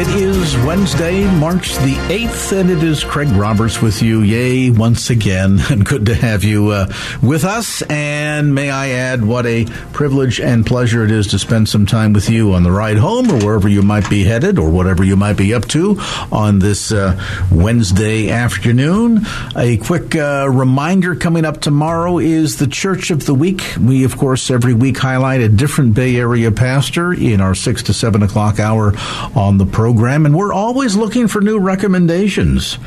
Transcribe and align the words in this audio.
It 0.00 0.08
is 0.08 0.56
Wednesday, 0.64 1.24
March 1.38 1.74
the 1.74 1.92
8th, 2.08 2.58
and 2.58 2.70
it 2.70 2.82
is 2.82 3.04
Craig 3.04 3.28
Roberts 3.32 3.82
with 3.82 4.00
you. 4.00 4.22
Yay, 4.22 4.70
once 4.70 5.10
again, 5.10 5.60
and 5.70 5.84
good 5.84 6.06
to 6.06 6.14
have 6.14 6.42
you 6.42 6.70
uh, 6.70 6.86
with 7.22 7.44
us. 7.44 7.82
And 7.82 8.54
may 8.54 8.70
I 8.70 8.92
add, 8.92 9.22
what 9.22 9.44
a 9.44 9.66
privilege 9.92 10.40
and 10.40 10.64
pleasure 10.64 11.04
it 11.04 11.10
is 11.10 11.26
to 11.26 11.38
spend 11.38 11.68
some 11.68 11.84
time 11.84 12.14
with 12.14 12.30
you 12.30 12.54
on 12.54 12.62
the 12.62 12.72
ride 12.72 12.96
home 12.96 13.30
or 13.30 13.44
wherever 13.44 13.68
you 13.68 13.82
might 13.82 14.08
be 14.08 14.24
headed 14.24 14.58
or 14.58 14.70
whatever 14.70 15.04
you 15.04 15.16
might 15.16 15.36
be 15.36 15.52
up 15.52 15.68
to 15.68 15.98
on 16.32 16.60
this 16.60 16.92
uh, 16.92 17.20
Wednesday 17.52 18.30
afternoon. 18.30 19.26
A 19.54 19.76
quick 19.76 20.16
uh, 20.16 20.48
reminder 20.50 21.14
coming 21.14 21.44
up 21.44 21.60
tomorrow 21.60 22.16
is 22.16 22.56
the 22.56 22.68
Church 22.68 23.10
of 23.10 23.26
the 23.26 23.34
Week. 23.34 23.74
We, 23.78 24.04
of 24.04 24.16
course, 24.16 24.50
every 24.50 24.72
week 24.72 24.96
highlight 24.96 25.42
a 25.42 25.48
different 25.50 25.92
Bay 25.92 26.16
Area 26.16 26.50
pastor 26.50 27.12
in 27.12 27.42
our 27.42 27.54
6 27.54 27.82
to 27.82 27.92
7 27.92 28.22
o'clock 28.22 28.58
hour 28.58 28.94
on 29.36 29.58
the 29.58 29.66
program, 29.66 29.89
and 30.26 30.36
we're 30.36 30.52
always 30.52 30.96
looking 30.96 31.28
for 31.28 31.40
new 31.40 31.58
recommendations. 31.58 32.78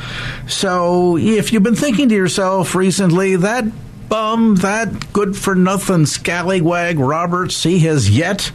So 0.48 1.18
if 1.18 1.54
you've 1.54 1.64
been 1.64 1.76
thinking 1.76 2.10
to 2.10 2.16
yourself 2.16 2.76
recently, 2.76 3.36
that 3.38 3.66
bum, 4.10 4.56
that 4.58 5.12
good 5.12 5.36
for 5.36 5.56
nothing 5.56 6.06
scallywag 6.06 7.00
Roberts, 7.00 7.64
he 7.64 7.80
has 7.80 8.10
yet 8.10 8.52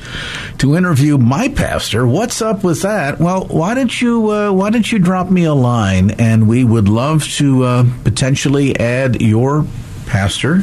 to 0.58 0.76
interview 0.76 1.18
my 1.18 1.48
pastor. 1.48 2.06
What's 2.06 2.40
up 2.40 2.62
with 2.62 2.82
that? 2.82 3.18
Well, 3.18 3.46
why 3.46 3.74
don't 3.74 4.00
you 4.00 4.30
uh, 4.30 4.52
why 4.52 4.70
don't 4.70 4.90
you 4.90 5.00
drop 5.00 5.30
me 5.30 5.44
a 5.44 5.54
line, 5.54 6.12
and 6.12 6.48
we 6.48 6.62
would 6.62 6.88
love 6.88 7.24
to 7.38 7.64
uh, 7.64 7.84
potentially 8.04 8.78
add 8.78 9.20
your 9.20 9.66
pastor 10.08 10.62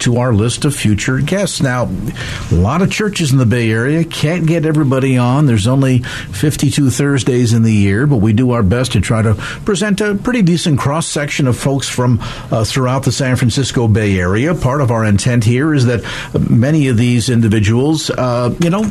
to 0.00 0.18
our 0.18 0.32
list 0.32 0.64
of 0.64 0.74
future 0.74 1.20
guests. 1.20 1.62
Now, 1.62 1.88
a 2.50 2.54
lot 2.54 2.82
of 2.82 2.90
churches 2.90 3.32
in 3.32 3.38
the 3.38 3.46
Bay 3.46 3.70
Area 3.70 4.04
can't 4.04 4.46
get 4.46 4.66
everybody 4.66 5.16
on. 5.16 5.46
There's 5.46 5.66
only 5.66 6.00
52 6.00 6.90
Thursdays 6.90 7.52
in 7.52 7.62
the 7.62 7.72
year, 7.72 8.06
but 8.06 8.16
we 8.16 8.32
do 8.32 8.50
our 8.50 8.62
best 8.62 8.92
to 8.92 9.00
try 9.00 9.22
to 9.22 9.34
present 9.34 10.00
a 10.00 10.14
pretty 10.14 10.42
decent 10.42 10.78
cross 10.78 11.06
section 11.06 11.46
of 11.46 11.56
folks 11.56 11.88
from 11.88 12.18
uh, 12.50 12.64
throughout 12.64 13.04
the 13.04 13.12
San 13.12 13.36
Francisco 13.36 13.88
Bay 13.88 14.18
Area. 14.18 14.54
Part 14.54 14.80
of 14.80 14.90
our 14.90 15.04
intent 15.04 15.44
here 15.44 15.74
is 15.74 15.86
that 15.86 16.02
many 16.50 16.88
of 16.88 16.96
these 16.96 17.28
individuals, 17.28 18.10
uh, 18.10 18.54
you 18.60 18.70
know, 18.70 18.82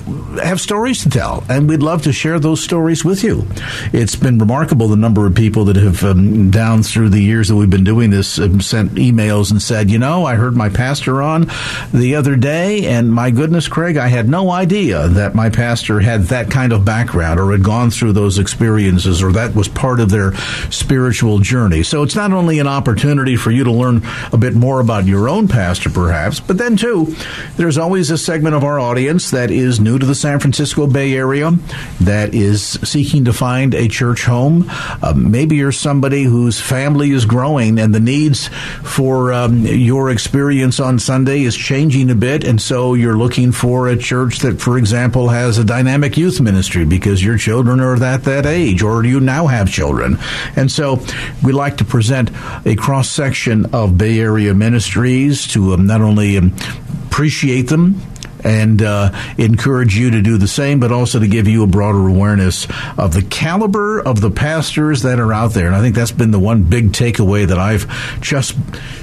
have 0.44 0.60
stories 0.60 1.04
to 1.04 1.10
tell, 1.10 1.44
and 1.50 1.70
we'd 1.70 1.84
love 1.84 2.04
to 2.04 2.14
share 2.14 2.40
those 2.40 2.64
stories 2.64 3.06
with 3.06 3.24
you. 3.24 3.48
It's 3.94 4.16
been 4.16 4.38
remarkable 4.38 4.88
the 4.88 4.96
number 4.96 5.26
of 5.26 5.36
people 5.36 5.66
that 5.66 5.76
have 5.76 6.04
um, 6.04 6.52
down 6.52 6.84
through 6.84 7.10
the 7.10 7.22
years 7.22 7.48
that 7.50 7.56
we've 7.56 7.70
been 7.70 7.84
doing 7.84 8.10
this 8.10 8.40
um, 8.40 8.62
sent 8.62 8.92
emails 8.94 9.52
and 9.52 9.62
said, 9.62 9.90
you 9.96 10.00
know, 10.00 10.26
I 10.26 10.36
heard 10.36 10.58
my 10.58 10.68
pastor 10.68 11.22
on 11.22 11.50
the 11.94 12.16
other 12.16 12.36
day, 12.36 12.86
and 12.86 13.10
my 13.10 13.32
goodness, 13.32 13.70
Craig, 13.70 13.96
I 13.96 14.10
had 14.10 14.28
no 14.28 14.52
idea 14.52 15.08
that 15.08 15.34
my 15.34 15.50
pastor 15.50 16.02
had 16.02 16.24
that 16.24 16.52
kind 16.52 16.74
of 16.74 16.84
background 16.84 17.40
or 17.40 17.54
had 17.54 17.64
gone 17.64 17.92
through 17.92 18.12
those 18.12 18.38
experiences 18.38 19.24
or 19.24 19.32
that 19.32 19.56
was 19.56 19.70
part 19.70 20.02
of 20.02 20.10
their 20.10 20.36
spiritual 20.70 21.40
journey. 21.40 21.82
So 21.82 22.04
it's 22.04 22.14
not 22.14 22.34
only 22.34 22.60
an 22.60 22.68
opportunity 22.68 23.38
for 23.38 23.52
you 23.52 23.64
to 23.64 23.72
learn 23.72 24.02
a 24.34 24.38
bit 24.38 24.54
more 24.54 24.82
about 24.82 25.06
your 25.06 25.30
own 25.30 25.48
pastor, 25.48 25.90
perhaps, 25.90 26.42
but 26.42 26.58
then, 26.58 26.76
too, 26.76 27.16
there's 27.56 27.78
always 27.78 28.12
a 28.12 28.18
segment 28.18 28.54
of 28.54 28.66
our 28.66 28.82
audience 28.82 29.32
that 29.32 29.50
is 29.50 29.80
new 29.80 29.98
to 29.98 30.06
the 30.06 30.14
San 30.14 30.42
Francisco 30.42 30.88
Bay 30.88 31.14
Area, 31.14 31.52
that 32.02 32.36
is 32.36 32.62
seeking 32.84 33.24
to 33.24 33.32
find 33.32 33.74
a 33.74 33.88
church 33.88 34.26
home. 34.26 34.66
Uh, 34.70 35.14
maybe 35.16 35.56
you're 35.56 35.72
somebody 35.72 36.24
whose 36.24 36.60
family 36.60 37.12
is 37.12 37.24
growing 37.24 37.80
and 37.80 37.96
the 37.96 38.02
needs 38.02 38.50
for 38.84 39.32
um, 39.32 39.66
your 39.86 40.10
experience 40.10 40.80
on 40.80 41.00
Sunday 41.00 41.44
is 41.44 41.56
changing 41.56 42.10
a 42.10 42.16
bit, 42.16 42.44
and 42.44 42.62
so 42.62 42.94
you're 42.96 43.18
looking 43.18 43.52
for 43.52 43.88
a 43.88 43.96
church 43.96 44.40
that, 44.40 44.60
for 44.60 44.78
example, 44.78 45.30
has 45.30 45.58
a 45.58 45.64
dynamic 45.64 46.18
youth 46.18 46.42
ministry 46.42 46.86
because 46.86 47.24
your 47.24 47.38
children 47.38 47.80
are 47.80 47.96
at 48.04 48.24
that 48.24 48.46
age, 48.46 48.82
or 48.82 49.06
you 49.06 49.20
now 49.20 49.48
have 49.48 49.72
children. 49.72 50.18
And 50.56 50.72
so 50.72 51.00
we 51.44 51.54
like 51.54 51.78
to 51.78 51.86
present 51.86 52.32
a 52.66 52.76
cross 52.76 53.10
section 53.10 53.74
of 53.74 53.98
Bay 53.98 54.20
Area 54.20 54.54
ministries 54.54 55.48
to 55.50 55.74
um, 55.74 55.88
not 55.88 56.02
only 56.02 56.38
um, 56.38 56.54
appreciate 57.08 57.70
them, 57.70 58.02
and 58.46 58.82
uh, 58.82 59.12
encourage 59.38 59.98
you 59.98 60.12
to 60.12 60.22
do 60.22 60.38
the 60.38 60.48
same, 60.48 60.80
but 60.80 60.92
also 60.92 61.20
to 61.20 61.28
give 61.28 61.48
you 61.48 61.64
a 61.64 61.68
broader 61.68 62.08
awareness 62.08 62.68
of 62.98 63.14
the 63.14 63.24
caliber 63.24 64.00
of 64.00 64.22
the 64.22 64.30
pastors 64.30 65.02
that 65.02 65.20
are 65.20 65.34
out 65.34 65.52
there. 65.54 65.66
And 65.66 65.76
I 65.76 65.82
think 65.82 65.96
that's 65.96 66.12
been 66.12 66.32
the 66.32 66.40
one 66.40 66.64
big 66.64 66.92
takeaway 66.92 67.48
that 67.48 67.58
I've 67.58 68.22
just 68.22 68.56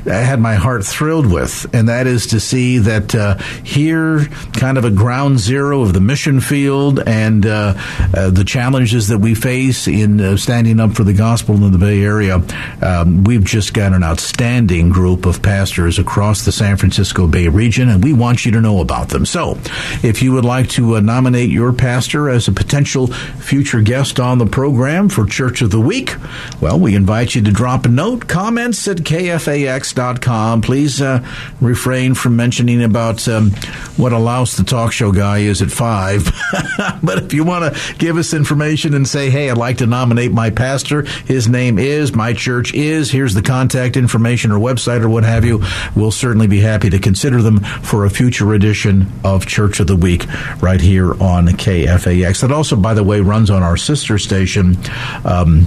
had 0.05 0.41
my 0.41 0.55
heart 0.55 0.85
thrilled 0.85 1.31
with, 1.31 1.67
and 1.75 1.89
that 1.89 2.07
is 2.07 2.29
to 2.29 2.41
see 2.41 2.79
that 2.79 3.15
uh, 3.15 3.37
here, 3.65 4.27
kind 4.53 4.79
of 4.79 4.85
a 4.85 4.91
ground 4.91 5.41
zero 5.41 5.83
of 5.83 5.93
the 5.93 6.01
mission 6.01 6.41
field 6.41 7.01
and 7.01 7.45
uh, 7.47 7.75
uh 8.15 8.31
the 8.31 8.45
challenges 8.45 9.09
that 9.09 9.19
we 9.19 9.35
face 9.35 9.89
in 9.89 10.21
uh, 10.21 10.37
standing 10.37 10.79
up 10.81 10.93
for 10.93 11.05
the 11.05 11.13
gospel 11.13 11.57
in 11.57 11.73
the 11.73 11.79
Bay 11.79 12.03
Area, 12.03 12.43
um, 12.83 13.25
we've 13.25 13.45
just 13.45 13.75
got 13.75 13.93
an 13.93 14.05
outstanding 14.05 14.91
group 14.91 15.27
of 15.27 15.43
pastors 15.43 15.99
across 15.99 16.45
the 16.45 16.53
San 16.53 16.77
Francisco 16.77 17.27
Bay 17.27 17.49
region, 17.49 17.89
and 17.89 18.05
we 18.05 18.13
want 18.13 18.45
you 18.45 18.53
to 18.53 18.61
know 18.61 18.81
about 18.81 19.09
them. 19.09 19.27
So, 19.33 19.57
if 20.03 20.21
you 20.21 20.33
would 20.33 20.45
like 20.45 20.69
to 20.73 20.97
uh, 20.97 21.01
nominate 21.01 21.49
your 21.49 21.73
pastor 21.73 22.29
as 22.29 22.49
a 22.49 22.53
potential 22.53 23.07
future 23.07 23.81
guest 23.81 24.21
on 24.21 24.37
the 24.37 24.45
program 24.45 25.09
for 25.09 25.25
Church 25.25 25.63
of 25.63 25.71
the 25.71 25.81
Week, 25.81 26.15
well, 26.61 26.79
we 26.79 26.95
invite 26.95 27.35
you 27.35 27.41
to 27.41 27.51
drop 27.51 27.87
a 27.87 27.89
note, 27.89 28.29
comments 28.29 28.87
at 28.89 28.99
kfax.com. 28.99 30.61
Please 30.61 31.01
uh, 31.01 31.27
refrain 31.63 32.13
from 32.13 32.37
mentioning 32.37 32.83
about 32.83 33.27
um, 33.27 33.53
what 33.97 34.13
a 34.13 34.19
louse 34.19 34.59
the 34.59 34.65
talk 34.65 34.93
show 34.93 35.13
guy 35.13 35.39
is 35.39 35.63
at 35.63 35.71
5. 35.71 36.31
but 37.03 37.17
if 37.17 37.33
you 37.33 37.43
want 37.43 37.75
to 37.75 37.95
give 37.95 38.19
us 38.19 38.35
information 38.35 38.93
and 38.93 39.09
say, 39.09 39.31
hey, 39.31 39.49
I'd 39.49 39.57
like 39.57 39.79
to 39.79 39.87
nominate 39.87 40.33
my 40.33 40.51
pastor, 40.51 41.05
his 41.25 41.49
name 41.49 41.79
is, 41.79 42.15
my 42.15 42.35
church 42.35 42.75
is, 42.75 43.11
here's 43.11 43.33
the 43.33 43.41
contact 43.41 43.97
information 43.97 44.53
or 44.53 44.59
website 44.59 45.01
or 45.01 45.09
what 45.09 45.25
have 45.25 45.47
you, 45.47 45.63
we'll 45.97 46.11
certainly 46.11 46.49
be 46.49 46.61
happy 46.61 46.91
to 46.91 46.99
consider 46.99 47.41
them 47.41 47.61
for 47.61 48.05
a 48.05 48.11
future 48.11 48.53
edition 48.53 49.07
of 49.25 49.47
Church 49.47 49.81
of 49.81 49.87
the 49.87 49.97
Week 49.97 50.27
right 50.63 50.81
here 50.81 51.13
on 51.13 51.47
KFAX. 51.49 52.41
That 52.41 52.53
also, 52.53 52.77
by 52.77 52.95
the 52.95 53.05
way, 53.05 53.21
runs 53.21 53.51
on 53.51 53.63
our 53.63 53.77
sister 53.77 54.19
station. 54.19 54.77
Um, 55.25 55.67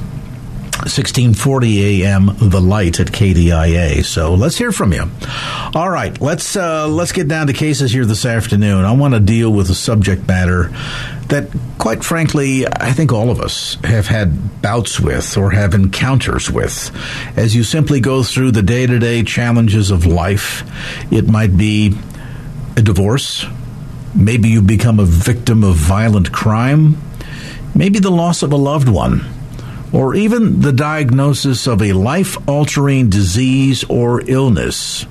1640 0.83 2.03
AM 2.03 2.25
The 2.37 2.59
Light 2.59 2.99
at 2.99 3.07
KDIA. 3.07 4.03
So 4.03 4.35
let's 4.35 4.57
hear 4.57 4.73
from 4.73 4.91
you. 4.91 5.09
All 5.73 5.89
right, 5.89 6.19
let's 6.19 6.57
uh, 6.57 6.87
let's 6.89 7.13
get 7.13 7.29
down 7.29 7.47
to 7.47 7.53
cases 7.53 7.93
here 7.93 8.05
this 8.05 8.25
afternoon. 8.25 8.83
I 8.83 8.91
want 8.91 9.13
to 9.13 9.21
deal 9.21 9.51
with 9.51 9.69
a 9.69 9.73
subject 9.73 10.27
matter 10.27 10.71
that 11.29 11.49
quite 11.79 12.03
frankly 12.03 12.67
I 12.67 12.91
think 12.91 13.11
all 13.11 13.31
of 13.31 13.39
us 13.39 13.77
have 13.83 14.07
had 14.07 14.61
bouts 14.61 14.99
with 14.99 15.37
or 15.37 15.51
have 15.51 15.73
encounters 15.73 16.51
with 16.51 16.91
as 17.35 17.55
you 17.55 17.63
simply 17.63 17.99
go 17.99 18.21
through 18.21 18.51
the 18.51 18.61
day-to-day 18.61 19.23
challenges 19.23 19.91
of 19.91 20.05
life. 20.05 20.63
It 21.11 21.27
might 21.27 21.55
be 21.55 21.97
a 22.75 22.81
divorce. 22.81 23.45
Maybe 24.13 24.49
you 24.49 24.61
become 24.61 24.99
a 24.99 25.05
victim 25.05 25.63
of 25.63 25.75
violent 25.75 26.31
crime. 26.31 26.97
Maybe 27.73 27.99
the 27.99 28.11
loss 28.11 28.43
of 28.43 28.51
a 28.51 28.57
loved 28.57 28.89
one. 28.89 29.25
Or 29.91 30.15
even 30.15 30.61
the 30.61 30.73
diagnosis 30.73 31.67
of 31.67 31.81
a 31.81 31.93
life 31.93 32.37
altering 32.47 33.09
disease 33.09 33.83
or 33.85 34.21
illness 34.29 35.05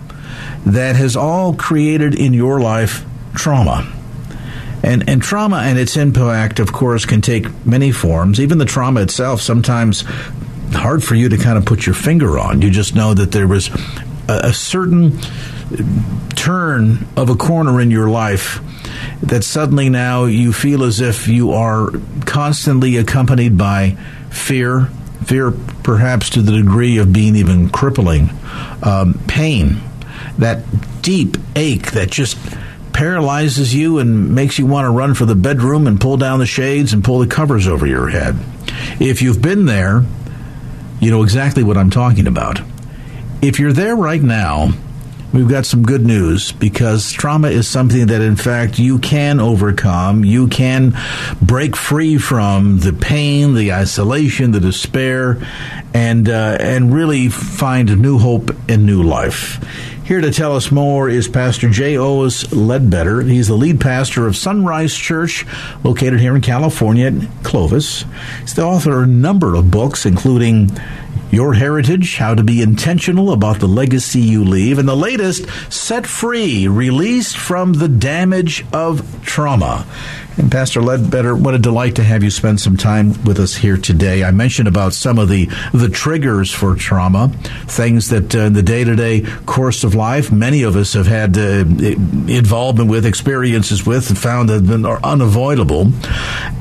that 0.67 0.97
has 0.97 1.17
all 1.17 1.55
created 1.55 2.15
in 2.15 2.33
your 2.33 2.61
life 2.61 3.05
trauma. 3.35 3.91
And, 4.83 5.09
and 5.09 5.23
trauma 5.23 5.59
and 5.59 5.79
its 5.79 5.97
impact, 5.97 6.61
of 6.61 6.73
course, 6.73 7.07
can 7.07 7.23
take 7.23 7.67
many 7.67 7.91
forms. 7.91 8.41
Even 8.41 8.59
the 8.59 8.67
trauma 8.67 9.01
itself, 9.01 9.41
sometimes 9.41 10.05
hard 10.73 11.03
for 11.03 11.15
you 11.15 11.29
to 11.31 11.39
kind 11.39 11.57
of 11.57 11.65
put 11.65 11.87
your 11.87 11.95
finger 11.95 12.39
on. 12.39 12.61
You 12.61 12.71
just 12.71 12.95
know 12.95 13.15
that 13.15 13.33
there 13.33 13.49
was 13.49 13.71
a, 14.29 14.49
a 14.49 14.53
certain 14.53 15.19
turn 16.45 17.07
of 17.17 17.31
a 17.31 17.35
corner 17.35 17.81
in 17.81 17.91
your 17.91 18.11
life 18.11 18.61
that 19.23 19.43
suddenly 19.43 19.89
now 19.89 20.27
you 20.27 20.53
feel 20.53 20.85
as 20.85 21.01
if 21.01 21.27
you 21.27 21.53
are 21.53 21.91
constantly 22.27 22.99
accompanied 22.99 23.57
by 23.57 23.97
fear, 24.31 24.91
fear 25.25 25.53
perhaps 25.83 26.29
to 26.29 26.43
the 26.43 26.53
degree 26.53 26.99
of 26.99 27.15
being 27.15 27.35
even 27.35 27.71
crippling, 27.71 28.29
um, 28.83 29.19
pain, 29.27 29.81
that 30.37 30.63
deep 31.01 31.39
ache 31.57 31.93
that 31.93 32.11
just 32.11 32.37
paralyzes 32.93 33.75
you 33.75 33.99
and 33.99 34.35
makes 34.35 34.59
you 34.59 34.67
want 34.67 34.85
to 34.85 34.91
run 34.91 35.15
for 35.15 35.25
the 35.25 35.35
bedroom 35.35 35.87
and 35.87 35.99
pull 35.99 36.19
down 36.19 36.41
the 36.41 36.47
shades 36.47 36.93
and 36.93 37.03
pull 37.03 37.21
the 37.21 37.27
covers 37.27 37.67
over 37.67 37.87
your 37.87 38.09
head. 38.09 38.37
If 39.01 39.23
you've 39.23 39.41
been 39.41 39.65
there, 39.65 40.05
you 41.01 41.11
know 41.11 41.23
exactly 41.23 41.63
what 41.63 41.79
I'm 41.79 41.91
talking 41.91 42.27
about. 42.27 42.61
If 43.41 43.59
you're 43.59 43.73
there 43.73 43.97
right 43.97 44.23
now, 44.23 44.75
we've 45.35 45.49
got 45.49 45.67
some 45.67 45.83
good 45.83 46.07
news 46.07 46.53
because 46.53 47.11
trauma 47.11 47.49
is 47.49 47.67
something 47.67 48.07
that, 48.07 48.21
in 48.21 48.37
fact, 48.37 48.79
you 48.79 48.99
can 48.99 49.41
overcome. 49.41 50.25
You 50.25 50.47
can 50.47 50.97
break 51.43 51.77
free 51.77 52.19
from 52.19 52.79
the 52.79 52.93
pain, 52.93 53.55
the 53.55 53.73
isolation, 53.73 54.53
the 54.53 54.61
despair, 54.61 55.45
and 55.93 56.29
uh, 56.29 56.57
and 56.61 56.95
really 56.95 57.29
find 57.29 58.01
new 58.01 58.19
hope 58.19 58.51
and 58.69 58.87
new 58.87 59.03
life. 59.03 59.63
Here 60.05 60.21
to 60.21 60.31
tell 60.31 60.55
us 60.55 60.71
more 60.71 61.09
is 61.09 61.29
Pastor 61.29 61.71
J. 61.71 61.97
Otis 61.97 62.53
Ledbetter. 62.53 63.23
He's 63.23 63.49
the 63.49 63.55
lead 63.55 63.81
pastor 63.81 64.27
of 64.27 64.37
Sunrise 64.37 64.95
Church, 64.95 65.47
located 65.83 66.21
here 66.21 66.37
in 66.37 66.43
California, 66.43 67.11
Clovis. 67.43 68.05
He's 68.43 68.53
the 68.53 68.65
author 68.65 68.99
of 68.99 69.09
a 69.09 69.11
number 69.11 69.55
of 69.55 69.71
books, 69.71 70.05
including 70.05 70.71
your 71.35 71.53
Heritage, 71.53 72.17
How 72.17 72.35
to 72.35 72.45
Be 72.45 72.63
Intentional 72.63 73.33
About 73.33 73.59
the 73.59 73.67
Legacy 73.67 74.21
You 74.21 74.45
Leave, 74.45 74.79
and 74.79 74.89
the 74.89 74.97
latest, 74.97 75.47
Set 75.73 76.07
Free, 76.07 76.69
Released 76.69 77.37
from 77.37 77.73
the 77.73 77.89
Damage 77.89 78.65
of 78.73 79.25
Trauma. 79.25 79.85
And 80.37 80.51
Pastor 80.51 80.81
Ledbetter, 80.81 81.35
what 81.35 81.55
a 81.55 81.59
delight 81.59 81.97
to 81.97 82.05
have 82.05 82.23
you 82.23 82.31
spend 82.31 82.61
some 82.61 82.77
time 82.77 83.23
with 83.25 83.39
us 83.39 83.55
here 83.57 83.77
today. 83.77 84.25
I 84.25 84.31
mentioned 84.31 84.69
about 84.69 84.93
some 84.93 85.19
of 85.19 85.29
the, 85.29 85.47
the 85.73 85.89
triggers 85.89 86.53
for 86.53 86.75
trauma, 86.75 87.29
things 87.67 88.11
that 88.11 88.35
uh, 88.35 88.41
in 88.41 88.53
the 88.53 88.63
day 88.63 88.85
to 88.85 88.95
day 88.95 89.23
course 89.47 89.85
of 89.85 89.95
life, 89.95 90.31
many 90.33 90.63
of 90.63 90.77
us 90.77 90.93
have 90.93 91.07
had 91.07 91.37
uh, 91.37 91.65
involvement 92.33 92.91
with, 92.91 93.07
experiences 93.07 93.85
with, 93.85 94.09
and 94.09 94.19
found 94.19 94.49
that 94.49 94.67
been 94.67 94.87
unavoidable. 94.87 95.93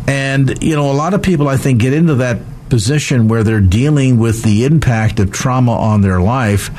And, 0.07 0.61
you 0.63 0.75
know, 0.75 0.91
a 0.91 0.93
lot 0.93 1.13
of 1.13 1.21
people, 1.21 1.47
I 1.47 1.57
think, 1.57 1.79
get 1.79 1.93
into 1.93 2.15
that 2.15 2.39
position 2.73 3.27
where 3.27 3.43
they're 3.43 3.61
dealing 3.61 4.17
with 4.17 4.41
the 4.41 4.65
impact 4.65 5.19
of 5.19 5.31
trauma 5.31 5.73
on 5.73 6.01
their 6.01 6.19
life. 6.19 6.71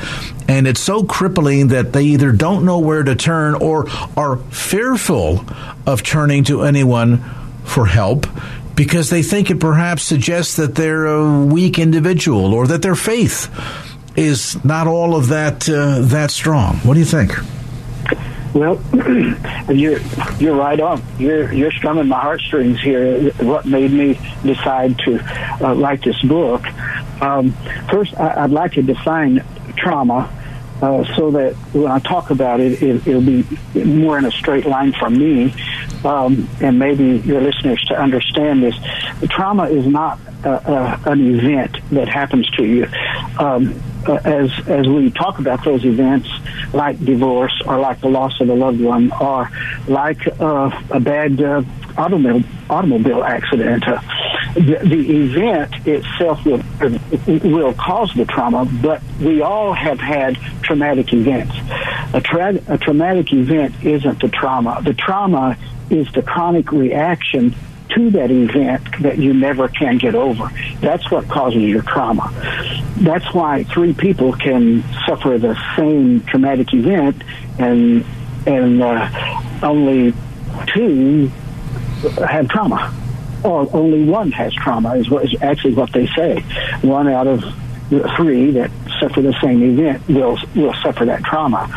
And 0.49 0.67
it's 0.67 0.81
so 0.81 1.05
crippling 1.05 1.69
that 1.69 1.93
they 1.93 2.03
either 2.03 2.33
don't 2.33 2.65
know 2.65 2.79
where 2.79 3.01
to 3.01 3.15
turn 3.15 3.55
or 3.55 3.89
are 4.17 4.35
fearful 4.51 5.45
of 5.87 6.03
turning 6.03 6.43
to 6.43 6.63
anyone 6.63 7.23
for 7.63 7.85
help 7.85 8.27
because 8.75 9.09
they 9.09 9.23
think 9.23 9.49
it 9.49 9.61
perhaps 9.61 10.03
suggests 10.03 10.57
that 10.57 10.75
they're 10.75 11.05
a 11.05 11.45
weak 11.45 11.79
individual 11.79 12.53
or 12.53 12.67
that 12.67 12.81
their 12.81 12.95
faith 12.95 13.49
is 14.17 14.61
not 14.65 14.87
all 14.87 15.15
of 15.15 15.29
that 15.29 15.69
uh, 15.69 16.01
that 16.01 16.29
strong. 16.29 16.75
What 16.79 16.95
do 16.95 16.99
you 16.99 17.05
think? 17.05 17.31
Well, 18.55 18.81
you're 19.69 19.99
you're 20.39 20.55
right 20.55 20.79
on. 20.79 21.03
You're 21.19 21.51
you're 21.51 21.73
strumming 21.73 22.07
my 22.07 22.21
heartstrings 22.21 22.79
here. 22.79 23.31
What 23.33 23.65
made 23.65 23.91
me 23.91 24.17
decide 24.43 24.97
to 24.99 25.19
uh, 25.61 25.75
write 25.75 26.01
this 26.05 26.21
book? 26.21 26.65
Um, 27.21 27.51
first, 27.89 28.15
I, 28.15 28.43
would 28.43 28.51
like 28.51 28.71
to 28.73 28.81
define 28.81 29.43
trauma. 29.75 30.31
Uh, 30.81 31.05
so 31.15 31.31
that 31.31 31.53
when 31.73 31.89
I 31.89 31.99
talk 31.99 32.31
about 32.31 32.59
it, 32.59 32.81
it, 32.83 33.05
will 33.05 33.21
be 33.21 33.45
more 33.85 34.17
in 34.17 34.25
a 34.25 34.31
straight 34.31 34.65
line 34.65 34.91
for 34.91 35.09
me, 35.09 35.53
um, 36.03 36.49
and 36.61 36.77
maybe 36.77 37.19
your 37.19 37.39
listeners 37.39 37.81
to 37.87 37.97
understand 37.97 38.61
this. 38.61 38.75
Trauma 39.29 39.69
is 39.69 39.87
not 39.87 40.19
uh, 40.43 40.49
uh, 40.49 40.99
an 41.05 41.33
event 41.33 41.77
that 41.91 42.09
happens 42.09 42.49
to 42.51 42.65
you. 42.65 42.87
Um, 43.39 43.81
uh, 44.07 44.19
as 44.23 44.51
as 44.67 44.87
we 44.87 45.11
talk 45.11 45.39
about 45.39 45.63
those 45.63 45.85
events, 45.85 46.29
like 46.73 47.03
divorce 47.03 47.61
or 47.65 47.79
like 47.79 48.01
the 48.01 48.09
loss 48.09 48.39
of 48.41 48.49
a 48.49 48.53
loved 48.53 48.81
one 48.81 49.11
or 49.13 49.49
like 49.87 50.27
uh, 50.39 50.69
a 50.91 50.99
bad 50.99 51.41
uh, 51.41 51.61
automobile 51.97 52.43
automobile 52.69 53.23
accident, 53.23 53.87
uh, 53.87 54.01
the, 54.55 54.79
the 54.83 55.17
event 55.23 55.87
itself 55.87 56.45
will 56.45 56.61
will 57.27 57.73
cause 57.73 58.13
the 58.15 58.25
trauma. 58.25 58.65
But 58.65 59.01
we 59.19 59.41
all 59.41 59.73
have 59.73 59.99
had 59.99 60.35
traumatic 60.61 61.13
events. 61.13 61.55
A, 62.13 62.21
tra- 62.21 62.61
a 62.67 62.77
traumatic 62.77 63.33
event 63.33 63.75
isn't 63.83 64.21
the 64.21 64.29
trauma. 64.29 64.81
The 64.83 64.93
trauma 64.93 65.57
is 65.89 66.11
the 66.13 66.21
chronic 66.21 66.71
reaction 66.71 67.55
to 67.89 68.09
that 68.11 68.31
event 68.31 68.83
that 69.01 69.17
you 69.17 69.33
never 69.33 69.67
can 69.67 69.97
get 69.97 70.15
over. 70.15 70.49
That's 70.79 71.09
what 71.11 71.27
causes 71.27 71.61
your 71.61 71.81
trauma. 71.81 72.31
That's 72.97 73.33
why 73.33 73.63
three 73.63 73.93
people 73.93 74.33
can 74.33 74.83
suffer 75.05 75.37
the 75.37 75.57
same 75.75 76.21
traumatic 76.21 76.73
event 76.73 77.23
and 77.59 78.05
and 78.47 78.81
uh, 78.81 79.09
only 79.63 80.13
two 80.67 81.27
have 82.27 82.47
trauma, 82.49 82.93
or 83.43 83.67
only 83.75 84.03
one 84.03 84.31
has 84.31 84.53
trauma 84.53 84.95
is, 84.95 85.09
what, 85.09 85.25
is 85.25 85.41
actually 85.41 85.73
what 85.73 85.91
they 85.91 86.07
say. 86.07 86.39
One 86.81 87.07
out 87.07 87.27
of 87.27 87.43
three 88.15 88.51
that 88.51 88.71
suffer 88.99 89.21
the 89.21 89.35
same 89.41 89.63
event 89.63 90.07
will 90.07 90.37
will 90.55 90.73
suffer 90.75 91.05
that 91.05 91.23
trauma. 91.23 91.69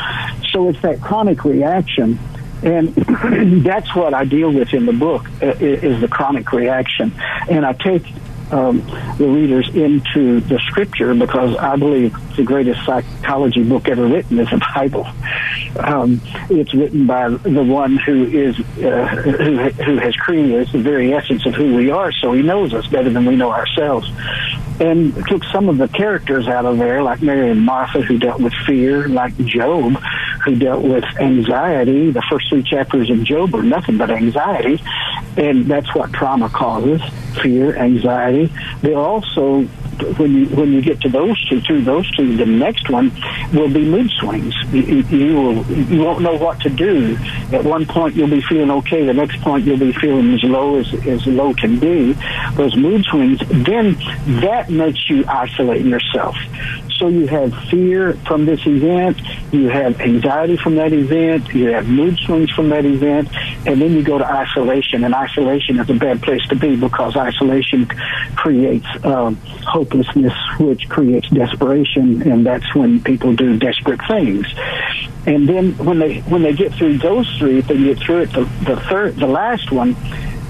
So 0.50 0.68
it's 0.68 0.80
that 0.82 1.00
chronic 1.00 1.44
reaction 1.44 2.18
and 2.62 2.94
that's 3.64 3.94
what 3.94 4.14
I 4.14 4.24
deal 4.24 4.52
with 4.52 4.72
in 4.74 4.86
the 4.86 4.92
book 4.92 5.28
uh, 5.42 5.46
is 5.60 6.00
the 6.00 6.08
chronic 6.08 6.52
reaction. 6.52 7.12
And 7.48 7.64
I 7.64 7.72
take 7.72 8.04
um, 8.50 8.78
the 9.18 9.28
readers 9.28 9.68
into 9.74 10.40
the 10.40 10.58
scripture 10.66 11.14
because 11.14 11.56
I 11.56 11.76
believe 11.76 12.16
the 12.36 12.42
greatest 12.42 12.84
psychology 12.84 13.62
book 13.62 13.88
ever 13.88 14.06
written 14.06 14.38
is 14.38 14.48
the 14.48 14.64
Bible. 14.74 15.06
Um, 15.78 16.20
it's 16.48 16.72
written 16.74 17.06
by 17.06 17.28
the 17.28 17.62
one 17.62 17.96
who 17.96 18.24
is 18.24 18.58
uh, 18.58 19.06
who, 19.06 19.58
who 19.68 19.98
has 19.98 20.16
created 20.16 20.66
us, 20.66 20.72
the 20.72 20.78
very 20.78 21.12
essence 21.12 21.44
of 21.46 21.54
who 21.54 21.74
we 21.74 21.90
are. 21.90 22.10
So 22.12 22.32
he 22.32 22.42
knows 22.42 22.72
us 22.72 22.86
better 22.86 23.10
than 23.10 23.26
we 23.26 23.36
know 23.36 23.52
ourselves 23.52 24.10
and 24.80 25.14
took 25.26 25.42
some 25.44 25.68
of 25.68 25.78
the 25.78 25.88
characters 25.88 26.46
out 26.46 26.64
of 26.64 26.78
there, 26.78 27.02
like 27.02 27.20
Mary 27.20 27.50
and 27.50 27.60
Martha, 27.60 28.00
who 28.00 28.18
dealt 28.18 28.40
with 28.40 28.52
fear, 28.66 29.08
like 29.08 29.36
Job, 29.38 30.00
who 30.44 30.56
dealt 30.56 30.82
with 30.82 31.04
anxiety. 31.20 32.10
The 32.10 32.22
first 32.30 32.48
three 32.48 32.62
chapters 32.62 33.10
of 33.10 33.24
Job 33.24 33.54
are 33.54 33.62
nothing 33.62 33.98
but 33.98 34.10
anxiety, 34.10 34.82
and 35.36 35.66
that's 35.66 35.94
what 35.94 36.12
trauma 36.12 36.48
causes 36.48 37.00
fear, 37.42 37.76
anxiety. 37.76 38.52
They 38.82 38.94
also 38.94 39.66
when 40.18 40.32
you 40.32 40.46
when 40.46 40.72
you 40.72 40.80
get 40.80 41.00
to 41.00 41.08
those 41.08 41.36
two, 41.48 41.60
through 41.60 41.82
those 41.82 42.08
two, 42.16 42.36
the 42.36 42.46
next 42.46 42.88
one 42.88 43.10
will 43.52 43.68
be 43.68 43.84
mood 43.84 44.10
swings. 44.20 44.54
You, 44.72 45.02
you 45.02 45.34
will 45.34 45.64
you 45.66 46.00
won't 46.00 46.22
know 46.22 46.36
what 46.36 46.60
to 46.60 46.70
do. 46.70 47.16
At 47.52 47.64
one 47.64 47.86
point, 47.86 48.14
you'll 48.14 48.28
be 48.28 48.42
feeling 48.42 48.70
okay. 48.70 49.04
The 49.04 49.14
next 49.14 49.40
point, 49.40 49.64
you'll 49.64 49.78
be 49.78 49.92
feeling 49.92 50.34
as 50.34 50.42
low 50.44 50.76
as 50.76 50.92
as 51.06 51.26
low 51.26 51.52
can 51.54 51.78
be. 51.78 52.12
Those 52.54 52.76
mood 52.76 53.04
swings. 53.06 53.40
Then 53.48 53.94
that 54.40 54.70
makes 54.70 55.08
you 55.10 55.24
isolate 55.26 55.84
yourself. 55.84 56.36
So 56.98 57.06
you 57.06 57.28
have 57.28 57.54
fear 57.70 58.14
from 58.26 58.44
this 58.44 58.66
event, 58.66 59.20
you 59.52 59.68
have 59.68 60.00
anxiety 60.00 60.56
from 60.56 60.74
that 60.76 60.92
event, 60.92 61.48
you 61.54 61.68
have 61.68 61.88
mood 61.88 62.18
swings 62.18 62.50
from 62.50 62.70
that 62.70 62.84
event, 62.84 63.28
and 63.66 63.80
then 63.80 63.92
you 63.92 64.02
go 64.02 64.18
to 64.18 64.26
isolation. 64.26 65.04
And 65.04 65.14
isolation 65.14 65.78
is 65.78 65.88
a 65.88 65.94
bad 65.94 66.20
place 66.22 66.44
to 66.48 66.56
be 66.56 66.74
because 66.74 67.16
isolation 67.16 67.86
creates 68.34 68.86
um, 69.04 69.36
hopelessness, 69.64 70.32
which 70.58 70.88
creates 70.88 71.30
desperation, 71.30 72.22
and 72.22 72.44
that's 72.44 72.74
when 72.74 73.00
people 73.00 73.32
do 73.32 73.56
desperate 73.58 74.00
things. 74.08 74.46
And 75.24 75.48
then 75.48 75.76
when 75.78 76.00
they 76.00 76.18
when 76.22 76.42
they 76.42 76.52
get 76.52 76.74
through 76.74 76.98
those 76.98 77.30
three, 77.38 77.58
if 77.58 77.68
they 77.68 77.78
get 77.78 77.98
through 77.98 78.22
it, 78.22 78.32
the, 78.32 78.44
the 78.64 78.76
third, 78.88 79.14
the 79.16 79.26
last 79.28 79.70
one 79.70 79.94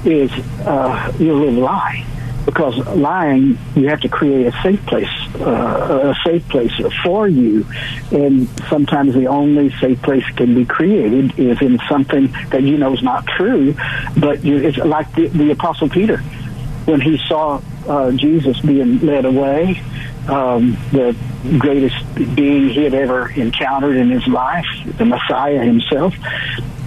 is 0.06 0.30
uh, 0.64 1.12
you 1.18 1.34
live 1.34 1.58
lie 1.58 2.06
because 2.48 2.78
lying 2.96 3.58
you 3.76 3.88
have 3.88 4.00
to 4.00 4.08
create 4.08 4.46
a 4.46 4.62
safe 4.62 4.84
place 4.86 5.10
uh, 5.40 6.14
a 6.14 6.16
safe 6.24 6.48
place 6.48 6.72
for 7.04 7.28
you. 7.28 7.66
And 8.10 8.48
sometimes 8.70 9.12
the 9.12 9.26
only 9.26 9.70
safe 9.78 10.00
place 10.00 10.24
can 10.34 10.54
be 10.54 10.64
created 10.64 11.38
is 11.38 11.60
in 11.60 11.78
something 11.90 12.28
that 12.48 12.62
you 12.62 12.78
know 12.78 12.94
is 12.94 13.02
not 13.02 13.26
true. 13.26 13.74
But 14.16 14.42
you, 14.44 14.56
it's 14.56 14.78
like 14.78 15.12
the, 15.14 15.26
the 15.28 15.50
apostle 15.50 15.90
peter. 15.90 16.18
When 16.86 17.02
he 17.02 17.18
saw 17.28 17.60
uh, 17.86 18.12
jesus 18.12 18.58
being 18.62 19.00
led 19.04 19.26
away 19.26 19.82
um, 20.26 20.78
the 20.90 21.14
greatest 21.58 21.96
being 22.34 22.70
he 22.70 22.82
had 22.82 22.94
ever 22.94 23.30
encountered 23.30 23.96
in 23.96 24.10
his 24.10 24.26
life 24.26 24.66
the 24.96 25.04
messiah 25.04 25.62
himself 25.62 26.14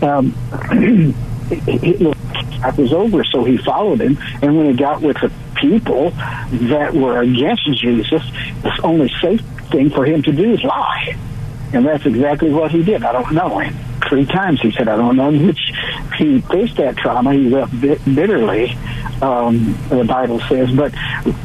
um, 0.01 0.35
it, 1.51 2.77
was 2.77 2.93
over, 2.93 3.23
so 3.23 3.43
he 3.43 3.57
followed 3.57 4.01
him. 4.01 4.17
And 4.41 4.57
when 4.57 4.67
he 4.67 4.73
got 4.73 5.01
with 5.01 5.17
the 5.19 5.31
people 5.61 6.09
that 6.11 6.91
were 6.93 7.21
against 7.21 7.65
Jesus, 7.79 8.23
the 8.63 8.79
only 8.83 9.09
safe 9.21 9.41
thing 9.69 9.89
for 9.91 10.05
him 10.05 10.21
to 10.23 10.31
do 10.31 10.53
is 10.53 10.63
lie. 10.63 11.15
And 11.73 11.85
that's 11.85 12.05
exactly 12.05 12.51
what 12.51 12.71
he 12.71 12.83
did. 12.83 13.03
I 13.03 13.13
don't 13.13 13.31
know 13.31 13.59
him. 13.59 13.73
three 14.09 14.25
times. 14.25 14.59
He 14.61 14.71
said, 14.71 14.87
I 14.89 14.97
don't 14.97 15.15
know 15.15 15.31
which 15.31 15.71
he 16.17 16.41
faced 16.41 16.75
that 16.77 16.97
trauma. 16.97 17.33
He 17.33 17.47
wept 17.47 17.79
bitterly, 17.79 18.75
um, 19.21 19.77
the 19.89 20.03
Bible 20.03 20.39
says, 20.41 20.71
but 20.71 20.93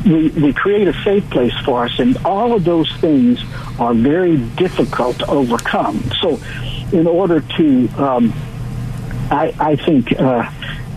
we, 0.04 0.28
we 0.30 0.52
create 0.52 0.88
a 0.88 0.94
safe 1.04 1.28
place 1.30 1.54
for 1.64 1.84
us, 1.84 1.98
and 1.98 2.16
all 2.24 2.54
of 2.54 2.64
those 2.64 2.90
things 2.96 3.40
are 3.78 3.94
very 3.94 4.36
difficult 4.36 5.18
to 5.20 5.26
overcome. 5.28 6.02
So, 6.20 6.40
in 6.92 7.06
order 7.06 7.40
to, 7.40 7.88
um, 7.98 8.32
I, 9.30 9.54
I 9.58 9.76
think, 9.76 10.18
uh, 10.18 10.50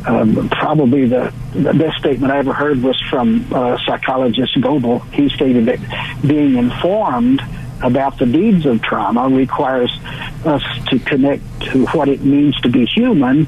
um, 0.06 0.50
probably 0.50 1.08
the, 1.08 1.34
the 1.54 1.74
best 1.74 2.00
statement 2.00 2.32
I 2.32 2.38
ever 2.38 2.54
heard 2.54 2.82
was 2.82 3.00
from 3.10 3.46
uh, 3.54 3.78
psychologist 3.86 4.60
Goebel. 4.62 5.00
He 5.12 5.30
stated 5.30 5.66
that 5.66 6.22
being 6.26 6.56
informed 6.56 7.42
about 7.82 8.18
the 8.18 8.26
deeds 8.26 8.66
of 8.66 8.82
trauma 8.82 9.30
requires 9.30 9.92
us 10.46 10.64
to 10.88 11.00
connect 11.00 11.44
to 11.62 11.86
what 11.88 12.10
it 12.10 12.22
means 12.22 12.60
to 12.62 12.70
be 12.70 12.86
human 12.86 13.48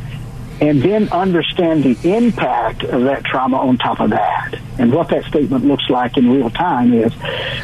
and 0.61 0.81
then 0.81 1.09
understand 1.09 1.83
the 1.83 2.15
impact 2.15 2.83
of 2.83 3.03
that 3.03 3.23
trauma 3.23 3.57
on 3.57 3.77
top 3.77 3.99
of 3.99 4.11
that. 4.11 4.55
And 4.77 4.93
what 4.93 5.09
that 5.09 5.25
statement 5.25 5.65
looks 5.65 5.89
like 5.89 6.17
in 6.17 6.29
real 6.29 6.51
time 6.51 6.93
is 6.93 7.11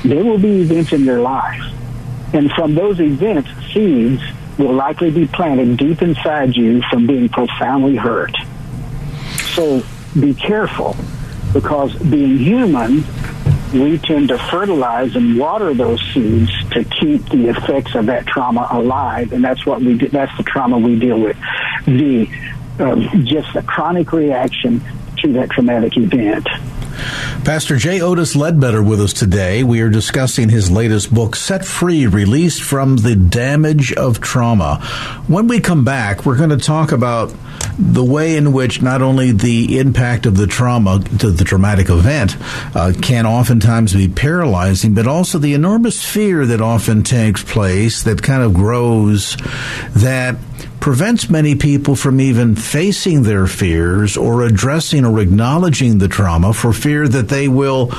there 0.03 0.23
will 0.23 0.39
be 0.39 0.61
events 0.61 0.93
in 0.93 1.03
your 1.03 1.21
life. 1.21 1.61
And 2.33 2.51
from 2.51 2.73
those 2.73 2.99
events, 2.99 3.49
seeds 3.71 4.23
will 4.57 4.73
likely 4.73 5.11
be 5.11 5.27
planted 5.27 5.77
deep 5.77 6.01
inside 6.01 6.55
you 6.55 6.81
from 6.89 7.05
being 7.05 7.29
profoundly 7.29 7.95
hurt. 7.95 8.35
So 9.57 9.81
be 10.19 10.35
careful 10.35 10.95
because 11.51 11.91
being 11.95 12.37
human, 12.37 13.03
we 13.73 13.97
tend 13.97 14.27
to 14.27 14.37
fertilize 14.37 15.15
and 15.15 15.39
water 15.39 15.73
those 15.73 15.99
seeds 16.13 16.51
to 16.69 16.83
keep 16.83 17.27
the 17.29 17.47
effects 17.47 17.95
of 17.95 18.05
that 18.05 18.27
trauma 18.27 18.67
alive, 18.69 19.33
and 19.33 19.43
that's 19.43 19.65
what 19.65 19.81
we 19.81 19.97
do, 19.97 20.09
that's 20.09 20.35
the 20.37 20.43
trauma 20.43 20.77
we 20.77 20.99
deal 20.99 21.19
with. 21.19 21.35
The 21.85 22.29
um, 22.77 23.25
just 23.25 23.51
the 23.55 23.63
chronic 23.63 24.13
reaction 24.13 24.79
to 25.21 25.33
that 25.33 25.49
traumatic 25.49 25.97
event. 25.97 26.47
Pastor 27.47 27.77
J. 27.77 28.01
Otis 28.01 28.35
Ledbetter 28.35 28.83
with 28.83 28.99
us 28.99 29.13
today. 29.13 29.63
We 29.63 29.79
are 29.79 29.89
discussing 29.89 30.49
his 30.49 30.69
latest 30.69 31.13
book, 31.13 31.33
Set 31.37 31.63
Free, 31.63 32.05
Released 32.05 32.61
from 32.61 32.97
the 32.97 33.15
Damage 33.15 33.93
of 33.93 34.19
Trauma. 34.19 34.81
When 35.27 35.47
we 35.47 35.61
come 35.61 35.85
back, 35.85 36.25
we're 36.25 36.35
going 36.35 36.49
to 36.49 36.57
talk 36.57 36.91
about 36.91 37.33
the 37.79 38.03
way 38.03 38.35
in 38.35 38.51
which 38.51 38.81
not 38.81 39.01
only 39.01 39.31
the 39.31 39.79
impact 39.79 40.25
of 40.25 40.35
the 40.35 40.45
trauma 40.45 41.01
to 41.19 41.31
the 41.31 41.45
traumatic 41.45 41.89
event 41.89 42.35
uh, 42.75 42.91
can 43.01 43.25
oftentimes 43.25 43.93
be 43.93 44.09
paralyzing, 44.09 44.93
but 44.93 45.07
also 45.07 45.37
the 45.37 45.53
enormous 45.53 46.03
fear 46.03 46.45
that 46.45 46.59
often 46.59 47.01
takes 47.01 47.45
place 47.45 48.03
that 48.03 48.21
kind 48.21 48.43
of 48.43 48.53
grows 48.53 49.37
that 49.95 50.35
prevents 50.79 51.29
many 51.29 51.55
people 51.55 51.95
from 51.95 52.21
even 52.21 52.55
facing 52.55 53.23
their 53.23 53.47
fears 53.47 54.15
or 54.17 54.43
addressing 54.43 55.05
or 55.05 55.19
acknowledging 55.19 55.97
the 55.97 56.07
trauma 56.07 56.53
for 56.53 56.73
fear 56.73 57.07
that 57.07 57.29
they 57.29 57.47
will 57.47 57.91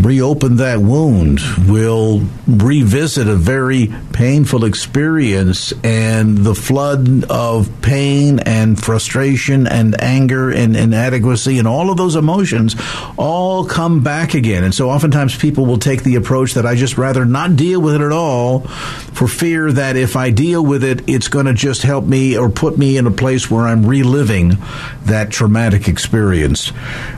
reopen 0.00 0.56
that 0.56 0.78
wound, 0.80 1.40
will 1.68 2.22
revisit 2.46 3.28
a 3.28 3.36
very 3.36 3.92
painful 4.12 4.64
experience, 4.64 5.72
and 5.84 6.38
the 6.38 6.54
flood 6.54 7.24
of 7.24 7.70
pain 7.82 8.40
and 8.40 8.82
frustration 8.82 9.66
and 9.66 10.00
anger 10.02 10.50
and 10.50 10.76
inadequacy 10.76 11.58
and 11.58 11.68
all 11.68 11.90
of 11.90 11.96
those 11.96 12.16
emotions 12.16 12.76
all 13.16 13.64
come 13.64 14.02
back 14.02 14.34
again. 14.34 14.64
And 14.64 14.74
so 14.74 14.90
oftentimes 14.90 15.36
people 15.36 15.66
will 15.66 15.78
take 15.78 16.02
the 16.02 16.16
approach 16.16 16.54
that 16.54 16.66
I 16.66 16.74
just 16.74 16.98
rather 16.98 17.24
not 17.24 17.56
deal 17.56 17.80
with 17.80 17.94
it 17.94 18.00
at 18.00 18.12
all 18.12 18.60
for 18.60 19.28
fear 19.28 19.70
that 19.72 19.96
if 19.96 20.16
I 20.16 20.30
deal 20.30 20.64
with 20.64 20.82
it, 20.82 21.08
it's 21.08 21.28
going 21.28 21.46
to 21.46 21.54
just 21.54 21.82
help 21.82 22.04
me 22.04 22.36
or 22.36 22.48
put 22.48 22.78
me 22.78 22.96
in 22.96 23.06
a 23.06 23.10
place 23.10 23.50
where 23.50 23.66
I'm 23.66 23.86
reliving 23.86 24.56
that 25.04 25.30
traumatic 25.30 25.88
experience. 25.88 26.72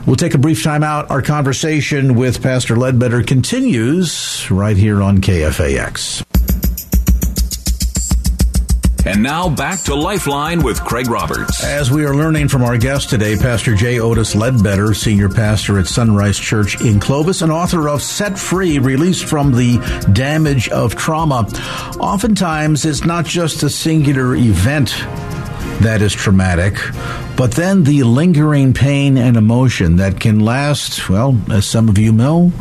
We'll 0.05 0.15
take 0.15 0.33
a 0.33 0.37
brief 0.37 0.63
time 0.63 0.83
out. 0.83 1.09
Our 1.09 1.21
conversation 1.21 2.15
with 2.15 2.42
Pastor 2.43 2.75
Ledbetter 2.75 3.23
continues 3.23 4.51
right 4.51 4.75
here 4.75 5.01
on 5.01 5.19
KFAX. 5.19 6.25
And 9.05 9.23
now 9.23 9.47
back 9.47 9.79
to 9.83 9.95
Lifeline 9.95 10.61
with 10.61 10.83
Craig 10.83 11.09
Roberts. 11.09 11.63
As 11.63 11.89
we 11.89 12.05
are 12.05 12.13
learning 12.13 12.49
from 12.49 12.63
our 12.63 12.77
guest 12.77 13.09
today, 13.09 13.37
Pastor 13.37 13.75
J. 13.75 14.01
Otis 14.01 14.35
Ledbetter, 14.35 14.93
senior 14.93 15.29
pastor 15.29 15.79
at 15.79 15.87
Sunrise 15.87 16.37
Church 16.37 16.81
in 16.81 16.99
Clovis 16.99 17.41
and 17.41 17.51
author 17.51 17.87
of 17.87 18.01
Set 18.01 18.37
Free, 18.37 18.77
released 18.77 19.23
from 19.23 19.53
the 19.53 19.77
damage 20.11 20.67
of 20.67 20.97
trauma. 20.97 21.47
Oftentimes, 21.97 22.85
it's 22.85 23.05
not 23.05 23.23
just 23.25 23.63
a 23.63 23.69
singular 23.69 24.35
event 24.35 24.89
that 25.81 26.01
is 26.01 26.13
traumatic, 26.13 26.75
but 27.35 27.51
then 27.51 27.83
the 27.83 28.03
lingering 28.03 28.73
pain 28.73 29.17
and 29.17 29.37
emotion 29.37 29.97
that 29.97 30.19
can 30.19 30.39
last, 30.39 31.09
well, 31.09 31.37
as 31.51 31.65
some 31.65 31.89
of 31.89 31.97
you 31.97 32.11
know, 32.11 32.51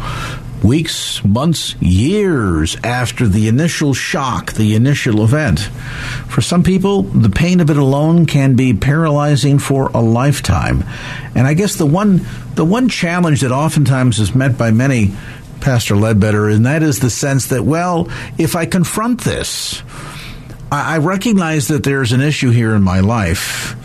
weeks, 0.62 1.24
months, 1.24 1.74
years 1.80 2.76
after 2.84 3.26
the 3.26 3.48
initial 3.48 3.94
shock, 3.94 4.52
the 4.52 4.74
initial 4.74 5.24
event. 5.24 5.60
For 6.28 6.40
some 6.40 6.62
people, 6.62 7.02
the 7.02 7.30
pain 7.30 7.60
of 7.60 7.70
it 7.70 7.76
alone 7.76 8.26
can 8.26 8.54
be 8.54 8.72
paralyzing 8.74 9.58
for 9.58 9.88
a 9.88 10.00
lifetime. 10.00 10.84
And 11.34 11.46
I 11.46 11.54
guess 11.54 11.76
the 11.76 11.86
one 11.86 12.26
the 12.54 12.64
one 12.64 12.88
challenge 12.88 13.40
that 13.40 13.50
oftentimes 13.50 14.18
is 14.18 14.34
met 14.34 14.58
by 14.58 14.70
many 14.70 15.12
Pastor 15.60 15.96
Ledbetter, 15.96 16.48
and 16.48 16.66
that 16.66 16.82
is 16.82 16.98
the 16.98 17.08
sense 17.08 17.46
that, 17.46 17.64
well, 17.64 18.08
if 18.36 18.56
I 18.56 18.66
confront 18.66 19.22
this, 19.22 19.82
I 20.74 20.98
recognize 20.98 21.68
that 21.68 21.84
there's 21.84 22.12
an 22.12 22.22
issue 22.22 22.50
here 22.50 22.74
in 22.74 22.82
my 22.82 23.00
life, 23.00 23.76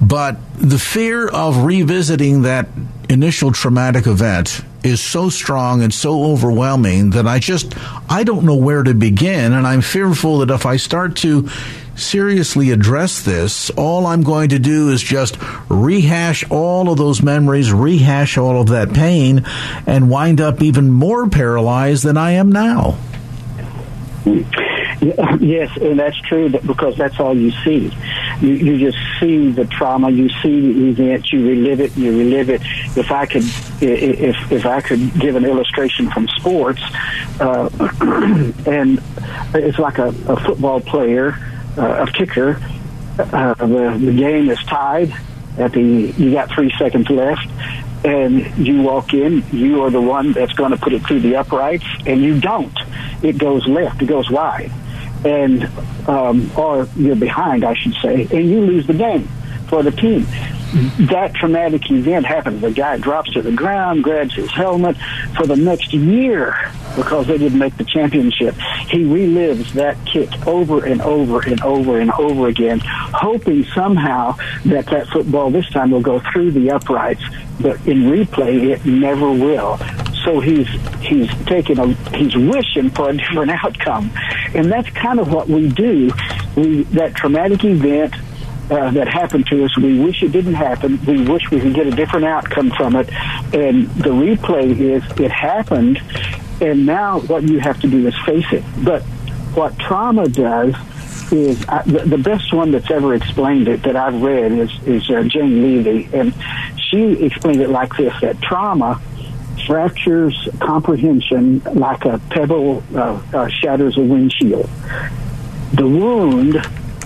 but 0.00 0.36
the 0.54 0.78
fear 0.78 1.26
of 1.26 1.64
revisiting 1.64 2.42
that 2.42 2.68
initial 3.08 3.50
traumatic 3.50 4.06
event 4.06 4.60
is 4.84 5.00
so 5.00 5.28
strong 5.28 5.82
and 5.82 5.92
so 5.92 6.22
overwhelming 6.26 7.10
that 7.10 7.26
I 7.26 7.40
just 7.40 7.74
I 8.08 8.22
don't 8.22 8.44
know 8.44 8.54
where 8.54 8.84
to 8.84 8.94
begin 8.94 9.52
and 9.54 9.66
I'm 9.66 9.80
fearful 9.80 10.38
that 10.38 10.54
if 10.54 10.66
I 10.66 10.76
start 10.76 11.16
to 11.16 11.48
seriously 11.96 12.70
address 12.70 13.22
this, 13.22 13.70
all 13.70 14.06
I'm 14.06 14.22
going 14.22 14.50
to 14.50 14.60
do 14.60 14.90
is 14.90 15.02
just 15.02 15.38
rehash 15.68 16.48
all 16.48 16.92
of 16.92 16.98
those 16.98 17.22
memories, 17.22 17.72
rehash 17.72 18.38
all 18.38 18.60
of 18.60 18.68
that 18.68 18.94
pain 18.94 19.44
and 19.84 20.10
wind 20.10 20.40
up 20.40 20.62
even 20.62 20.90
more 20.92 21.28
paralyzed 21.28 22.04
than 22.04 22.16
I 22.16 22.32
am 22.32 22.52
now. 22.52 22.92
Hmm. 24.22 24.65
Yes, 25.40 25.76
and 25.76 25.98
that's 25.98 26.18
true 26.22 26.48
because 26.48 26.96
that's 26.96 27.20
all 27.20 27.36
you 27.36 27.50
see. 27.64 27.92
You, 28.40 28.48
you 28.48 28.90
just 28.90 28.98
see 29.20 29.50
the 29.50 29.66
trauma, 29.66 30.10
you 30.10 30.28
see 30.42 30.60
the 30.60 30.88
event, 30.88 31.30
you 31.30 31.46
relive 31.46 31.80
it, 31.80 31.96
you 31.96 32.16
relive 32.16 32.50
it. 32.50 32.62
If 32.96 33.10
I 33.10 33.26
could, 33.26 33.44
if 33.80 34.50
if 34.50 34.66
I 34.66 34.80
could 34.80 35.12
give 35.20 35.36
an 35.36 35.44
illustration 35.44 36.10
from 36.10 36.26
sports, 36.28 36.82
uh, 37.40 37.68
and 38.66 39.02
it's 39.54 39.78
like 39.78 39.98
a, 39.98 40.08
a 40.08 40.36
football 40.40 40.80
player, 40.80 41.36
uh, 41.76 42.06
a 42.08 42.12
kicker. 42.12 42.60
Uh, 43.18 43.54
the 43.54 43.98
the 44.00 44.12
game 44.12 44.48
is 44.48 44.62
tied 44.64 45.12
at 45.58 45.72
the 45.72 45.82
you 45.82 46.32
got 46.32 46.50
three 46.50 46.72
seconds 46.78 47.08
left 47.10 47.48
and 48.04 48.56
you 48.58 48.82
walk 48.82 49.14
in, 49.14 49.42
you 49.50 49.82
are 49.82 49.90
the 49.90 50.00
one 50.00 50.32
that's 50.32 50.52
going 50.52 50.70
to 50.70 50.76
put 50.76 50.92
it 50.92 51.04
through 51.06 51.18
the 51.18 51.34
uprights, 51.34 51.84
and 52.06 52.22
you 52.22 52.38
don't. 52.38 52.78
It 53.22 53.36
goes 53.36 53.66
left, 53.66 54.00
it 54.00 54.06
goes 54.06 54.30
wide 54.30 54.70
and 55.26 55.64
um, 56.08 56.50
or 56.56 56.88
you're 56.96 57.16
behind, 57.16 57.64
I 57.64 57.74
should 57.74 57.94
say, 57.94 58.22
and 58.30 58.48
you 58.48 58.60
lose 58.60 58.86
the 58.86 58.94
game 58.94 59.28
for 59.68 59.82
the 59.82 59.90
team. 59.90 60.26
That 61.08 61.32
traumatic 61.34 61.90
event 61.90 62.26
happens. 62.26 62.60
The 62.60 62.70
guy 62.70 62.98
drops 62.98 63.32
to 63.32 63.42
the 63.42 63.52
ground, 63.52 64.04
grabs 64.04 64.34
his 64.34 64.50
helmet 64.50 64.96
for 65.36 65.46
the 65.46 65.56
next 65.56 65.92
year 65.92 66.54
because 66.96 67.26
they 67.26 67.38
didn't 67.38 67.58
make 67.58 67.76
the 67.76 67.84
championship. 67.84 68.54
He 68.88 69.04
relives 69.04 69.72
that 69.72 69.96
kick 70.06 70.46
over 70.46 70.84
and 70.84 71.00
over 71.00 71.40
and 71.40 71.60
over 71.62 72.00
and 72.00 72.10
over 72.12 72.48
again, 72.48 72.80
hoping 72.84 73.64
somehow 73.64 74.36
that 74.66 74.86
that 74.86 75.06
football 75.08 75.50
this 75.50 75.68
time 75.70 75.90
will 75.90 76.00
go 76.00 76.20
through 76.32 76.52
the 76.52 76.70
uprights. 76.70 77.22
But 77.60 77.86
in 77.86 78.04
replay, 78.04 78.70
it 78.70 78.84
never 78.84 79.30
will 79.30 79.78
so 80.26 80.40
he's 80.40 80.68
he's 81.00 81.30
taking 81.44 81.78
a 81.78 81.86
he's 82.16 82.36
wishing 82.36 82.90
for 82.90 83.08
a 83.08 83.16
different 83.16 83.52
outcome, 83.52 84.10
and 84.54 84.70
that's 84.70 84.90
kind 84.90 85.20
of 85.20 85.32
what 85.32 85.48
we 85.48 85.68
do. 85.68 86.10
We 86.56 86.82
that 86.98 87.14
traumatic 87.14 87.64
event 87.64 88.14
uh, 88.70 88.90
that 88.90 89.08
happened 89.08 89.46
to 89.46 89.64
us. 89.64 89.76
We 89.78 90.00
wish 90.00 90.22
it 90.22 90.32
didn't 90.32 90.54
happen. 90.54 90.98
We 91.06 91.22
wish 91.22 91.48
we 91.50 91.60
could 91.60 91.74
get 91.74 91.86
a 91.86 91.92
different 91.92 92.26
outcome 92.26 92.72
from 92.72 92.96
it. 92.96 93.08
And 93.54 93.88
the 93.90 94.10
replay 94.10 94.78
is 94.78 95.04
it 95.20 95.30
happened, 95.30 96.02
and 96.60 96.84
now 96.84 97.20
what 97.20 97.44
you 97.44 97.60
have 97.60 97.80
to 97.82 97.88
do 97.88 98.06
is 98.08 98.14
face 98.26 98.52
it. 98.52 98.64
But 98.82 99.02
what 99.54 99.78
trauma 99.78 100.28
does 100.28 100.74
is 101.32 101.64
uh, 101.68 101.82
the, 101.84 102.00
the, 102.00 102.18
best 102.18 102.52
one 102.52 102.70
that's 102.70 102.90
ever 102.90 103.14
explained 103.14 103.68
it 103.68 103.82
that 103.82 103.96
I've 103.96 104.20
read 104.22 104.52
is 104.52 104.70
is 104.84 105.08
uh, 105.10 105.22
Jane 105.24 105.62
Levy, 105.62 106.08
and 106.12 106.34
she 106.76 107.24
explained 107.24 107.60
it 107.60 107.70
like 107.70 107.96
this: 107.96 108.14
that 108.20 108.40
trauma 108.40 109.00
fractures 109.66 110.48
comprehension 110.60 111.60
like 111.74 112.04
a 112.04 112.18
pebble 112.30 112.82
uh, 112.94 113.20
uh, 113.32 113.48
shatters 113.48 113.96
a 113.96 114.02
windshield. 114.02 114.68
The 115.72 115.86
wound 115.86 116.56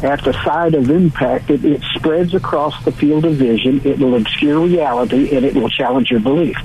at 0.02 0.22
the 0.24 0.32
site 0.44 0.74
of 0.74 0.90
impact, 0.90 1.50
it, 1.50 1.64
it 1.64 1.82
spreads 1.94 2.34
across 2.34 2.84
the 2.84 2.92
field 2.92 3.24
of 3.24 3.34
vision. 3.34 3.80
It 3.84 3.98
will 3.98 4.14
obscure 4.14 4.60
reality 4.60 5.34
and 5.34 5.44
it 5.44 5.54
will 5.54 5.68
challenge 5.68 6.10
your 6.10 6.20
belief. 6.20 6.56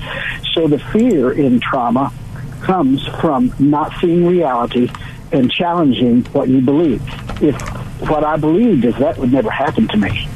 So 0.52 0.68
the 0.68 0.78
fear 0.78 1.32
in 1.32 1.60
trauma 1.60 2.12
comes 2.60 3.06
from 3.20 3.54
not 3.58 3.92
seeing 4.00 4.26
reality 4.26 4.90
and 5.32 5.50
challenging 5.50 6.24
what 6.26 6.48
you 6.48 6.60
believe. 6.60 7.02
If 7.42 7.60
what 8.08 8.24
I 8.24 8.36
believed 8.36 8.84
is 8.84 8.96
that 8.98 9.18
would 9.18 9.32
never 9.32 9.50
happen 9.50 9.88
to 9.88 9.96
me. 9.96 10.28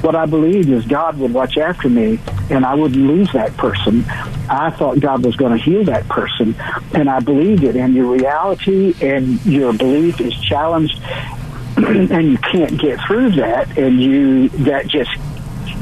What 0.00 0.14
I 0.14 0.26
believed 0.26 0.68
is 0.68 0.84
God 0.86 1.18
would 1.18 1.32
watch 1.34 1.58
after 1.58 1.88
me 1.88 2.20
and 2.50 2.64
I 2.64 2.74
wouldn't 2.74 3.04
lose 3.04 3.32
that 3.32 3.56
person. 3.56 4.04
I 4.48 4.70
thought 4.70 5.00
God 5.00 5.24
was 5.24 5.34
going 5.36 5.56
to 5.56 5.62
heal 5.62 5.84
that 5.84 6.06
person 6.08 6.54
and 6.94 7.10
I 7.10 7.20
believed 7.20 7.64
it 7.64 7.76
and 7.76 7.94
your 7.94 8.06
reality 8.06 8.94
and 9.00 9.44
your 9.44 9.72
belief 9.72 10.20
is 10.20 10.38
challenged 10.40 11.00
and 11.76 12.30
you 12.30 12.38
can't 12.38 12.78
get 12.80 13.00
through 13.06 13.32
that 13.32 13.76
and 13.76 14.00
you 14.00 14.48
that 14.50 14.86
just 14.86 15.10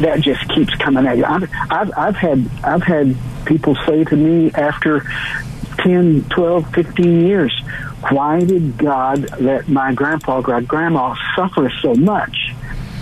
that 0.00 0.20
just 0.20 0.46
keeps 0.50 0.74
coming 0.74 1.06
at 1.06 1.16
you. 1.16 1.24
I've, 1.24 1.50
I've, 1.70 1.90
I've 1.96 2.16
had 2.16 2.50
I've 2.62 2.82
had 2.82 3.16
people 3.44 3.76
say 3.86 4.04
to 4.04 4.16
me 4.16 4.50
after 4.52 5.06
10, 5.78 6.24
12, 6.30 6.74
15 6.74 7.26
years, 7.26 7.62
why 8.10 8.40
did 8.40 8.76
God 8.78 9.40
let 9.40 9.68
my 9.68 9.92
grandpa, 9.94 10.40
great 10.40 10.68
grandma 10.68 11.14
suffer 11.34 11.70
so 11.82 11.94
much? 11.94 12.52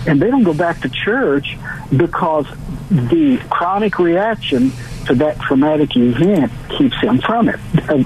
And 0.07 0.21
they 0.21 0.29
don't 0.29 0.43
go 0.43 0.53
back 0.53 0.81
to 0.81 0.89
church 0.89 1.57
because 1.95 2.45
the 2.89 3.37
chronic 3.49 3.97
reaction 3.99 4.71
to 5.07 5.15
that 5.15 5.39
traumatic 5.39 5.95
event 5.95 6.51
keeps 6.77 6.99
them 7.01 7.19
from 7.19 7.49
it. 7.49 7.59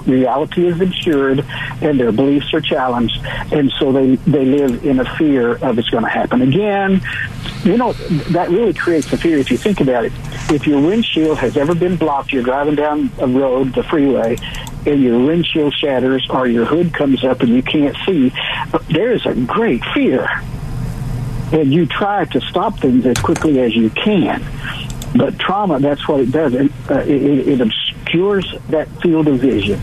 reality 0.06 0.66
is 0.66 0.80
obscured 0.80 1.44
and 1.80 1.98
their 1.98 2.12
beliefs 2.12 2.52
are 2.52 2.60
challenged, 2.60 3.18
and 3.52 3.70
so 3.78 3.92
they, 3.92 4.16
they 4.16 4.44
live 4.44 4.84
in 4.84 5.00
a 5.00 5.16
fear 5.16 5.56
of 5.56 5.78
it's 5.78 5.88
going 5.88 6.04
to 6.04 6.10
happen 6.10 6.42
again. 6.42 7.00
You 7.64 7.76
know, 7.76 7.92
that 7.92 8.48
really 8.50 8.74
creates 8.74 9.12
a 9.12 9.18
fear 9.18 9.38
if 9.38 9.50
you 9.50 9.56
think 9.56 9.80
about 9.80 10.04
it. 10.04 10.12
If 10.50 10.66
your 10.66 10.80
windshield 10.80 11.38
has 11.38 11.56
ever 11.56 11.74
been 11.74 11.96
blocked, 11.96 12.32
you're 12.32 12.42
driving 12.42 12.74
down 12.74 13.10
a 13.18 13.26
road, 13.26 13.74
the 13.74 13.82
freeway, 13.82 14.36
and 14.86 15.02
your 15.02 15.18
windshield 15.24 15.74
shatters 15.74 16.26
or 16.30 16.46
your 16.46 16.64
hood 16.64 16.92
comes 16.94 17.24
up 17.24 17.40
and 17.40 17.50
you 17.50 17.62
can't 17.62 17.96
see, 18.06 18.32
there 18.88 19.12
is 19.12 19.24
a 19.26 19.34
great 19.34 19.82
fear. 19.94 20.28
And 21.52 21.72
you 21.72 21.86
try 21.86 22.24
to 22.26 22.40
stop 22.42 22.78
things 22.78 23.04
as 23.06 23.18
quickly 23.18 23.60
as 23.60 23.74
you 23.74 23.90
can. 23.90 24.44
But 25.14 25.38
trauma, 25.38 25.80
that's 25.80 26.06
what 26.06 26.20
it 26.20 26.30
does. 26.30 26.54
It, 26.54 26.70
uh, 26.88 27.00
it, 27.00 27.48
it 27.48 27.60
obscures 27.60 28.54
that 28.68 28.88
field 29.02 29.26
of 29.26 29.40
vision, 29.40 29.80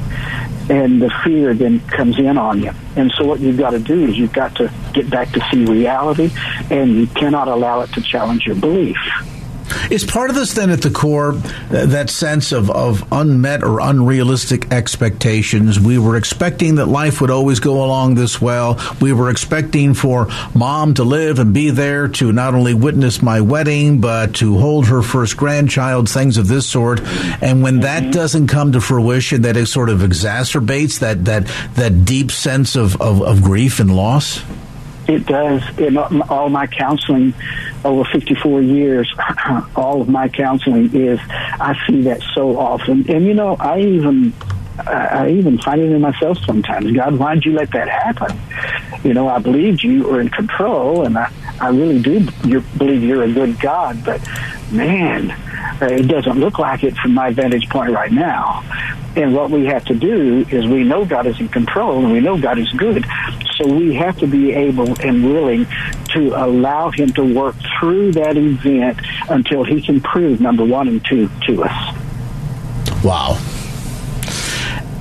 and 0.69 1.01
the 1.01 1.13
fear 1.23 1.53
then 1.53 1.81
comes 1.81 2.17
in 2.17 2.37
on 2.37 2.63
you. 2.63 2.71
And 2.95 3.11
so, 3.11 3.25
what 3.25 3.41
you've 3.41 3.57
got 3.57 3.71
to 3.71 3.79
do 3.79 4.05
is 4.05 4.17
you've 4.17 4.31
got 4.31 4.55
to 4.55 4.71
get 4.93 5.09
back 5.09 5.31
to 5.33 5.45
see 5.51 5.65
reality, 5.65 6.31
and 6.71 6.95
you 6.95 7.07
cannot 7.07 7.49
allow 7.49 7.81
it 7.81 7.91
to 7.93 8.01
challenge 8.01 8.45
your 8.45 8.55
belief. 8.55 8.97
Is 9.91 10.05
part 10.05 10.29
of 10.29 10.35
this 10.35 10.53
then 10.53 10.69
at 10.69 10.81
the 10.81 10.89
core 10.89 11.33
that 11.69 12.09
sense 12.09 12.51
of, 12.51 12.69
of 12.69 13.07
unmet 13.11 13.63
or 13.63 13.79
unrealistic 13.79 14.71
expectations? 14.71 15.79
We 15.79 15.97
were 15.97 16.15
expecting 16.15 16.75
that 16.75 16.87
life 16.87 17.21
would 17.21 17.31
always 17.31 17.59
go 17.59 17.83
along 17.83 18.15
this 18.15 18.41
well. 18.41 18.79
We 19.01 19.13
were 19.13 19.29
expecting 19.29 19.93
for 19.93 20.27
mom 20.53 20.93
to 20.95 21.03
live 21.03 21.39
and 21.39 21.53
be 21.53 21.69
there 21.69 22.07
to 22.07 22.31
not 22.31 22.53
only 22.53 22.73
witness 22.73 23.21
my 23.21 23.41
wedding, 23.41 23.99
but 23.99 24.35
to 24.35 24.57
hold 24.57 24.87
her 24.87 25.01
first 25.01 25.37
grandchild, 25.37 26.09
things 26.09 26.37
of 26.37 26.47
this 26.47 26.67
sort. 26.67 27.01
And 27.41 27.63
when 27.63 27.81
that 27.81 28.03
mm-hmm. 28.03 28.11
doesn't 28.11 28.47
come 28.47 28.71
to 28.73 28.81
fruition, 28.81 29.43
that 29.43 29.57
it 29.57 29.67
sort 29.67 29.89
of 29.89 29.99
exacerbates 29.99 30.99
that, 30.99 31.25
that, 31.25 31.47
that 31.75 32.05
deep 32.05 32.31
sense 32.31 32.75
of, 32.75 32.99
of, 33.01 33.21
of 33.21 33.41
grief 33.41 33.79
and 33.79 33.95
loss? 33.95 34.41
It 35.07 35.25
does. 35.25 35.61
In 35.79 35.97
all 35.97 36.49
my 36.49 36.67
counseling 36.67 37.33
over 37.85 38.03
54 38.11 38.61
years, 38.61 39.13
all 39.75 40.01
of 40.01 40.09
my 40.09 40.27
counseling 40.27 40.93
is 40.93 41.19
I 41.29 41.75
see 41.87 42.01
that 42.03 42.21
so 42.33 42.57
often. 42.57 43.09
And 43.09 43.25
you 43.25 43.33
know, 43.33 43.55
I 43.59 43.79
even 43.79 44.33
I 44.85 45.29
even 45.29 45.57
find 45.57 45.81
it 45.81 45.91
in 45.91 46.01
myself 46.01 46.37
sometimes. 46.45 46.91
God, 46.91 47.17
why'd 47.17 47.43
you 47.45 47.53
let 47.53 47.71
that 47.71 47.87
happen? 47.87 48.39
You 49.03 49.13
know, 49.13 49.27
I 49.27 49.39
believed 49.39 49.83
you 49.83 50.03
were 50.03 50.21
in 50.21 50.29
control, 50.29 51.05
and 51.05 51.17
I, 51.17 51.31
I 51.59 51.69
really 51.69 52.01
do 52.01 52.19
believe 52.77 53.03
you're 53.03 53.23
a 53.23 53.31
good 53.31 53.59
God, 53.59 54.03
but 54.05 54.21
man, 54.71 55.31
uh, 55.81 55.85
it 55.85 56.07
doesn't 56.07 56.39
look 56.39 56.59
like 56.59 56.83
it 56.83 56.95
from 56.97 57.13
my 57.13 57.31
vantage 57.31 57.69
point 57.69 57.91
right 57.91 58.11
now. 58.11 58.63
And 59.15 59.33
what 59.33 59.49
we 59.49 59.65
have 59.65 59.83
to 59.85 59.95
do 59.95 60.45
is 60.51 60.67
we 60.67 60.83
know 60.83 61.03
God 61.05 61.25
is 61.25 61.39
in 61.39 61.47
control 61.47 62.03
and 62.03 62.13
we 62.13 62.19
know 62.19 62.37
God 62.37 62.59
is 62.59 62.71
good. 62.73 63.03
So 63.57 63.67
we 63.67 63.95
have 63.95 64.17
to 64.19 64.27
be 64.27 64.53
able 64.53 64.99
and 65.01 65.23
willing 65.25 65.65
to 66.09 66.33
allow 66.35 66.91
Him 66.91 67.11
to 67.13 67.33
work 67.33 67.55
through 67.79 68.13
that 68.13 68.37
event 68.37 68.99
until 69.29 69.63
He 69.63 69.81
can 69.81 69.99
prove 69.99 70.39
number 70.39 70.63
one 70.63 70.87
and 70.87 71.03
two 71.05 71.29
to 71.47 71.63
us. 71.63 73.03
Wow. 73.03 73.37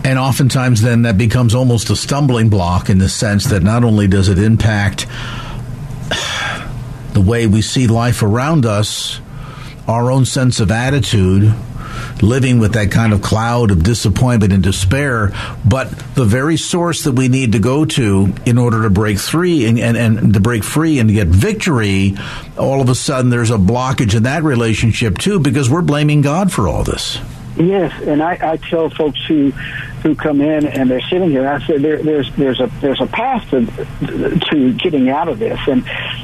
And 0.04 0.18
oftentimes, 0.18 0.82
then 0.82 1.02
that 1.02 1.18
becomes 1.18 1.54
almost 1.54 1.90
a 1.90 1.96
stumbling 1.96 2.48
block 2.48 2.88
in 2.88 2.98
the 2.98 3.08
sense 3.08 3.46
that 3.46 3.62
not 3.62 3.82
only 3.82 4.06
does 4.06 4.28
it 4.28 4.38
impact 4.38 5.06
the 7.12 7.20
way 7.20 7.46
we 7.46 7.60
see 7.60 7.88
life 7.88 8.22
around 8.22 8.64
us, 8.64 9.20
our 9.88 10.10
own 10.10 10.24
sense 10.24 10.60
of 10.60 10.70
attitude, 10.70 11.52
living 12.22 12.58
with 12.58 12.74
that 12.74 12.90
kind 12.90 13.12
of 13.12 13.22
cloud 13.22 13.70
of 13.70 13.82
disappointment 13.82 14.52
and 14.52 14.62
despair, 14.62 15.32
but 15.64 15.90
the 16.14 16.24
very 16.24 16.56
source 16.56 17.04
that 17.04 17.12
we 17.12 17.28
need 17.28 17.52
to 17.52 17.58
go 17.58 17.84
to 17.84 18.32
in 18.44 18.58
order 18.58 18.82
to 18.82 18.90
break 18.90 19.18
free 19.18 19.66
and, 19.66 19.78
and, 19.78 19.96
and 19.96 20.34
to 20.34 20.40
break 20.40 20.64
free 20.64 20.98
and 20.98 21.08
to 21.08 21.14
get 21.14 21.28
victory, 21.28 22.16
all 22.58 22.80
of 22.80 22.88
a 22.88 22.94
sudden 22.94 23.30
there's 23.30 23.50
a 23.50 23.58
blockage 23.58 24.14
in 24.14 24.24
that 24.24 24.42
relationship 24.42 25.18
too 25.18 25.38
because 25.40 25.70
we're 25.70 25.82
blaming 25.82 26.22
God 26.22 26.52
for 26.52 26.68
all 26.68 26.84
this. 26.84 27.18
Yes, 27.56 28.02
and 28.02 28.22
I, 28.22 28.38
I 28.52 28.56
tell 28.58 28.90
folks 28.90 29.24
who 29.26 29.52
who 30.02 30.14
come 30.14 30.40
in 30.40 30.66
and 30.66 30.90
they're 30.90 31.00
sitting 31.00 31.30
here. 31.30 31.48
I 31.48 31.64
said 31.66 31.80
there, 31.80 32.02
there's 32.02 32.30
there's 32.36 32.60
a 32.60 32.70
there's 32.80 33.00
a 33.00 33.06
path 33.06 33.48
to 33.50 33.66
to 34.50 34.72
getting 34.74 35.08
out 35.08 35.28
of 35.28 35.38
this, 35.38 35.58
and 35.66 35.82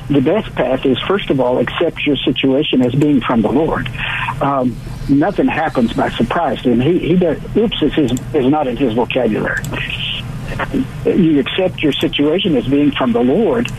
the 0.09 0.20
best 0.20 0.55
path 0.55 0.85
is 0.85 0.98
first 1.00 1.31
of 1.31 1.40
all 1.40 1.59
accept 1.59 2.05
your 2.05 2.16
situation 2.16 2.83
as 2.83 2.94
being 2.94 3.20
from 3.22 3.40
the 3.40 3.50
Lord. 3.50 3.88
Um, 4.42 4.76
nothing 5.09 5.47
happens 5.47 5.93
by 5.93 6.11
surprise 6.11 6.61
him. 6.61 6.81
He 6.81 6.99
he 6.99 7.17
does. 7.17 7.38
Oops 7.57 7.83
is 7.83 7.95
his 7.95 8.12
is 8.35 8.47
not 8.47 8.67
in 8.67 8.77
his 8.77 8.95
vocabulary. 8.95 9.62
You 11.05 11.41
accept 11.41 11.83
your 11.83 11.93
situation 11.93 12.57
as 12.57 12.67
being 12.67 12.93
from 12.93 13.12
the 13.12 13.23
Lord, 13.23 13.71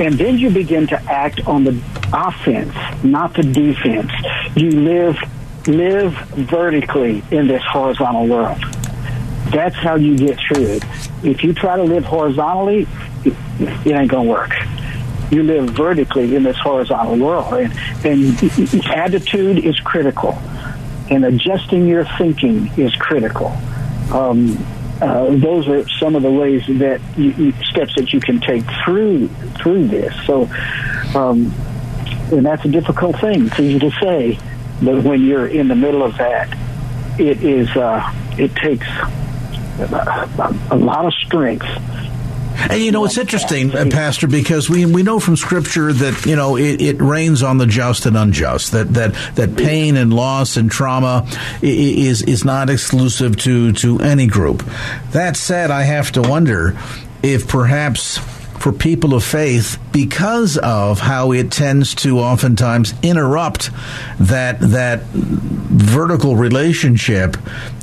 and 0.00 0.14
then 0.14 0.38
you 0.38 0.50
begin 0.50 0.86
to 0.88 1.02
act 1.10 1.46
on 1.46 1.64
the 1.64 1.80
offense, 2.12 2.74
not 3.04 3.34
the 3.34 3.42
defense. 3.42 4.10
You 4.54 4.70
live 4.70 5.16
live 5.66 6.12
vertically 6.34 7.22
in 7.30 7.46
this 7.46 7.62
horizontal 7.70 8.26
world. 8.26 8.60
That's 9.50 9.76
how 9.76 9.94
you 9.94 10.16
get 10.16 10.38
through 10.40 10.64
it. 10.64 10.84
If 11.22 11.44
you 11.44 11.52
try 11.52 11.76
to 11.76 11.82
live 11.82 12.04
horizontally, 12.04 12.86
it 13.24 13.86
ain't 13.86 14.10
going 14.10 14.26
to 14.26 14.30
work. 14.30 14.52
You 15.30 15.42
live 15.42 15.70
vertically 15.70 16.34
in 16.36 16.42
this 16.42 16.56
horizontal 16.58 17.16
world. 17.16 17.52
And, 17.52 17.72
and 18.04 18.86
attitude 18.86 19.64
is 19.64 19.78
critical. 19.80 20.38
And 21.10 21.24
adjusting 21.24 21.86
your 21.86 22.04
thinking 22.18 22.70
is 22.76 22.94
critical. 22.96 23.48
Um, 24.12 24.58
uh, 25.00 25.36
those 25.36 25.68
are 25.68 25.86
some 26.00 26.16
of 26.16 26.22
the 26.22 26.30
ways 26.30 26.66
that 26.66 27.00
you, 27.16 27.52
steps 27.64 27.94
that 27.96 28.12
you 28.12 28.20
can 28.20 28.40
take 28.40 28.64
through 28.84 29.28
through 29.60 29.88
this. 29.88 30.14
So, 30.24 30.48
um, 31.14 31.52
and 32.32 32.44
that's 32.44 32.64
a 32.64 32.68
difficult 32.68 33.20
thing. 33.20 33.46
It's 33.46 33.60
easy 33.60 33.78
to 33.78 33.90
say, 34.00 34.38
but 34.82 35.04
when 35.04 35.22
you're 35.22 35.48
in 35.48 35.68
the 35.68 35.74
middle 35.74 36.02
of 36.02 36.16
that, 36.16 36.48
it 37.20 37.42
is 37.42 37.68
uh, 37.76 38.10
it 38.38 38.54
takes 38.56 38.86
a, 39.78 40.58
a 40.70 40.76
lot 40.76 41.04
of 41.04 41.12
strength 41.14 41.66
and 42.56 42.80
you 42.82 42.92
know, 42.92 43.04
it's 43.04 43.18
interesting, 43.18 43.74
uh, 43.74 43.86
Pastor, 43.90 44.26
because 44.26 44.68
we 44.68 44.86
we 44.86 45.02
know 45.02 45.20
from 45.20 45.36
Scripture 45.36 45.92
that 45.92 46.26
you 46.26 46.36
know 46.36 46.56
it, 46.56 46.80
it, 46.80 47.00
rains 47.00 47.42
on 47.42 47.58
the 47.58 47.66
just 47.66 48.06
and 48.06 48.16
unjust. 48.16 48.72
That 48.72 48.94
that 48.94 49.14
that 49.34 49.56
pain 49.56 49.96
and 49.96 50.12
loss 50.12 50.56
and 50.56 50.70
trauma 50.70 51.28
is 51.62 52.22
is 52.22 52.44
not 52.44 52.70
exclusive 52.70 53.36
to 53.38 53.72
to 53.74 54.00
any 54.00 54.26
group. 54.26 54.64
That 55.12 55.36
said, 55.36 55.70
I 55.70 55.82
have 55.82 56.12
to 56.12 56.22
wonder 56.22 56.78
if 57.22 57.48
perhaps 57.48 58.18
for 58.58 58.72
people 58.72 59.14
of 59.14 59.24
faith 59.24 59.78
because 59.96 60.58
of 60.58 61.00
how 61.00 61.32
it 61.32 61.50
tends 61.50 61.94
to 61.94 62.18
oftentimes 62.18 62.92
interrupt 63.02 63.70
that 64.20 64.60
that 64.60 65.00
vertical 65.04 66.36
relationship 66.36 67.34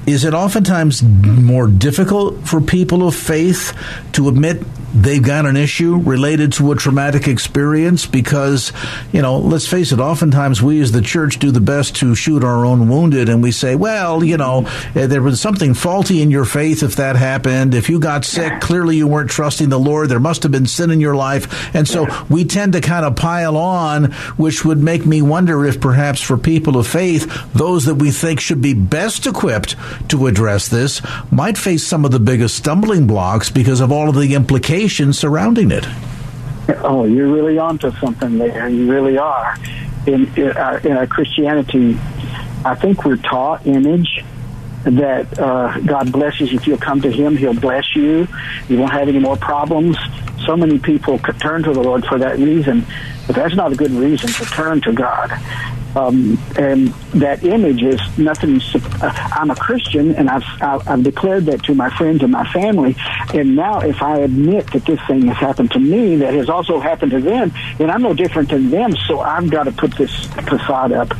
is 0.06 0.24
it 0.24 0.36
oftentimes 0.36 1.02
more 1.02 1.66
difficult 1.68 2.48
for 2.48 2.62
people 2.62 3.08
of 3.08 3.16
faith 3.16 3.76
to 4.12 4.28
admit 4.30 4.62
they've 4.94 5.24
got 5.24 5.46
an 5.46 5.58
issue 5.58 5.98
related 5.98 6.54
to 6.54 6.72
a 6.72 6.76
traumatic 6.76 7.28
experience 7.28 8.06
because, 8.06 8.72
you 9.12 9.22
know, 9.22 9.40
let's 9.40 9.68
face 9.68 9.92
it, 9.92 10.00
oftentimes 10.00 10.62
we 10.62 10.80
as 10.82 10.92
the 10.92 11.02
church 11.02 11.40
do 11.40 11.52
the 11.52 11.60
best 11.60 11.96
to 11.96 12.14
shoot 12.14 12.44
our 12.44 12.66
own 12.66 12.88
wounded 12.88 13.28
and 13.28 13.42
we 13.42 13.52
say, 13.52 13.76
well, 13.76 14.24
you 14.24 14.38
know, 14.38 14.68
eh, 14.96 15.08
there 15.08 15.22
was 15.22 15.42
something 15.42 15.74
faulty 15.74 16.22
in 16.22 16.30
your 16.30 16.46
faith 16.46 16.84
if 16.84 16.98
that 16.98 17.16
happened. 17.16 17.74
If 17.74 17.90
you 17.90 18.00
got 18.00 18.24
sick, 18.24 18.62
clearly 18.62 18.98
you 18.98 19.08
weren't 19.08 19.32
trusting 19.32 19.70
the 19.70 19.80
Lord. 19.80 20.10
There 20.10 20.20
must 20.20 20.44
have 20.44 20.52
been 20.52 20.68
sin 20.68 20.92
in 20.92 21.02
your 21.02 21.16
life. 21.16 21.74
And 21.76 21.88
so 21.88 22.03
we 22.30 22.46
tend 22.46 22.74
to 22.74 22.82
kind 22.82 23.06
of 23.06 23.16
pile 23.16 23.58
on, 23.58 24.12
which 24.38 24.66
would 24.66 24.80
make 24.80 25.06
me 25.06 25.22
wonder 25.22 25.66
if 25.66 25.80
perhaps 25.80 26.22
for 26.22 26.38
people 26.38 26.78
of 26.78 26.88
faith, 26.88 27.52
those 27.54 27.86
that 27.86 27.96
we 27.96 28.12
think 28.12 28.40
should 28.40 28.62
be 28.62 28.74
best 28.74 29.26
equipped 29.28 29.76
to 30.10 30.28
address 30.28 30.68
this 30.68 31.02
might 31.32 31.58
face 31.58 31.86
some 31.86 32.06
of 32.06 32.12
the 32.12 32.20
biggest 32.20 32.56
stumbling 32.56 33.08
blocks 33.08 33.50
because 33.50 33.80
of 33.80 33.92
all 33.92 34.10
of 34.10 34.16
the 34.16 34.34
implications 34.34 35.18
surrounding 35.18 35.72
it. 35.72 35.86
Oh, 36.84 37.06
you're 37.06 37.32
really 37.32 37.58
onto 37.58 37.92
something 37.94 38.38
there. 38.38 38.70
You 38.70 38.92
really 38.92 39.18
are. 39.18 39.58
In, 40.06 40.34
in, 40.36 40.52
our, 40.52 40.80
in 40.80 40.92
our 40.94 41.08
Christianity, 41.08 41.98
I 42.66 42.76
think 42.76 43.04
we're 43.04 43.18
taught 43.18 43.66
image 43.68 44.24
that 44.84 45.40
uh, 45.40 45.80
God 45.80 46.12
blesses. 46.12 46.54
If 46.54 46.68
you'll 46.68 46.78
come 46.78 47.02
to 47.02 47.12
Him, 47.12 47.38
He'll 47.38 47.60
bless 47.60 47.96
you. 47.96 48.28
You 48.68 48.78
won't 48.80 48.94
have 48.94 49.08
any 49.08 49.20
more 49.20 49.38
problems. 49.38 49.98
So 50.46 50.58
many 50.58 50.80
people 50.80 51.20
turn 51.20 51.64
to 51.64 51.74
the 51.74 51.82
Lord 51.82 52.06
for 52.06 52.20
that 52.20 52.38
reason, 52.38 52.86
but 53.28 53.36
that's 53.36 53.56
not 53.56 53.72
a 53.72 53.76
good 53.76 53.92
reason 53.92 54.30
to 54.30 54.46
turn 54.46 54.82
to 54.82 54.92
God. 54.92 55.32
Um, 55.96 56.40
and 56.58 56.88
that 57.14 57.44
image 57.44 57.84
is 57.84 58.02
nothing. 58.18 58.60
Uh, 58.76 59.30
I'm 59.34 59.52
a 59.52 59.56
Christian, 59.56 60.16
and 60.16 60.30
I've, 60.30 60.44
I've 60.62 61.04
declared 61.04 61.46
that 61.46 61.64
to 61.66 61.76
my 61.76 61.96
friends 61.96 62.24
and 62.24 62.32
my 62.32 62.50
family. 62.52 62.96
And 63.34 63.56
now, 63.56 63.80
if 63.80 64.02
I 64.02 64.20
admit 64.20 64.72
that 64.74 64.86
this 64.86 65.00
thing 65.08 65.28
has 65.28 65.38
happened 65.38 65.72
to 65.72 65.80
me, 65.80 66.16
that 66.18 66.34
has 66.34 66.50
also 66.50 66.80
happened 66.80 67.12
to 67.12 67.22
them, 67.22 67.54
then 67.78 67.92
I'm 67.92 68.02
no 68.02 68.14
different 68.14 68.50
than 68.50 68.70
them. 68.72 68.96
So 69.08 69.20
I've 69.20 69.50
got 69.50 69.64
to 69.64 69.72
put 69.72 69.96
this 69.96 70.26
facade 70.26 70.92
up 70.92 71.12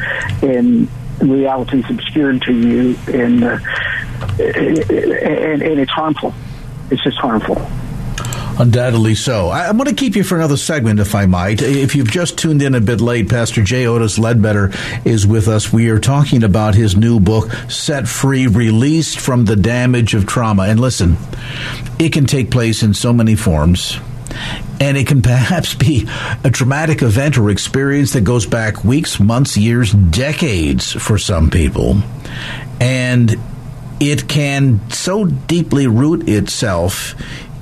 and 0.42 0.90
reality 1.26 1.80
is 1.80 1.90
obscured 1.90 2.42
to 2.44 2.54
you, 2.54 2.98
and, 3.08 3.44
uh, 3.44 3.60
and 4.40 5.62
and 5.62 5.80
it's 5.80 5.92
harmful. 5.92 6.34
It's 6.90 7.04
just 7.04 7.18
harmful. 7.18 7.66
Undoubtedly 8.60 9.16
so. 9.16 9.48
I, 9.48 9.68
am 9.68 9.78
going 9.78 9.90
to 9.90 9.96
keep 9.96 10.16
you 10.16 10.24
for 10.24 10.36
another 10.36 10.58
segment, 10.58 11.00
if 11.00 11.16
I 11.16 11.26
might. 11.26 11.64
If 11.64 11.96
you've 11.96 12.12
just 12.12 12.38
tuned 12.38 12.62
in 12.62 12.76
a 12.76 12.82
bit 12.82 13.02
late, 13.02 13.28
Pastor 13.28 13.64
J. 13.64 13.88
Otis 13.88 14.20
Ledbetter 14.20 14.72
is 15.06 15.26
with 15.26 15.48
us. 15.48 15.74
We 15.74 15.90
are 15.90 15.98
talking 15.98 16.44
about 16.44 16.76
his 16.76 16.96
new 16.96 17.20
book, 17.20 17.52
Set 17.68 18.08
Free, 18.08 18.46
Released 18.46 19.20
from 19.20 19.46
the 19.46 19.56
Damage 19.56 20.14
of 20.14 20.28
Trauma. 20.28 20.64
And 20.64 20.80
listen, 20.80 21.18
it 21.98 22.14
can 22.14 22.28
take 22.28 22.52
place 22.52 22.84
in 22.84 22.94
so 22.94 23.12
many 23.12 23.36
forms 23.36 24.00
and 24.80 24.98
it 24.98 25.08
can 25.08 25.22
perhaps 25.24 25.74
be 25.74 26.08
a 26.44 26.50
traumatic 26.50 27.02
event 27.02 27.38
or 27.38 27.50
experience 27.50 28.14
that 28.14 28.22
goes 28.22 28.46
back 28.46 28.84
weeks, 28.84 29.20
months, 29.20 29.58
years, 29.58 29.92
decades 29.92 30.92
for 30.92 31.18
some 31.18 31.50
people. 31.50 32.02
And 32.80 33.36
it 34.00 34.28
can 34.28 34.90
so 34.92 35.26
deeply 35.26 35.88
root 35.88 36.28
itself 36.28 37.16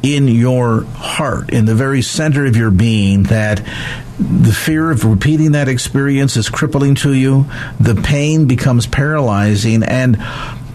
in 0.03 0.27
your 0.27 0.83
heart, 0.83 1.51
in 1.51 1.65
the 1.65 1.75
very 1.75 2.01
center 2.01 2.45
of 2.45 2.55
your 2.55 2.71
being, 2.71 3.23
that 3.23 3.57
the 4.17 4.53
fear 4.53 4.91
of 4.91 5.05
repeating 5.05 5.51
that 5.51 5.67
experience 5.67 6.37
is 6.37 6.49
crippling 6.49 6.95
to 6.95 7.13
you. 7.13 7.45
The 7.79 7.95
pain 7.95 8.45
becomes 8.45 8.87
paralyzing. 8.87 9.83
And 9.83 10.17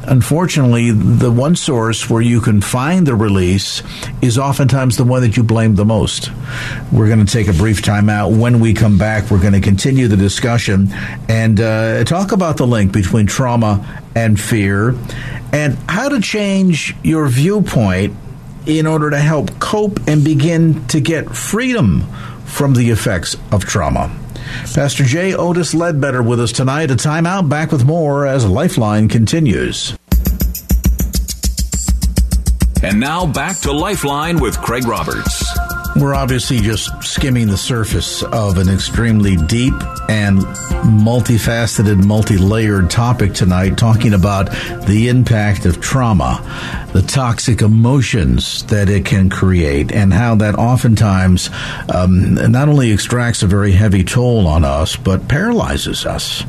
unfortunately, 0.06 0.90
the 0.90 1.30
one 1.30 1.56
source 1.56 2.08
where 2.08 2.22
you 2.22 2.40
can 2.40 2.60
find 2.60 3.06
the 3.06 3.14
release 3.14 3.82
is 4.22 4.38
oftentimes 4.38 4.96
the 4.96 5.04
one 5.04 5.22
that 5.22 5.36
you 5.36 5.42
blame 5.42 5.74
the 5.74 5.84
most. 5.84 6.30
We're 6.92 7.08
going 7.08 7.24
to 7.24 7.32
take 7.32 7.48
a 7.48 7.52
brief 7.52 7.82
time 7.82 8.08
out. 8.08 8.32
When 8.32 8.60
we 8.60 8.74
come 8.74 8.98
back, 8.98 9.30
we're 9.30 9.40
going 9.40 9.52
to 9.52 9.60
continue 9.60 10.08
the 10.08 10.16
discussion 10.16 10.88
and 11.28 11.60
uh, 11.60 12.04
talk 12.04 12.32
about 12.32 12.56
the 12.56 12.66
link 12.66 12.92
between 12.92 13.26
trauma 13.26 14.02
and 14.14 14.40
fear 14.40 14.94
and 15.52 15.74
how 15.88 16.08
to 16.08 16.20
change 16.20 16.94
your 17.02 17.28
viewpoint 17.28 18.14
in 18.66 18.86
order 18.86 19.10
to 19.10 19.18
help 19.18 19.58
cope 19.60 20.00
and 20.08 20.24
begin 20.24 20.86
to 20.88 21.00
get 21.00 21.34
freedom 21.34 22.02
from 22.44 22.74
the 22.74 22.90
effects 22.90 23.36
of 23.52 23.64
trauma. 23.64 24.10
Pastor 24.74 25.04
J. 25.04 25.34
Otis 25.34 25.74
Ledbetter 25.74 26.22
with 26.22 26.40
us 26.40 26.52
tonight. 26.52 26.90
A 26.90 26.94
timeout. 26.94 27.48
Back 27.48 27.72
with 27.72 27.84
more 27.84 28.26
as 28.26 28.46
Lifeline 28.46 29.08
continues. 29.08 29.96
And 32.82 33.00
now 33.00 33.26
back 33.26 33.58
to 33.60 33.72
Lifeline 33.72 34.38
with 34.38 34.58
Craig 34.60 34.86
Roberts. 34.86 35.44
We're 35.96 36.14
obviously 36.14 36.58
just 36.58 36.90
skimming 37.02 37.46
the 37.48 37.56
surface 37.56 38.22
of 38.22 38.58
an 38.58 38.68
extremely 38.68 39.36
deep 39.36 39.72
and 40.10 40.40
multifaceted, 40.84 42.04
multi 42.04 42.36
layered 42.36 42.90
topic 42.90 43.32
tonight, 43.32 43.78
talking 43.78 44.12
about 44.12 44.50
the 44.86 45.08
impact 45.08 45.64
of 45.64 45.80
trauma, 45.80 46.42
the 46.96 47.02
toxic 47.02 47.60
emotions 47.60 48.64
that 48.68 48.88
it 48.88 49.04
can 49.04 49.28
create, 49.28 49.92
and 49.92 50.14
how 50.14 50.34
that 50.34 50.54
oftentimes 50.54 51.50
um, 51.94 52.34
not 52.50 52.70
only 52.70 52.90
extracts 52.90 53.42
a 53.42 53.46
very 53.46 53.72
heavy 53.72 54.02
toll 54.02 54.46
on 54.46 54.64
us, 54.64 54.96
but 54.96 55.28
paralyzes 55.28 56.06
us 56.06 56.42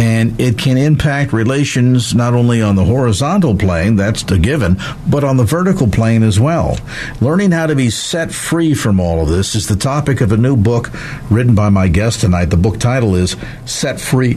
and 0.00 0.40
it 0.40 0.58
can 0.58 0.76
impact 0.76 1.32
relations 1.32 2.16
not 2.16 2.34
only 2.34 2.60
on 2.60 2.74
the 2.74 2.84
horizontal 2.84 3.56
plane, 3.56 3.94
that's 3.94 4.24
the 4.24 4.40
given, 4.40 4.76
but 5.06 5.22
on 5.22 5.36
the 5.36 5.44
vertical 5.44 5.88
plane 5.88 6.24
as 6.24 6.40
well. 6.40 6.76
Learning 7.20 7.52
how 7.52 7.66
to 7.66 7.76
be 7.76 7.90
set 7.90 8.32
free 8.32 8.74
from 8.74 8.98
all 8.98 9.22
of 9.22 9.28
this 9.28 9.54
is 9.54 9.68
the 9.68 9.76
topic 9.76 10.20
of 10.20 10.32
a 10.32 10.36
new 10.36 10.56
book 10.56 10.90
written 11.30 11.54
by 11.54 11.68
my 11.68 11.86
guest 11.86 12.20
tonight. 12.20 12.46
The 12.46 12.56
book 12.56 12.80
title 12.80 13.14
is 13.14 13.36
Set 13.66 14.00
Free 14.00 14.36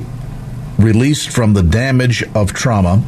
released 0.78 1.30
from 1.30 1.54
the 1.54 1.64
damage 1.64 2.24
of 2.36 2.54
trauma. 2.54 3.04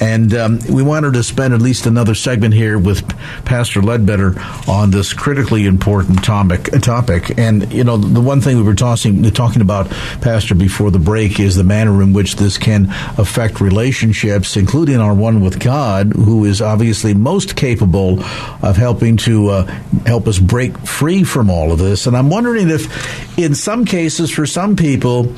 And 0.00 0.34
um, 0.34 0.58
we 0.70 0.82
wanted 0.82 1.14
to 1.14 1.22
spend 1.22 1.54
at 1.54 1.60
least 1.60 1.86
another 1.86 2.14
segment 2.14 2.54
here 2.54 2.78
with 2.78 3.06
Pastor 3.44 3.82
Ledbetter 3.82 4.34
on 4.68 4.90
this 4.90 5.12
critically 5.12 5.66
important 5.66 6.22
topic. 6.24 6.64
Topic, 6.82 7.38
and 7.38 7.72
you 7.72 7.84
know, 7.84 7.96
the 7.96 8.20
one 8.20 8.40
thing 8.40 8.56
we 8.56 8.62
were 8.62 8.74
tossing, 8.74 9.22
talking 9.32 9.62
about, 9.62 9.88
Pastor, 10.20 10.54
before 10.54 10.90
the 10.90 10.98
break, 10.98 11.40
is 11.40 11.56
the 11.56 11.64
manner 11.64 12.02
in 12.02 12.12
which 12.12 12.36
this 12.36 12.58
can 12.58 12.86
affect 13.18 13.60
relationships, 13.60 14.56
including 14.56 14.96
our 14.96 15.14
one 15.14 15.40
with 15.40 15.60
God, 15.60 16.12
who 16.12 16.44
is 16.44 16.60
obviously 16.60 17.14
most 17.14 17.56
capable 17.56 18.22
of 18.62 18.76
helping 18.76 19.16
to 19.18 19.48
uh, 19.48 19.64
help 20.06 20.28
us 20.28 20.38
break 20.38 20.76
free 20.78 21.24
from 21.24 21.50
all 21.50 21.72
of 21.72 21.78
this. 21.78 22.06
And 22.06 22.16
I'm 22.16 22.30
wondering 22.30 22.70
if, 22.70 23.38
in 23.38 23.54
some 23.54 23.84
cases, 23.84 24.30
for 24.30 24.46
some 24.46 24.76
people, 24.76 25.32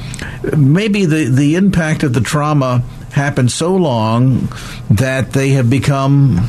maybe 0.56 1.04
the 1.04 1.28
the 1.28 1.54
impact 1.56 1.86
impact 1.86 2.02
of 2.04 2.12
the 2.12 2.20
trauma 2.20 2.82
happened 3.16 3.50
so 3.50 3.74
long 3.74 4.48
that 4.90 5.32
they 5.32 5.50
have 5.50 5.68
become 5.68 6.48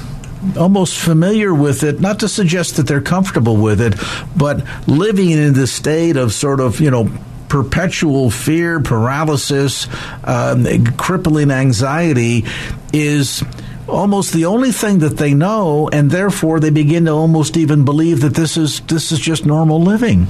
almost 0.57 0.97
familiar 0.99 1.53
with 1.53 1.83
it, 1.83 1.99
not 1.99 2.19
to 2.19 2.27
suggest 2.29 2.75
that 2.75 2.87
they're 2.87 3.01
comfortable 3.01 3.57
with 3.57 3.81
it, 3.81 3.95
but 4.35 4.63
living 4.87 5.31
in 5.31 5.53
the 5.53 5.65
state 5.65 6.17
of 6.17 6.33
sort 6.33 6.59
of, 6.59 6.79
you 6.79 6.91
know, 6.91 7.09
perpetual 7.47 8.29
fear, 8.29 8.81
paralysis, 8.81 9.87
um, 10.25 10.85
crippling 10.97 11.51
anxiety 11.51 12.43
is 12.91 13.43
almost 13.87 14.33
the 14.33 14.45
only 14.45 14.73
thing 14.73 14.99
that 14.99 15.15
they 15.17 15.33
know, 15.33 15.89
and 15.91 16.11
therefore 16.11 16.59
they 16.59 16.69
begin 16.69 17.05
to 17.05 17.11
almost 17.11 17.55
even 17.55 17.85
believe 17.85 18.21
that 18.21 18.35
this 18.35 18.57
is 18.57 18.81
this 18.81 19.13
is 19.13 19.19
just 19.19 19.45
normal 19.45 19.81
living. 19.81 20.27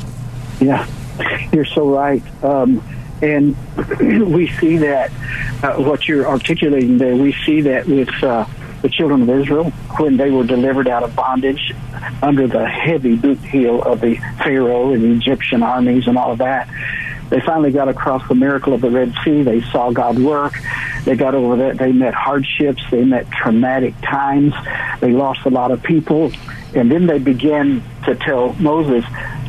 Yeah, 0.60 0.88
you're 1.52 1.65
so 1.65 1.89
right. 1.89 2.21
Um, 2.43 2.84
and 3.21 3.56
we 4.34 4.47
see 4.60 4.77
that 4.77 5.12
uh, 5.63 5.75
what 5.75 6.08
you're 6.08 6.27
articulating 6.27 6.97
there, 6.97 7.15
we 7.15 7.34
see 7.45 7.62
that 7.62 7.88
with 7.88 8.10
uh, 8.23 8.45
the 8.82 8.89
children 8.89 9.23
of 9.23 9.30
Israel 9.30 9.71
when 9.97 10.17
they 10.17 10.30
were 10.30 10.43
delivered 10.43 10.88
out 10.88 11.03
of 11.03 11.15
bondage 11.15 11.73
under 12.21 12.47
the 12.47 12.67
heavy 12.67 13.15
boot 13.15 13.39
heel 13.39 13.82
of 13.82 14.01
the 14.01 14.15
Pharaoh 14.43 14.93
and 14.93 15.03
the 15.03 15.12
Egyptian 15.12 15.63
armies 15.63 16.08
and 16.08 16.17
all 16.17 16.32
of 16.32 16.38
that. 16.39 16.69
They 17.30 17.41
finally 17.41 17.71
got 17.71 17.89
across 17.89 18.25
the 18.30 18.36
miracle 18.36 18.73
of 18.73 18.82
the 18.82 18.89
Red 18.89 19.13
Sea. 19.23 19.43
They 19.43 19.62
saw 19.62 19.91
God 19.91 20.17
work. 20.17 20.53
They 21.03 21.15
got 21.15 21.36
over 21.36 21.58
that. 21.58 21.77
They 21.77 21.91
met 21.91 22.13
hardships. 22.13 22.82
They 22.89 23.03
met 23.03 23.30
traumatic 23.32 23.95
times. 24.01 24.53
They 25.01 25.12
lost 25.12 25.45
a 25.45 25.49
lot 25.49 25.71
of 25.71 25.84
people. 25.84 26.32
And 26.73 26.89
then 26.89 27.06
they 27.08 27.19
began 27.19 27.84
to 28.06 28.15
tell 28.15 28.53
Moses, 28.53 29.03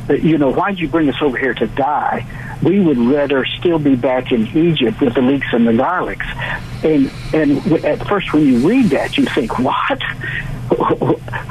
that, 0.09 0.23
you 0.23 0.39
know, 0.39 0.51
why'd 0.53 0.79
you 0.79 0.89
bring 0.89 1.09
us 1.09 1.23
over 1.23 1.37
here 1.37 1.55
to 1.55 1.67
die? 1.69 2.27
We 2.63 2.81
would 2.81 2.99
rather 2.99 3.45
still 3.45 3.79
be 3.79 3.95
back 3.95 4.33
in 4.33 4.47
Egypt 4.57 5.01
with 5.01 5.15
the 5.15 5.23
leeks 5.23 5.47
and 5.53 5.67
the 5.67 5.73
garlics. 5.73 6.27
And 6.85 7.11
and 7.33 7.85
at 7.85 8.07
first, 8.07 8.33
when 8.33 8.47
you 8.47 8.69
read 8.69 8.87
that, 8.87 9.17
you 9.17 9.25
think, 9.27 9.59
what? 9.59 10.03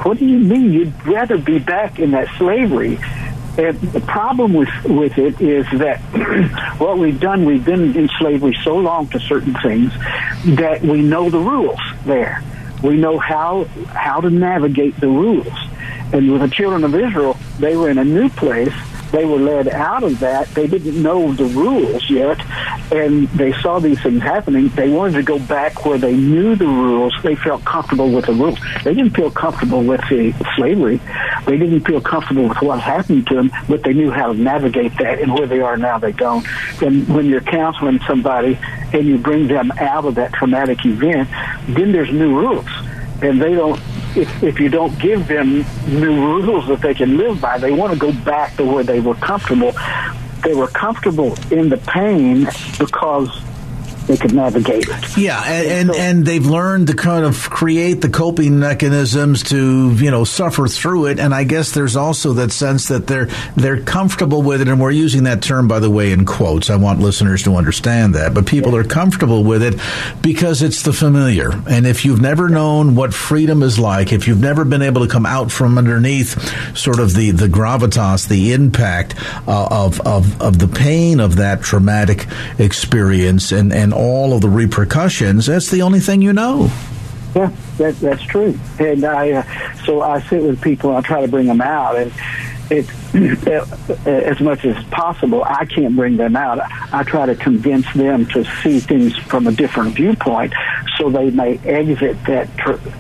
What 0.06 0.20
do 0.20 0.26
you 0.26 0.40
mean? 0.40 0.74
You'd 0.74 1.06
rather 1.06 1.38
be 1.38 1.60
back 1.60 2.00
in 2.00 2.12
that 2.12 2.28
slavery? 2.38 3.00
And 3.58 3.80
the 3.82 4.02
problem 4.02 4.54
with 4.54 4.70
with 4.84 5.18
it 5.18 5.42
is 5.42 5.66
that 5.80 6.00
what 6.78 7.00
we've 7.00 7.20
done, 7.20 7.46
we've 7.46 7.66
been 7.66 7.96
in 7.96 8.08
slavery 8.20 8.56
so 8.64 8.78
long 8.78 9.08
to 9.08 9.20
certain 9.20 9.56
things 9.56 9.92
that 10.58 10.82
we 10.82 11.02
know 11.02 11.30
the 11.30 11.40
rules 11.40 11.80
there. 12.06 12.44
We 12.84 12.98
know 12.98 13.18
how 13.18 13.64
how 13.90 14.22
to 14.22 14.30
navigate 14.30 15.00
the 15.00 15.08
rules. 15.08 15.58
And 16.14 16.32
with 16.32 16.42
the 16.42 16.48
children 16.50 16.84
of 16.84 16.94
Israel, 16.94 17.36
they 17.60 17.76
were 17.76 17.90
in 17.90 17.98
a 17.98 18.06
new 18.06 18.30
place. 18.30 18.74
They 19.18 19.26
were 19.26 19.40
led 19.40 19.68
out 19.70 20.04
of 20.04 20.20
that. 20.20 20.48
They 20.50 20.68
didn't 20.68 21.02
know 21.02 21.34
the 21.34 21.46
rules 21.46 22.08
yet, 22.08 22.40
and 22.92 23.28
they 23.30 23.52
saw 23.62 23.80
these 23.80 24.00
things 24.04 24.22
happening. 24.22 24.68
They 24.70 24.90
wanted 24.90 25.14
to 25.14 25.24
go 25.24 25.40
back 25.40 25.86
where 25.86 25.98
they 25.98 26.16
knew 26.16 26.56
the 26.56 26.68
rules. 26.68 27.16
They 27.24 27.34
felt 27.34 27.66
comfortable 27.66 28.12
with 28.12 28.28
the 28.28 28.34
rules. 28.34 28.60
They 28.84 28.94
didn't 28.94 29.16
feel 29.16 29.32
comfortable 29.32 29.84
with 29.84 30.02
the 30.08 30.34
slavery. 30.56 31.02
They 31.48 31.58
didn't 31.58 31.82
feel 31.82 32.00
comfortable 32.00 32.48
with 32.48 32.62
what 32.62 32.80
happened 32.80 33.26
to 33.28 33.36
them, 33.36 33.52
but 33.68 33.82
they 33.84 33.94
knew 33.94 34.12
how 34.12 34.34
to 34.34 34.40
navigate 34.40 34.96
that. 35.00 35.20
And 35.20 35.34
where 35.34 35.48
they 35.48 35.62
are 35.62 35.78
now, 35.78 35.98
they 35.98 36.12
don't. 36.12 36.46
And 36.84 37.08
when 37.08 37.26
you're 37.26 37.42
counseling 37.42 38.00
somebody 38.06 38.60
and 38.94 39.08
you 39.08 39.18
bring 39.18 39.48
them 39.48 39.72
out 39.80 40.06
of 40.06 40.14
that 40.16 40.34
traumatic 40.34 40.86
event, 40.86 41.28
then 41.70 41.92
there's 41.92 42.12
new 42.12 42.38
rules 42.38 42.68
and 43.22 43.42
they 43.42 43.56
don't 43.56 43.80
if, 44.16 44.44
if 44.44 44.60
you 44.60 44.70
don't 44.70 44.98
give 45.00 45.28
them 45.28 45.66
new 45.88 46.16
rules 46.16 46.68
that 46.68 46.82
they 46.82 46.94
can 46.94 47.18
live 47.18 47.42
by, 47.42 47.58
they 47.58 47.72
want 47.72 47.94
to 47.94 48.00
go 48.00 48.12
back 48.24 48.56
to 48.58 48.66
where 48.66 48.84
they 48.84 49.00
were 49.00 49.16
comfortable. 49.16 49.74
They 50.44 50.54
were 50.54 50.68
comfortable 50.68 51.36
in 51.52 51.70
the 51.70 51.78
pain 51.78 52.48
because 52.80 53.30
they 54.08 54.18
could 54.18 54.34
navigate 54.34 54.86
it. 54.88 55.18
Yeah, 55.18 55.42
and, 55.44 55.90
and, 55.90 55.96
and 55.96 56.26
they've 56.26 56.46
learned 56.46 56.88
to 56.88 56.94
kind 56.94 57.26
of 57.26 57.50
create 57.50 58.02
the 58.02 58.10
coping 58.10 58.60
mechanisms 58.60 59.44
to 59.44 59.94
you 59.94 60.12
know 60.12 60.24
suffer 60.24 60.68
through 60.68 61.08
it. 61.08 61.20
And 61.20 61.34
I 61.34 61.44
guess 61.44 61.72
there's 61.72 61.96
also 61.96 62.34
that 62.34 62.52
sense 62.52 62.88
that 62.88 63.08
they're 63.08 63.28
they're 63.56 63.82
comfortable 63.82 64.42
with 64.42 64.62
it. 64.62 64.68
And 64.68 64.80
we're 64.80 64.92
using 64.92 65.24
that 65.24 65.42
term, 65.42 65.68
by 65.68 65.80
the 65.80 65.90
way, 65.90 66.12
in 66.12 66.26
quotes. 66.26 66.70
I 66.70 66.78
want 66.78 67.00
listeners 67.00 67.44
to 67.44 67.56
understand 67.56 68.16
that. 68.16 68.34
But 68.34 68.46
people 68.46 68.74
yeah. 68.74 68.80
are 68.80 68.84
comfortable 68.84 69.44
with 69.44 69.62
it 69.62 69.80
because 70.22 70.62
it's 70.62 70.84
the 70.84 70.94
familiar. 70.94 71.52
And 71.70 71.86
if 71.86 72.06
you've 72.06 72.22
never 72.22 72.50
known 72.50 72.96
what 72.96 73.14
freedom 73.14 73.62
is 73.64 73.78
like, 73.78 74.14
if 74.14 74.28
you've 74.28 74.40
never 74.40 74.64
been 74.64 74.82
able 74.82 75.06
to 75.06 75.12
come 75.12 75.26
out 75.26 75.52
from 75.52 75.78
underneath 75.78 76.78
sort 76.78 77.00
of 77.00 77.14
the 77.14 77.32
the 77.32 77.48
gravitas, 77.48 78.28
the 78.28 78.54
impact 78.54 79.16
uh, 79.48 79.68
of 79.70 80.00
of 80.02 80.42
of 80.42 80.60
the 80.60 80.68
pain 80.68 81.20
of 81.20 81.38
that 81.38 81.62
traumatic 81.62 82.28
experience, 82.58 83.52
and 83.52 83.74
and 83.74 83.94
all 83.98 84.34
of 84.34 84.42
the 84.42 84.50
repercussions, 84.50 85.48
that's 85.48 85.72
the 85.72 85.82
only 85.82 86.00
thing 86.00 86.22
you 86.22 86.32
know. 86.32 86.70
Yeah, 87.36 87.52
that, 87.78 88.00
that's 88.00 88.24
true. 88.24 88.58
And 88.80 89.04
I, 89.04 89.32
uh, 89.32 89.76
so 89.86 90.02
I 90.02 90.22
sit 90.22 90.42
with 90.42 90.62
people, 90.62 90.92
and 90.96 91.06
I 91.06 91.08
try 91.08 91.22
to 91.22 91.28
bring 91.28 91.48
them 91.48 91.62
out, 91.62 91.98
and 91.98 92.12
it, 92.70 92.90
as 94.08 94.40
much 94.40 94.66
as 94.66 94.84
possible, 94.86 95.44
I 95.44 95.66
can't 95.66 95.96
bring 95.96 96.18
them 96.18 96.36
out. 96.36 96.60
I 96.94 97.04
try 97.04 97.26
to 97.26 97.36
convince 97.36 97.92
them 97.94 98.26
to 98.28 98.44
see 98.62 98.80
things 98.80 99.18
from 99.18 99.48
a 99.48 99.52
different 99.52 99.96
viewpoint, 99.96 100.54
so 100.98 101.10
they 101.10 101.30
may 101.32 101.58
exit 101.60 102.18
that 102.26 102.50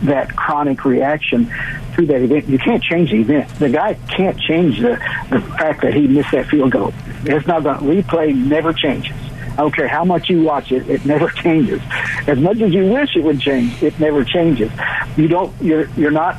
that 0.03 0.35
chronic 0.35 0.85
reaction 0.85 1.51
to 1.95 2.05
that 2.05 2.21
event. 2.21 2.47
You 2.47 2.59
can't 2.59 2.81
change 2.81 3.11
the 3.11 3.21
event. 3.21 3.49
The 3.59 3.69
guy 3.69 3.95
can't 4.09 4.39
change 4.39 4.79
the 4.79 4.99
the 5.29 5.41
fact 5.41 5.81
that 5.81 5.93
he 5.93 6.07
missed 6.07 6.31
that 6.31 6.47
field 6.47 6.71
goal. 6.71 6.93
It's 7.23 7.47
not 7.47 7.63
going 7.63 7.79
to 7.79 8.03
replay. 8.03 8.35
Never 8.35 8.71
changes. 8.73 9.15
I 9.57 9.61
don't 9.61 9.75
care 9.75 9.87
how 9.87 10.05
much 10.05 10.29
you 10.29 10.43
watch 10.43 10.71
it, 10.71 10.87
it 10.89 11.05
never 11.05 11.29
changes. 11.43 11.81
As 12.27 12.37
much 12.37 12.61
as 12.61 12.71
you 12.71 12.85
wish 12.91 13.15
it 13.15 13.23
would 13.23 13.41
change, 13.41 13.81
it 13.81 13.99
never 13.99 14.23
changes. 14.23 14.71
You 15.15 15.27
don't. 15.27 15.53
You're 15.61 15.89
you're 15.91 16.11
not 16.11 16.37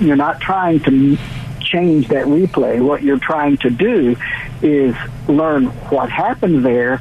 you're 0.00 0.16
not 0.16 0.40
trying 0.40 0.80
to 0.80 1.16
change 1.60 2.08
that 2.08 2.26
replay. 2.26 2.82
What 2.84 3.02
you're 3.02 3.18
trying 3.18 3.56
to 3.58 3.70
do 3.70 4.16
is 4.60 4.94
learn 5.28 5.66
what 5.90 6.10
happened 6.10 6.64
there 6.64 7.00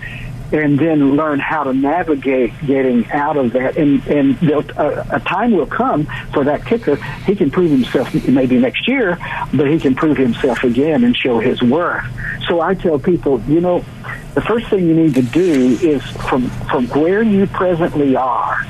and 0.52 0.78
then 0.78 1.16
learn 1.16 1.40
how 1.40 1.64
to 1.64 1.74
navigate 1.74 2.54
getting 2.66 3.10
out 3.12 3.38
of 3.38 3.54
that. 3.54 3.78
And, 3.78 4.06
and 4.08 4.42
a, 4.44 5.16
a 5.16 5.20
time 5.22 5.52
will 5.52 5.66
come 5.66 6.08
for 6.34 6.44
that 6.46 6.66
kicker. 6.66 6.96
He 7.26 7.36
can 7.36 7.52
prove 7.52 7.72
himself 7.72 8.14
maybe 8.28 8.58
next 8.58 8.88
year, 8.88 9.18
but 9.54 9.68
he 9.68 9.80
can 9.80 9.96
prove 9.96 10.18
himself 10.18 10.64
again 10.64 11.04
and 11.04 11.16
show 11.16 11.40
his 11.40 11.62
worth. 11.62 12.06
So 12.48 12.60
I 12.60 12.74
tell 12.74 13.00
people, 13.00 13.40
you 13.42 13.62
know, 13.62 13.86
the 14.34 14.42
first 14.42 14.68
thing 14.68 14.88
you 14.88 14.94
need 14.94 15.16
to 15.16 15.22
do 15.22 15.78
is 15.82 16.04
from, 16.04 16.50
from 16.70 16.88
where 16.88 17.22
you 17.22 17.48
presently 17.48 18.16
are, 18.16 18.66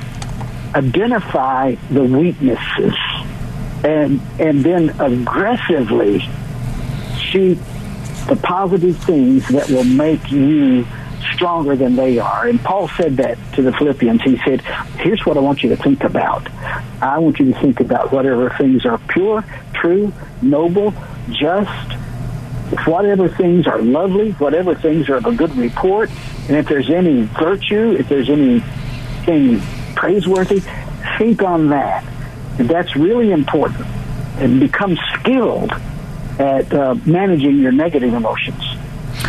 identify 0.74 1.74
the 1.90 2.02
weaknesses 2.02 2.94
and, 3.84 4.20
and 4.38 4.62
then 4.64 4.90
aggressively 5.00 6.20
seek 7.32 7.58
the 8.28 8.38
positive 8.42 8.96
things 8.98 9.48
that 9.48 9.68
will 9.68 9.84
make 9.84 10.30
you 10.30 10.86
stronger 11.42 11.74
than 11.74 11.96
they 11.96 12.20
are. 12.20 12.46
And 12.46 12.60
Paul 12.60 12.86
said 12.86 13.16
that 13.16 13.36
to 13.54 13.62
the 13.62 13.72
Philippians. 13.72 14.22
He 14.22 14.38
said, 14.46 14.60
Here's 15.00 15.26
what 15.26 15.36
I 15.36 15.40
want 15.40 15.64
you 15.64 15.70
to 15.70 15.76
think 15.76 16.04
about. 16.04 16.48
I 17.02 17.18
want 17.18 17.40
you 17.40 17.52
to 17.52 17.60
think 17.60 17.80
about 17.80 18.12
whatever 18.12 18.48
things 18.50 18.86
are 18.86 18.98
pure, 19.08 19.44
true, 19.74 20.12
noble, 20.40 20.94
just, 21.32 21.92
whatever 22.86 23.28
things 23.28 23.66
are 23.66 23.82
lovely, 23.82 24.30
whatever 24.32 24.76
things 24.76 25.08
are 25.08 25.16
of 25.16 25.26
a 25.26 25.34
good 25.34 25.52
report, 25.56 26.10
and 26.46 26.56
if 26.56 26.68
there's 26.68 26.90
any 26.90 27.22
virtue, 27.22 27.96
if 27.98 28.08
there's 28.08 28.30
anything 28.30 29.60
praiseworthy, 29.96 30.62
think 31.18 31.42
on 31.42 31.70
that. 31.70 32.04
And 32.60 32.68
that's 32.70 32.94
really 32.94 33.32
important. 33.32 33.84
And 34.36 34.60
become 34.60 34.96
skilled 35.14 35.72
at 36.38 36.72
uh, 36.72 36.94
managing 37.04 37.58
your 37.58 37.72
negative 37.72 38.14
emotions. 38.14 38.62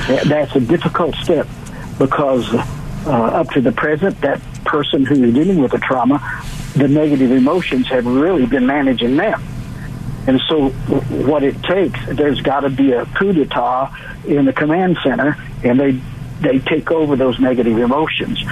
That's 0.05 0.55
a 0.55 0.59
difficult 0.59 1.15
step 1.15 1.47
because 2.05 2.53
uh, 2.53 3.09
up 3.09 3.49
to 3.51 3.61
the 3.61 3.71
present, 3.71 4.19
that 4.21 4.41
person 4.65 5.05
who 5.05 5.23
is 5.23 5.33
dealing 5.33 5.59
with 5.59 5.71
the 5.71 5.77
trauma, 5.77 6.19
the 6.75 6.87
negative 6.87 7.31
emotions 7.31 7.87
have 7.87 8.05
really 8.05 8.45
been 8.45 8.65
managing 8.65 9.15
them. 9.15 9.41
And 10.27 10.41
so, 10.49 10.69
what 10.69 11.43
it 11.43 11.61
takes, 11.63 11.99
there's 12.07 12.41
got 12.41 12.61
to 12.61 12.69
be 12.69 12.91
a 12.91 13.05
coup 13.05 13.31
d'etat 13.31 13.91
in 14.25 14.45
the 14.45 14.53
command 14.53 14.97
center, 15.03 15.37
and 15.63 15.79
they 15.79 15.99
they 16.41 16.59
take 16.59 16.91
over 16.91 17.15
those 17.15 17.39
negative 17.39 17.77
emotions. 17.77 18.43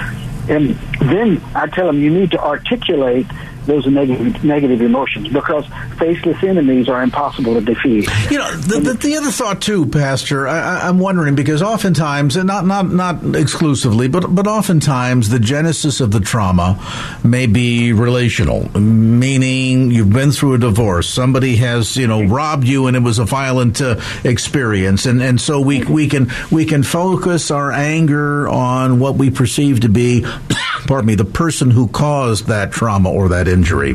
And 0.48 0.78
then 1.10 1.42
I 1.54 1.66
tell 1.66 1.86
them 1.86 2.00
you 2.00 2.10
need 2.10 2.30
to 2.32 2.40
articulate 2.40 3.26
those 3.66 3.86
negative, 3.86 4.42
negative 4.42 4.80
emotions 4.80 5.28
because 5.28 5.66
faceless 5.98 6.42
enemies 6.42 6.88
are 6.88 7.02
impossible 7.02 7.54
to 7.54 7.60
defeat. 7.60 8.08
You 8.30 8.38
know, 8.38 8.52
the, 8.56 8.80
the, 8.80 8.94
the 8.94 9.16
other 9.16 9.30
thought 9.30 9.62
too, 9.62 9.86
Pastor, 9.86 10.48
I, 10.48 10.88
am 10.88 10.98
wondering 10.98 11.34
because 11.34 11.62
oftentimes, 11.62 12.36
and 12.36 12.46
not 12.46 12.66
not 12.66 12.90
not 12.90 13.36
exclusively, 13.36 14.08
but 14.08 14.34
but 14.34 14.46
oftentimes 14.46 15.28
the 15.28 15.38
genesis 15.38 16.00
of 16.00 16.10
the 16.10 16.20
trauma 16.20 16.80
may 17.22 17.46
be 17.46 17.92
relational, 17.92 18.68
meaning 18.78 19.90
you've 19.90 20.12
been 20.12 20.32
through 20.32 20.54
a 20.54 20.58
divorce, 20.58 21.08
somebody 21.08 21.56
has 21.56 21.96
you 21.96 22.06
know 22.06 22.24
robbed 22.24 22.66
you, 22.66 22.86
and 22.86 22.96
it 22.96 23.02
was 23.02 23.18
a 23.18 23.24
violent 23.24 23.80
uh, 23.80 24.00
experience, 24.24 25.06
and 25.06 25.22
and 25.22 25.40
so 25.40 25.60
we 25.60 25.84
we 25.84 26.08
can 26.08 26.30
we 26.50 26.64
can 26.64 26.82
focus 26.82 27.50
our 27.50 27.70
anger 27.70 28.48
on 28.48 28.98
what 28.98 29.16
we 29.16 29.30
perceive 29.30 29.80
to 29.80 29.88
be, 29.88 30.26
pardon 30.86 31.06
me, 31.06 31.14
the 31.14 31.24
person 31.24 31.70
who 31.70 31.88
caused 31.88 32.46
that 32.46 32.72
trauma 32.72 33.10
or 33.10 33.28
that 33.30 33.48
injury. 33.48 33.94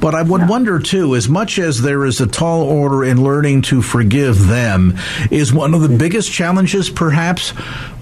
But 0.00 0.14
I 0.14 0.22
would 0.22 0.48
wonder 0.48 0.78
too, 0.78 1.14
as 1.14 1.28
much 1.28 1.58
as 1.58 1.82
there 1.82 2.04
is 2.04 2.20
a 2.20 2.26
tall 2.26 2.62
order 2.62 3.04
in 3.04 3.22
learning 3.22 3.62
to 3.62 3.82
forgive 3.82 4.46
them, 4.46 4.96
is 5.30 5.52
one 5.52 5.74
of 5.74 5.80
the 5.80 5.96
biggest 5.96 6.32
challenges 6.32 6.90
perhaps 6.90 7.52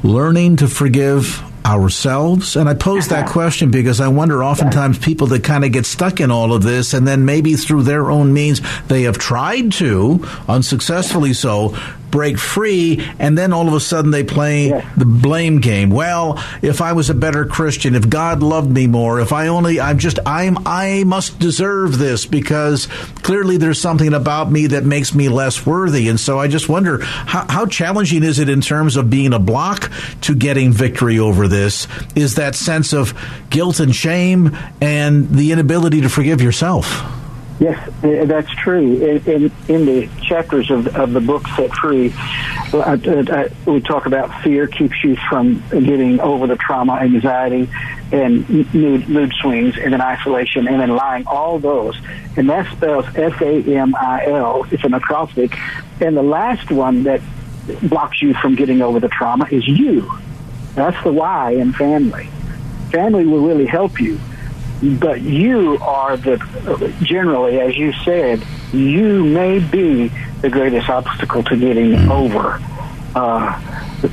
learning 0.03 0.57
to 0.57 0.69
forgive 0.69 1.43
ourselves? 1.67 2.57
And 2.57 2.69
I 2.69 2.75
pose 2.75 3.09
that 3.09 3.25
uh-huh. 3.25 3.33
question 3.33 3.71
because 3.71 4.01
I 4.01 4.09
wonder 4.09 4.43
oftentimes 4.43 4.99
people 4.99 5.27
that 5.29 5.45
kind 5.45 5.65
of 5.65 5.73
get 5.73 5.85
stuck 5.85 6.21
in 6.21 6.31
all 6.31 6.53
of 6.53 6.63
this 6.63 6.95
and 6.95 7.07
then 7.07 7.25
maybe 7.25 7.55
through 7.55 7.83
their 7.83 8.11
own 8.11 8.33
means 8.33 8.61
they 8.87 9.03
have 9.03 9.19
tried 9.19 9.73
to, 9.73 10.25
unsuccessfully 10.49 11.33
so, 11.33 11.77
break 12.17 12.39
free, 12.39 13.07
and 13.19 13.37
then 13.37 13.53
all 13.53 13.69
of 13.69 13.75
a 13.75 13.79
sudden 13.79 14.11
they 14.11 14.25
play 14.25 14.69
yes. 14.69 14.87
the 14.97 15.05
blame 15.05 15.61
game. 15.61 15.91
Well, 15.91 16.43
if 16.63 16.81
I 16.81 16.95
was 16.95 17.11
a 17.11 17.15
better 17.15 17.45
Christian, 17.45 17.95
if 17.95 18.09
God 18.09 18.43
loved 18.43 18.71
me 18.71 18.87
more, 18.87 19.21
if 19.21 19.35
I 19.35 19.49
only, 19.49 19.79
I'm 19.79 19.99
just, 19.99 20.19
I'm, 20.25 20.57
I 20.67 21.05
must 21.05 21.39
deserve 21.39 21.99
this 21.99 22.25
because 22.25 22.87
clearly 23.23 23.59
there's 23.59 23.79
something 23.79 24.15
about 24.15 24.51
me 24.51 24.69
that 24.69 24.87
makes 24.87 25.15
me 25.15 25.29
less 25.29 25.67
worthy. 25.67 26.09
And 26.09 26.19
so 26.19 26.39
I 26.39 26.49
just 26.49 26.71
wonder 26.71 27.05
how, 27.05 27.45
how 27.51 27.67
challenging 27.67 28.23
is 28.23 28.39
it 28.39 28.49
in 28.49 28.63
terms 28.63 28.97
of 28.97 29.11
being 29.11 29.35
a 29.35 29.39
block 29.39 29.93
to 30.23 30.35
getting 30.35 30.73
victory 30.73 31.19
over 31.19 31.47
this? 31.49 31.87
Is 32.15 32.37
that 32.37 32.55
sense 32.55 32.95
of 32.95 33.13
guilt 33.51 33.79
and 33.79 33.95
shame 33.95 34.57
and 34.81 35.29
the 35.29 35.53
inability 35.53 36.01
to 36.01 36.09
forgive 36.09 36.41
yourself? 36.41 37.26
Yes, 37.59 37.89
uh, 38.05 38.27
that's 38.27 38.51
true. 38.55 39.01
In, 39.01 39.51
in, 39.69 39.87
the 39.87 40.11
chapters 40.23 40.71
of, 40.71 40.95
of 40.95 41.13
the 41.15 41.21
book 41.21 41.47
Set 41.57 41.73
Free, 41.73 42.13
uh, 42.75 42.79
uh, 42.79 43.49
we 43.65 43.81
talk 43.81 44.05
about 44.05 44.43
fear 44.43 44.67
keeps 44.67 45.03
you 45.03 45.17
from 45.31 45.67
getting 45.71 46.21
over 46.21 46.47
the 46.47 46.57
trauma, 46.57 46.95
anxiety, 46.97 47.71
and 48.13 48.75
mood, 48.75 49.09
mood 49.09 49.33
swings, 49.41 49.79
and 49.79 49.95
then 49.95 50.03
isolation, 50.03 50.69
and 50.69 50.81
then 50.81 50.91
lying, 50.91 51.27
all 51.27 51.59
those. 51.59 51.99
And 52.37 52.51
that 52.51 52.71
spells 52.77 53.07
F-A-M-I-L. 53.15 54.67
It's 54.71 54.85
an 54.85 54.93
acrostic. 54.93 55.57
And 56.01 56.15
the 56.15 56.23
last 56.23 56.71
one 56.71 57.05
that 57.05 57.23
blocks 57.85 58.21
you 58.21 58.35
from 58.35 58.55
getting 58.55 58.83
over 58.83 59.01
the 59.01 59.09
trauma 59.09 59.49
is 59.51 59.67
you. 59.67 60.13
That's 60.75 61.03
the 61.03 61.13
Y 61.13 61.53
in 61.53 61.73
family. 61.73 62.29
Family 62.93 63.25
will 63.25 63.41
really 63.41 63.67
help 63.67 63.99
you 63.99 64.21
but 64.83 65.21
you 65.23 65.79
are 65.79 66.17
the 66.17 66.95
generally, 67.03 67.61
as 67.61 67.77
you 67.77 67.93
said, 68.05 68.43
you 68.73 69.25
may 69.25 69.59
be 69.59 70.09
the 70.41 70.51
greatest 70.51 70.89
obstacle 70.89 71.43
to 71.45 71.57
getting 71.57 71.93
mm-hmm. 71.93 72.13
over 72.13 72.61
uh, 73.15 73.59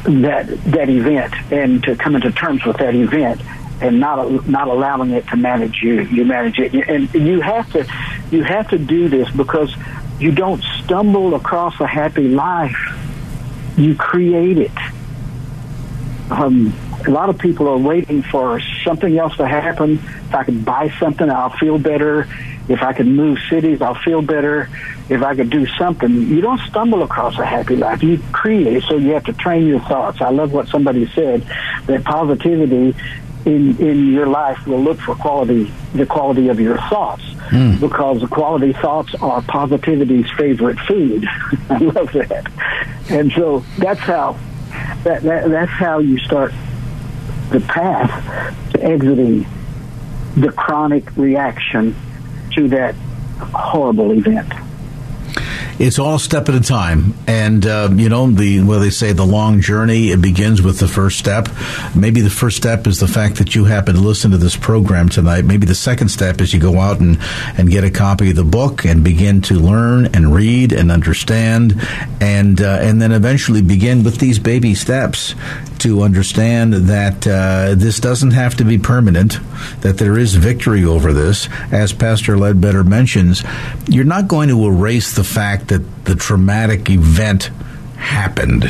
that 0.06 0.48
that 0.66 0.90
event 0.90 1.34
and 1.52 1.84
to 1.84 1.96
come 1.96 2.16
into 2.16 2.32
terms 2.32 2.64
with 2.66 2.78
that 2.78 2.96
event 2.96 3.42
and 3.82 4.00
not 4.00 4.48
not 4.48 4.68
allowing 4.68 5.12
it 5.12 5.28
to 5.28 5.36
manage 5.36 5.82
you. 5.82 6.02
You 6.04 6.24
manage 6.24 6.60
it, 6.60 6.74
and 6.74 7.14
you 7.14 7.42
have 7.42 7.72
to 7.74 7.86
you 8.32 8.44
have 8.44 8.70
to 8.70 8.78
do 8.78 9.10
this 9.10 9.30
because 9.32 9.76
you 10.20 10.32
don't 10.32 10.64
stumble 10.84 11.36
across 11.36 11.80
a 11.82 11.88
happy 11.88 12.30
life. 12.30 12.78
You 13.76 13.96
create 13.96 14.58
it. 14.58 14.72
Um, 16.32 16.74
a 17.06 17.10
lot 17.10 17.30
of 17.30 17.38
people 17.38 17.68
are 17.68 17.78
waiting 17.78 18.24
for 18.24 18.62
something 18.84 19.18
else 19.18 19.36
to 19.38 19.48
happen. 19.48 20.00
If 20.34 20.40
I 20.40 20.44
could 20.46 20.66
buy 20.66 20.90
something, 21.00 21.30
I'll 21.30 21.52
feel 21.52 21.78
better. 21.78 22.28
If 22.68 22.82
I 22.82 22.94
could 22.94 23.06
move 23.06 23.38
cities, 23.52 23.84
I'll 23.84 23.94
feel 23.94 24.24
better. 24.24 24.68
If 25.08 25.22
I 25.22 25.36
could 25.36 25.52
do 25.52 25.68
something, 25.78 26.10
you 26.10 26.42
don't 26.42 26.60
stumble 26.62 27.04
across 27.04 27.38
a 27.38 27.46
happy 27.46 27.76
life. 27.76 28.02
You 28.02 28.20
create, 28.32 28.82
so 28.86 28.98
you 28.98 29.12
have 29.12 29.26
to 29.26 29.34
train 29.34 29.68
your 29.68 29.82
thoughts. 29.82 30.22
I 30.22 30.32
love 30.32 30.52
what 30.52 30.70
somebody 30.70 31.08
said 31.14 31.46
that 31.86 32.04
positivity 32.04 32.96
in 33.46 33.78
in 33.78 34.12
your 34.12 34.26
life 34.26 34.66
will 34.66 34.82
look 34.82 35.00
for 35.02 35.14
quality, 35.14 35.72
the 35.94 36.08
quality 36.08 36.48
of 36.48 36.60
your 36.60 36.78
thoughts, 36.78 37.22
mm. 37.52 37.80
because 37.80 38.22
the 38.22 38.28
quality 38.28 38.74
thoughts 38.74 39.14
are 39.22 39.40
positivity's 39.44 40.32
favorite 40.32 40.80
food. 40.80 41.26
I 41.70 41.78
love 41.78 42.12
that, 42.14 42.52
and 43.12 43.32
so 43.34 43.64
that's 43.78 44.00
how 44.00 44.40
that, 45.04 45.22
that 45.22 45.48
that's 45.52 45.72
how 45.74 46.00
you 46.00 46.18
start 46.18 46.54
the 47.52 47.60
path 47.60 48.56
to 48.72 48.84
exiting 48.84 49.46
the 50.36 50.52
chronic 50.52 51.16
reaction 51.16 51.96
to 52.54 52.68
that 52.70 52.96
horrible 53.54 54.12
event. 54.12 54.52
It's 55.84 56.00
all 56.00 56.18
step 56.18 56.48
at 56.48 56.56
a 56.56 56.62
time, 56.62 57.14
and 57.28 57.66
uh, 57.66 57.90
you 57.92 58.08
know 58.08 58.32
the 58.32 58.64
well 58.64 58.80
they 58.80 58.90
say 58.90 59.12
the 59.12 59.26
long 59.26 59.60
journey 59.60 60.12
it 60.12 60.22
begins 60.22 60.62
with 60.62 60.80
the 60.80 60.88
first 60.88 61.20
step. 61.20 61.50
Maybe 61.94 62.22
the 62.22 62.30
first 62.30 62.56
step 62.56 62.88
is 62.88 63.02
the 63.02 63.08
fact 63.10 63.36
that 63.40 63.54
you 63.54 63.66
happen 63.66 63.96
to 63.96 64.00
listen 64.00 64.32
to 64.32 64.38
this 64.38 64.56
program 64.56 65.10
tonight. 65.10 65.44
Maybe 65.44 65.66
the 65.66 65.76
second 65.76 66.08
step 66.08 66.40
is 66.40 66.54
you 66.54 66.62
go 66.62 66.80
out 66.80 67.02
and 67.02 67.18
and 67.58 67.70
get 67.70 67.84
a 67.84 67.92
copy 67.92 68.30
of 68.30 68.38
the 68.38 68.46
book 68.46 68.86
and 68.86 69.04
begin 69.04 69.42
to 69.42 69.56
learn 69.56 70.06
and 70.16 70.34
read 70.34 70.72
and 70.72 70.90
understand, 70.90 71.76
and 72.22 72.62
uh, 72.62 72.80
and 72.80 73.02
then 73.02 73.12
eventually 73.12 73.62
begin 73.62 74.06
with 74.06 74.20
these 74.20 74.40
baby 74.40 74.76
steps 74.76 75.36
to 75.80 76.02
understand 76.02 76.74
that 76.74 77.28
uh, 77.28 77.76
this 77.76 78.00
doesn't 78.00 78.32
have 78.32 78.56
to 78.56 78.64
be 78.64 78.78
permanent. 78.78 79.38
That 79.82 79.98
there 79.98 80.18
is 80.18 80.36
victory 80.36 80.86
over 80.86 81.12
this, 81.12 81.50
as 81.74 81.92
Pastor 81.92 82.38
Ledbetter 82.38 82.86
mentions. 82.86 83.44
You're 83.90 84.06
not 84.06 84.30
going 84.30 84.48
to 84.48 84.66
erase 84.66 85.14
the 85.14 85.26
fact 85.26 85.73
that 85.74 86.06
the 86.06 86.14
traumatic 86.14 86.88
event 86.92 87.50
happened. 87.98 88.66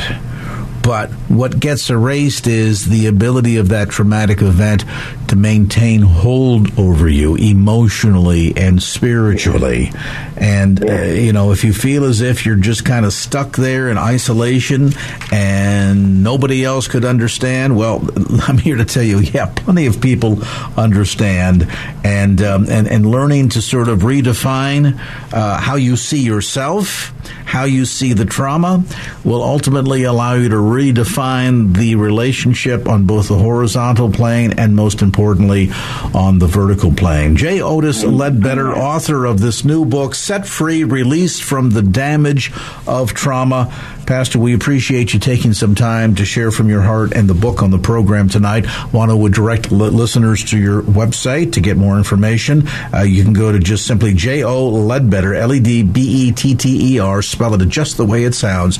But 0.84 1.10
what 1.28 1.58
gets 1.58 1.88
erased 1.88 2.46
is 2.46 2.84
the 2.84 3.06
ability 3.06 3.56
of 3.56 3.70
that 3.70 3.88
traumatic 3.88 4.42
event 4.42 4.84
to 5.28 5.36
maintain 5.36 6.02
hold 6.02 6.78
over 6.78 7.08
you 7.08 7.36
emotionally 7.36 8.54
and 8.54 8.82
spiritually. 8.82 9.90
And, 10.36 10.84
uh, 10.88 11.02
you 11.04 11.32
know, 11.32 11.52
if 11.52 11.64
you 11.64 11.72
feel 11.72 12.04
as 12.04 12.20
if 12.20 12.44
you're 12.44 12.56
just 12.56 12.84
kind 12.84 13.06
of 13.06 13.14
stuck 13.14 13.56
there 13.56 13.88
in 13.88 13.96
isolation 13.96 14.90
and 15.32 16.22
nobody 16.22 16.64
else 16.64 16.86
could 16.86 17.06
understand, 17.06 17.76
well, 17.76 18.06
I'm 18.42 18.58
here 18.58 18.76
to 18.76 18.84
tell 18.84 19.02
you, 19.02 19.20
yeah, 19.20 19.46
plenty 19.46 19.86
of 19.86 20.02
people 20.02 20.42
understand. 20.76 21.66
And, 22.04 22.42
um, 22.42 22.66
and, 22.68 22.86
and 22.86 23.10
learning 23.10 23.50
to 23.50 23.62
sort 23.62 23.88
of 23.88 24.00
redefine 24.00 24.98
uh, 25.32 25.58
how 25.58 25.76
you 25.76 25.96
see 25.96 26.22
yourself, 26.22 27.14
how 27.46 27.64
you 27.64 27.86
see 27.86 28.12
the 28.12 28.26
trauma, 28.26 28.84
will 29.24 29.42
ultimately 29.42 30.04
allow 30.04 30.34
you 30.34 30.50
to 30.50 30.56
redefine 30.74 31.76
the 31.76 31.94
relationship 31.94 32.88
on 32.88 33.06
both 33.06 33.28
the 33.28 33.38
horizontal 33.38 34.10
plane 34.10 34.58
and, 34.58 34.74
most 34.74 35.02
importantly, 35.02 35.70
on 36.12 36.38
the 36.40 36.46
vertical 36.46 36.92
plane. 36.92 37.36
J. 37.36 37.62
Otis 37.62 38.02
Ledbetter, 38.02 38.74
author 38.74 39.24
of 39.24 39.40
this 39.40 39.64
new 39.64 39.84
book, 39.84 40.14
Set 40.14 40.46
Free, 40.46 40.82
Released 40.82 41.42
from 41.42 41.70
the 41.70 41.82
Damage 41.82 42.52
of 42.86 43.14
Trauma. 43.14 43.72
Pastor, 44.06 44.38
we 44.38 44.54
appreciate 44.54 45.14
you 45.14 45.20
taking 45.20 45.52
some 45.54 45.74
time 45.74 46.14
to 46.16 46.24
share 46.24 46.50
from 46.50 46.68
your 46.68 46.82
heart 46.82 47.12
and 47.14 47.28
the 47.28 47.34
book 47.34 47.62
on 47.62 47.70
the 47.70 47.78
program 47.78 48.28
tonight. 48.28 48.66
Want 48.92 49.10
to 49.10 49.28
direct 49.28 49.72
listeners 49.72 50.44
to 50.50 50.58
your 50.58 50.82
website 50.82 51.54
to 51.54 51.60
get 51.60 51.76
more 51.76 51.96
information. 51.96 52.68
Uh, 52.92 53.02
you 53.02 53.24
can 53.24 53.32
go 53.32 53.50
to 53.50 53.58
just 53.58 53.86
simply 53.86 54.12
J 54.12 54.44
O 54.44 54.68
Ledbetter, 54.68 55.34
L 55.34 55.52
E 55.54 55.60
D 55.60 55.82
B 55.82 56.28
E 56.28 56.32
T 56.32 56.54
T 56.54 56.94
E 56.94 56.98
R, 56.98 57.22
spell 57.22 57.54
it 57.54 57.68
just 57.68 57.96
the 57.96 58.04
way 58.04 58.24
it 58.24 58.34
sounds, 58.34 58.78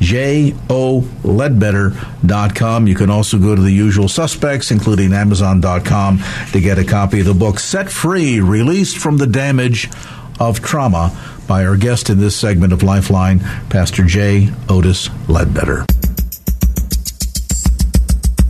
J 0.00 0.54
O 0.68 1.08
Ledbetter.com. 1.24 2.86
You 2.86 2.94
can 2.94 3.10
also 3.10 3.38
go 3.38 3.54
to 3.54 3.62
the 3.62 3.72
usual 3.72 4.08
suspects, 4.08 4.70
including 4.70 5.12
Amazon.com, 5.12 6.22
to 6.52 6.60
get 6.60 6.78
a 6.78 6.84
copy 6.84 7.20
of 7.20 7.26
the 7.26 7.34
book 7.34 7.58
Set 7.58 7.90
Free, 7.90 8.40
Released 8.40 8.98
from 8.98 9.16
the 9.16 9.26
Damage 9.26 9.90
of 10.38 10.62
Trauma 10.62 11.16
by 11.46 11.64
our 11.64 11.76
guest 11.76 12.10
in 12.10 12.18
this 12.18 12.36
segment 12.36 12.72
of 12.72 12.82
Lifeline, 12.82 13.40
Pastor 13.68 14.04
J. 14.04 14.50
Otis 14.68 15.10
Ledbetter. 15.28 15.84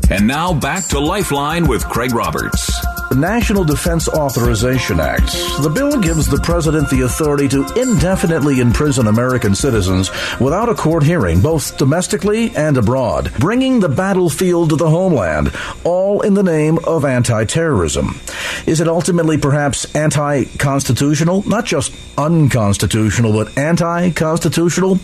And 0.08 0.26
now 0.26 0.54
back 0.54 0.86
to 0.88 1.00
Lifeline 1.00 1.66
with 1.66 1.84
Craig 1.88 2.14
Roberts. 2.14 2.70
The 3.08 3.14
National 3.14 3.62
Defense 3.62 4.08
Authorization 4.08 4.98
Act. 4.98 5.26
The 5.62 5.70
bill 5.72 6.00
gives 6.00 6.26
the 6.26 6.40
president 6.40 6.90
the 6.90 7.02
authority 7.02 7.46
to 7.48 7.64
indefinitely 7.80 8.58
imprison 8.58 9.06
American 9.06 9.54
citizens 9.54 10.10
without 10.40 10.68
a 10.68 10.74
court 10.74 11.04
hearing, 11.04 11.40
both 11.40 11.76
domestically 11.76 12.54
and 12.56 12.76
abroad, 12.76 13.32
bringing 13.38 13.78
the 13.78 13.88
battlefield 13.88 14.70
to 14.70 14.76
the 14.76 14.90
homeland, 14.90 15.52
all 15.84 16.22
in 16.22 16.34
the 16.34 16.42
name 16.42 16.80
of 16.82 17.04
anti 17.04 17.44
terrorism. 17.44 18.20
Is 18.66 18.80
it 18.80 18.88
ultimately 18.88 19.38
perhaps 19.38 19.84
anti 19.94 20.44
constitutional? 20.58 21.48
Not 21.48 21.64
just 21.64 21.94
unconstitutional, 22.18 23.32
but 23.32 23.56
anti 23.56 24.10
constitutional? 24.10 24.98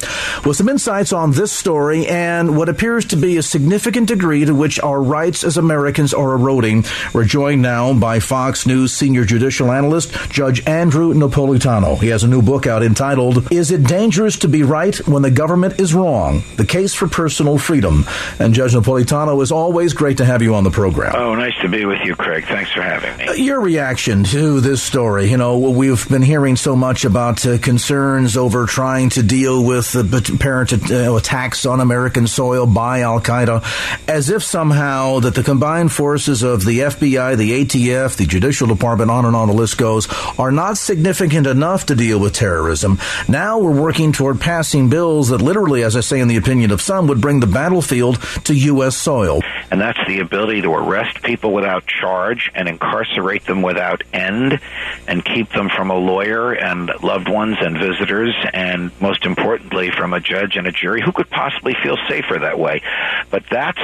With 0.45 0.57
some 0.57 0.69
insights 0.69 1.13
on 1.13 1.31
this 1.31 1.53
story 1.53 2.09
and 2.09 2.57
what 2.57 2.69
appears 2.69 3.05
to 3.07 3.17
be 3.17 3.37
a 3.37 3.43
significant 3.43 4.09
degree 4.09 4.45
to 4.45 4.55
which 4.57 4.81
our 4.81 5.01
rights 5.01 5.45
as 5.45 5.57
Americans 5.57 6.13
are 6.13 6.33
eroding, 6.33 6.85
we're 7.15 7.25
joined 7.25 7.63
now 7.63 7.92
by 8.01 8.21
Fox 8.21 8.67
News 8.67 8.93
senior 8.93 9.25
judicial 9.25 9.71
analyst 9.71 10.13
Judge 10.31 10.67
Andrew 10.67 11.15
Napolitano. 11.15 12.01
He 12.01 12.09
has 12.09 12.25
a 12.25 12.29
new 12.29 12.43
book 12.43 12.67
out 12.67 12.83
entitled 12.83 13.51
Is 13.53 13.71
It 13.71 13.85
Dangerous 13.85 14.39
to 14.39 14.49
Be 14.49 14.63
Right 14.63 14.97
When 15.07 15.23
the 15.23 15.31
Government 15.31 15.81
is 15.81 15.95
Wrong? 15.95 16.43
The 16.57 16.67
Case 16.67 16.95
for 16.95 17.09
Personal 17.09 17.59
Freedom. 17.59 18.05
And 18.39 18.55
Judge 18.55 18.73
Napolitano, 18.73 19.43
is 19.43 19.53
always 19.53 19.93
great 19.93 20.19
to 20.19 20.25
have 20.25 20.43
you 20.43 20.55
on 20.55 20.65
the 20.65 20.71
program. 20.71 21.15
Oh, 21.15 21.35
nice 21.35 21.55
to 21.63 21.69
be 21.69 21.85
with 21.85 22.01
you, 22.05 22.15
Craig. 22.15 22.45
Thanks 22.47 22.73
for 22.73 22.83
having 22.83 23.17
me. 23.17 23.27
Uh, 23.29 23.33
your 23.33 23.61
reaction 23.61 24.25
to 24.25 24.61
this 24.61 24.83
story. 24.83 25.31
You 25.31 25.37
know, 25.37 25.59
we've 25.59 26.09
been 26.09 26.23
hearing 26.23 26.57
so 26.57 26.77
much 26.77 27.05
about 27.05 27.45
uh, 27.47 27.59
concerns 27.59 28.37
over 28.37 28.67
trying 28.67 29.11
to 29.11 29.23
deal 29.23 29.65
with 29.65 29.93
the 29.93 30.37
parent 30.39 30.73
uh, 30.73 31.15
attacks 31.15 31.67
on 31.67 31.81
American 31.81 32.27
soil 32.27 32.67
by 32.67 33.01
Al 33.01 33.21
Qaeda, 33.21 33.63
as 34.09 34.31
if 34.31 34.43
somehow 34.43 35.21
that 35.21 35.35
the 35.35 35.43
combined 35.43 35.93
forces 35.93 36.43
of 36.43 36.65
the 36.65 36.81
FBI, 36.81 37.37
the 37.37 37.65
ATF, 37.65 37.82
ATF, 37.83 38.17
the 38.17 38.27
Judicial 38.27 38.67
Department, 38.67 39.11
on 39.11 39.25
and 39.25 39.35
on 39.35 39.49
the 39.49 39.55
list 39.55 39.77
goes, 39.79 40.09
are 40.39 40.53
not 40.53 40.79
significant 40.79 41.47
enough 41.47 41.87
to 41.87 41.95
deal 41.95 42.19
with 42.19 42.33
terrorism. 42.33 42.99
Now 43.29 43.59
we're 43.59 43.81
working 43.81 44.13
toward 44.13 44.41
passing 44.41 44.89
bills 44.89 45.29
that 45.29 45.41
literally, 45.41 45.83
as 45.83 45.97
I 45.97 46.01
say 46.01 46.21
in 46.21 46.29
the 46.29 46.37
opinion 46.37 46.71
of 46.71 46.81
some, 46.81 47.07
would 47.09 47.21
bring 47.21 47.41
the 47.41 47.47
battlefield 47.47 48.21
to 48.45 48.55
U.S. 48.55 48.97
soil. 48.97 49.43
And 49.71 49.81
that's 49.81 49.99
the 50.07 50.21
ability 50.21 50.63
to 50.63 50.73
arrest 50.73 51.23
people 51.23 51.53
without 51.53 51.87
charge 51.87 52.51
and 52.55 52.69
incarcerate 52.69 53.45
them 53.47 53.63
without 53.63 54.03
end 54.13 54.61
and 55.09 55.25
keep 55.25 55.51
them 55.51 55.69
from 55.69 55.91
a 55.91 55.97
lawyer 55.97 56.53
and 56.53 56.91
loved 57.03 57.29
ones 57.29 57.57
and 57.61 57.79
visitors 57.79 58.35
and 58.53 58.91
most 59.01 59.25
importantly 59.25 59.91
from 59.91 60.13
a 60.13 60.21
judge 60.21 60.57
and 60.57 60.67
a 60.67 60.73
jury 60.73 61.03
who 61.03 61.13
could 61.13 61.31
possibly 61.31 61.75
feel 61.83 61.97
safer 62.09 62.39
that 62.39 62.59
way. 62.59 62.83
But 63.31 63.45
that's 63.51 63.81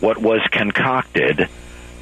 what 0.00 0.18
was 0.18 0.40
concocted 0.50 1.48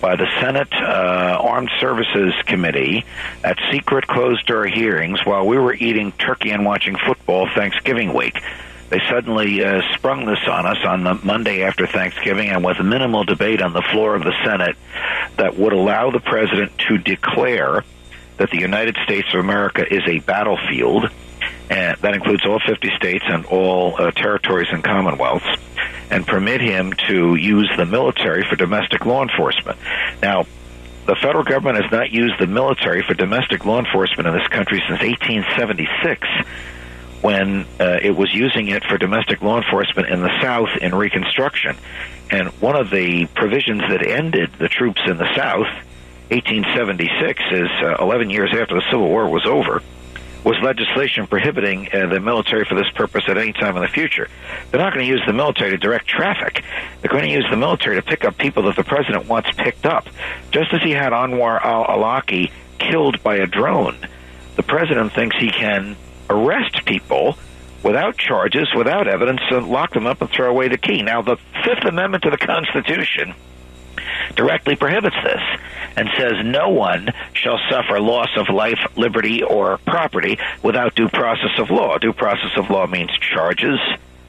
by 0.00 0.16
the 0.16 0.26
Senate 0.40 0.72
uh, 0.72 1.38
Armed 1.40 1.70
Services 1.78 2.34
Committee 2.46 3.04
at 3.44 3.58
secret 3.70 4.06
closed 4.06 4.46
door 4.46 4.66
hearings 4.66 5.20
while 5.24 5.46
we 5.46 5.58
were 5.58 5.74
eating 5.74 6.12
turkey 6.12 6.50
and 6.50 6.64
watching 6.64 6.96
football 6.96 7.48
Thanksgiving 7.54 8.14
week. 8.14 8.40
They 8.88 9.00
suddenly 9.08 9.64
uh, 9.64 9.82
sprung 9.94 10.26
this 10.26 10.40
on 10.48 10.66
us 10.66 10.78
on 10.84 11.04
the 11.04 11.14
Monday 11.14 11.62
after 11.62 11.86
Thanksgiving, 11.86 12.48
and 12.48 12.64
with 12.64 12.80
minimal 12.80 13.24
debate 13.24 13.62
on 13.62 13.72
the 13.72 13.82
floor 13.82 14.16
of 14.16 14.24
the 14.24 14.34
Senate, 14.44 14.76
that 15.36 15.56
would 15.56 15.72
allow 15.72 16.10
the 16.10 16.18
president 16.18 16.72
to 16.88 16.98
declare 16.98 17.84
that 18.38 18.50
the 18.50 18.58
United 18.58 18.96
States 19.04 19.28
of 19.32 19.40
America 19.40 19.84
is 19.88 20.02
a 20.08 20.18
battlefield, 20.20 21.08
and 21.70 21.96
that 21.98 22.14
includes 22.14 22.44
all 22.44 22.58
50 22.58 22.90
states 22.96 23.24
and 23.28 23.46
all 23.46 23.94
uh, 23.96 24.10
territories 24.10 24.66
and 24.72 24.82
commonwealths 24.82 25.46
and 26.10 26.26
permit 26.26 26.60
him 26.60 26.92
to 27.08 27.36
use 27.36 27.70
the 27.76 27.86
military 27.86 28.44
for 28.48 28.56
domestic 28.56 29.06
law 29.06 29.22
enforcement. 29.22 29.78
Now, 30.20 30.46
the 31.06 31.14
federal 31.14 31.44
government 31.44 31.82
has 31.82 31.90
not 31.92 32.10
used 32.10 32.34
the 32.40 32.48
military 32.48 33.02
for 33.02 33.14
domestic 33.14 33.64
law 33.64 33.78
enforcement 33.78 34.28
in 34.28 34.34
this 34.34 34.46
country 34.48 34.82
since 34.88 35.00
1876 35.00 36.26
when 37.22 37.66
uh, 37.78 37.98
it 38.02 38.16
was 38.16 38.32
using 38.32 38.68
it 38.68 38.82
for 38.84 38.98
domestic 38.98 39.40
law 39.40 39.58
enforcement 39.58 40.08
in 40.08 40.20
the 40.20 40.40
South 40.42 40.70
in 40.80 40.94
Reconstruction. 40.94 41.76
And 42.30 42.48
one 42.60 42.76
of 42.76 42.90
the 42.90 43.26
provisions 43.26 43.82
that 43.88 44.04
ended 44.04 44.52
the 44.58 44.68
troops 44.68 45.02
in 45.06 45.18
the 45.18 45.28
South, 45.36 45.68
1876, 46.30 47.42
is 47.52 47.68
uh, 47.82 48.02
11 48.02 48.30
years 48.30 48.50
after 48.52 48.74
the 48.74 48.84
Civil 48.90 49.08
War 49.08 49.28
was 49.28 49.46
over, 49.46 49.82
was 50.44 50.56
legislation 50.62 51.26
prohibiting 51.26 51.88
uh, 51.92 52.06
the 52.06 52.20
military 52.20 52.64
for 52.64 52.74
this 52.74 52.90
purpose 52.94 53.24
at 53.28 53.36
any 53.36 53.52
time 53.52 53.76
in 53.76 53.82
the 53.82 53.88
future. 53.88 54.28
They're 54.70 54.80
not 54.80 54.94
going 54.94 55.04
to 55.04 55.10
use 55.10 55.22
the 55.26 55.32
military 55.32 55.70
to 55.70 55.76
direct 55.76 56.06
traffic. 56.08 56.64
They're 57.00 57.10
going 57.10 57.24
to 57.24 57.30
use 57.30 57.46
the 57.50 57.56
military 57.56 57.96
to 57.96 58.02
pick 58.02 58.24
up 58.24 58.38
people 58.38 58.64
that 58.64 58.76
the 58.76 58.84
president 58.84 59.26
wants 59.26 59.50
picked 59.56 59.86
up. 59.86 60.08
Just 60.50 60.72
as 60.72 60.82
he 60.82 60.92
had 60.92 61.12
Anwar 61.12 61.60
al 61.62 61.84
Awlaki 61.84 62.50
killed 62.78 63.22
by 63.22 63.36
a 63.36 63.46
drone, 63.46 63.96
the 64.56 64.62
president 64.62 65.12
thinks 65.12 65.36
he 65.36 65.50
can 65.50 65.96
arrest 66.28 66.84
people 66.86 67.36
without 67.82 68.16
charges, 68.16 68.68
without 68.76 69.08
evidence, 69.08 69.40
and 69.50 69.68
lock 69.68 69.92
them 69.92 70.06
up 70.06 70.20
and 70.20 70.30
throw 70.30 70.50
away 70.50 70.68
the 70.68 70.78
key. 70.78 71.02
Now, 71.02 71.22
the 71.22 71.36
Fifth 71.64 71.84
Amendment 71.84 72.24
to 72.24 72.30
the 72.30 72.38
Constitution 72.38 73.34
directly 74.36 74.76
prohibits 74.76 75.16
this 75.24 75.42
and 75.96 76.08
says 76.16 76.32
no 76.44 76.68
one 76.70 77.12
shall 77.32 77.58
suffer 77.70 78.00
loss 78.00 78.30
of 78.36 78.48
life, 78.48 78.78
liberty, 78.96 79.42
or 79.42 79.78
property 79.78 80.38
without 80.62 80.94
due 80.94 81.08
process 81.08 81.58
of 81.58 81.70
law. 81.70 81.98
Due 81.98 82.12
process 82.12 82.56
of 82.56 82.70
law 82.70 82.86
means 82.86 83.10
charges, 83.18 83.78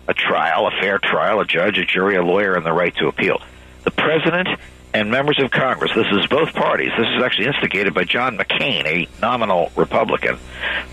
a 0.08 0.14
trial, 0.14 0.68
a 0.68 0.72
fair 0.82 0.98
trial, 0.98 1.39
a 1.39 1.46
judge, 1.46 1.78
a 1.78 1.86
jury, 1.86 2.16
a 2.16 2.24
lawyer, 2.24 2.56
and 2.56 2.66
the 2.66 2.74
right 2.74 2.96
to 2.98 3.08
appeal. 3.08 3.42
The 3.84 3.92
president 3.92 4.48
and 4.94 5.10
members 5.10 5.39
of 5.39 5.52
Congress, 5.52 5.92
this 5.96 6.08
is 6.12 6.28
both 6.28 6.54
parties, 6.54 6.92
this 6.98 7.08
is 7.08 7.24
actually 7.24 7.48
instigated 7.48 7.94
by 7.94 8.04
John 8.04 8.38
McCain, 8.38 8.86
a 8.86 9.08
nominal 9.22 9.72
Republican, 9.76 10.38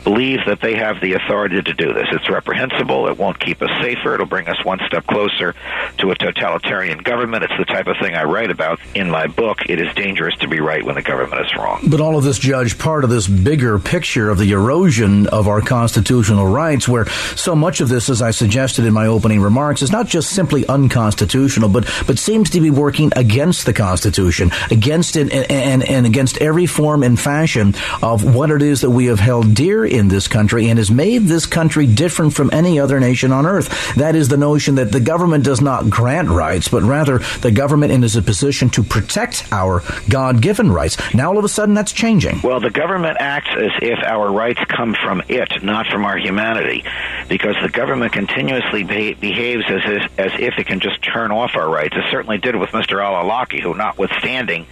believe 0.05 0.39
that 0.47 0.61
they 0.61 0.77
have 0.77 1.01
the 1.01 1.15
authority 1.15 1.61
to 1.61 1.75
do 1.75 1.93
this. 1.93 2.07
It's 2.13 2.31
reprehensible. 2.31 3.09
It 3.09 3.19
won't 3.19 3.41
keep 3.41 3.61
us 3.61 3.71
safer. 3.83 4.15
It'll 4.15 4.27
bring 4.27 4.49
us 4.49 4.65
one 4.65 4.79
step 4.87 5.07
closer 5.07 5.55
to 5.99 6.11
a 6.11 6.15
totalitarian 6.15 6.99
government. 6.99 7.45
It's 7.45 7.57
the 7.59 7.65
type 7.65 7.89
of 7.89 7.97
thing 8.01 8.15
I 8.15 8.25
write 8.25 8.51
about 8.51 8.79
in 8.95 9.11
my 9.11 9.27
book. 9.27 9.69
It 9.69 9.81
is 9.81 9.93
dangerous 9.95 10.37
to 10.37 10.49
be 10.49 10.61
right 10.61 10.85
when 10.85 10.95
the 10.95 11.03
government 11.03 11.45
is 11.45 11.55
wrong. 11.57 11.83
But 11.89 12.01
all 12.01 12.17
of 12.17 12.25
this, 12.25 12.39
Judge, 12.39 12.79
part 12.79 13.03
of 13.03 13.11
this 13.11 13.27
bigger 13.27 13.79
picture 13.79 14.31
of 14.31 14.39
the 14.39 14.53
erosion 14.53 15.27
of 15.27 15.49
our 15.49 15.61
constitutional 15.61 16.47
rights, 16.47 16.89
where 16.89 17.07
so 17.35 17.57
much 17.57 17.81
of 17.81 17.89
this, 17.89 18.09
as 18.09 18.23
I 18.23 18.31
suggested 18.31 18.85
in 18.85 18.93
my 18.93 19.07
opening 19.07 19.41
remarks, 19.41 19.83
is 19.83 19.91
not 19.91 20.07
just 20.07 20.31
simply 20.31 20.67
unconstitutional, 20.69 21.69
but, 21.69 21.91
but 22.07 22.19
seems 22.19 22.51
to 22.51 22.61
be 22.61 22.71
working 22.71 23.11
against 23.17 23.67
the 23.67 23.73
Constitution 23.73 23.88
Constitution, 23.89 24.51
against 24.71 25.17
it, 25.17 25.33
and, 25.33 25.51
and, 25.51 25.83
and 25.89 26.05
against 26.05 26.37
every 26.43 26.67
form 26.67 27.03
and 27.03 27.19
fashion 27.19 27.75
of 28.03 28.35
what 28.35 28.51
it 28.51 28.61
is 28.61 28.83
that 28.83 28.91
we 28.91 29.07
have 29.07 29.19
held 29.19 29.55
dear 29.55 29.83
in 29.83 30.09
this 30.09 30.29
country 30.29 30.69
and 30.69 30.79
has 30.79 30.91
made 30.91 31.23
this 31.23 31.47
country 31.47 31.87
different 31.87 32.35
from 32.35 32.51
any 32.53 32.79
other 32.79 33.01
nation 33.01 33.33
on 33.33 33.47
earth. 33.47 33.95
That 33.95 34.15
is 34.15 34.29
the 34.29 34.37
notion 34.37 34.75
that 34.75 34.93
the 34.93 35.01
government 35.01 35.43
does 35.43 35.63
not 35.63 35.89
grant 35.89 36.29
rights, 36.29 36.69
but 36.69 36.83
rather 36.83 37.19
the 37.41 37.51
government 37.51 38.05
is 38.05 38.15
in 38.15 38.23
a 38.23 38.25
position 38.25 38.69
to 38.71 38.83
protect 38.83 39.51
our 39.53 39.83
God 40.07 40.43
given 40.43 40.71
rights. 40.71 40.99
Now 41.15 41.31
all 41.31 41.39
of 41.39 41.45
a 41.45 41.49
sudden 41.49 41.75
that's 41.75 41.93
changing. 41.93 42.43
Well, 42.43 42.61
the 42.61 42.71
government 42.71 43.17
acts 43.21 43.49
as 43.57 43.73
if 43.81 44.01
our 44.05 44.31
rights 44.31 44.61
come 44.69 44.95
from 45.03 45.23
it, 45.29 45.63
not 45.63 45.87
from 45.87 46.05
our 46.05 46.19
humanity, 46.19 46.85
because 47.27 47.57
the 47.63 47.71
government 47.71 48.13
continuously 48.13 48.85
behaves 48.85 49.65
as 49.67 49.81
if, 49.87 50.19
as 50.19 50.33
if 50.39 50.59
it 50.59 50.67
can 50.67 50.81
just 50.81 51.03
turn 51.03 51.33
off 51.33 51.53
our 51.57 51.71
rights. 51.71 51.97
It 51.97 52.05
certainly 52.11 52.37
did 52.37 52.55
with 52.55 52.71
Mr. 52.71 53.03
Al-Awlaki, 53.03 53.63
who 53.63 53.78
notwithstanding 53.79 54.67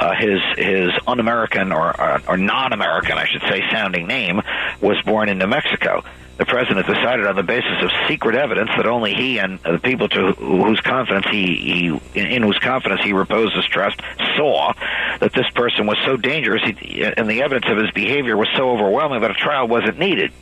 uh, 0.00 0.14
his 0.14 0.40
his 0.56 0.90
un-American 1.06 1.72
or, 1.72 2.00
or, 2.00 2.22
or 2.28 2.36
non-American, 2.36 3.18
I 3.18 3.26
should 3.26 3.42
say, 3.42 3.62
sounding 3.70 4.06
name, 4.06 4.40
was 4.80 5.00
born 5.02 5.28
in 5.28 5.38
New 5.38 5.46
Mexico. 5.46 6.02
The 6.36 6.46
president 6.46 6.86
decided 6.86 7.26
on 7.26 7.36
the 7.36 7.44
basis 7.44 7.80
of 7.80 7.90
secret 8.08 8.34
evidence 8.34 8.70
that 8.76 8.86
only 8.86 9.14
he 9.14 9.38
and 9.38 9.60
the 9.60 9.78
people 9.78 10.08
to 10.08 10.32
whose 10.32 10.80
confidence 10.80 11.26
he, 11.30 12.00
he 12.14 12.20
in, 12.20 12.42
whose 12.42 12.58
confidence 12.58 13.02
he 13.02 13.12
reposes 13.12 13.64
trust 13.66 14.00
saw 14.36 14.72
that 15.20 15.32
this 15.32 15.48
person 15.50 15.86
was 15.86 15.96
so 16.04 16.16
dangerous, 16.16 16.62
he, 16.80 17.04
and 17.04 17.30
the 17.30 17.42
evidence 17.42 17.66
of 17.68 17.78
his 17.78 17.90
behavior 17.92 18.36
was 18.36 18.48
so 18.56 18.70
overwhelming 18.70 19.20
that 19.20 19.30
a 19.30 19.34
trial 19.34 19.68
wasn't 19.68 19.96
needed 19.98 20.32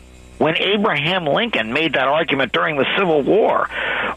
when 0.43 0.57
Abraham 0.57 1.25
Lincoln 1.25 1.73
made 1.73 1.93
that 1.93 2.09
argument 2.09 2.51
during 2.51 2.77
the 2.77 2.87
Civil 2.99 3.23
War, 3.23 3.69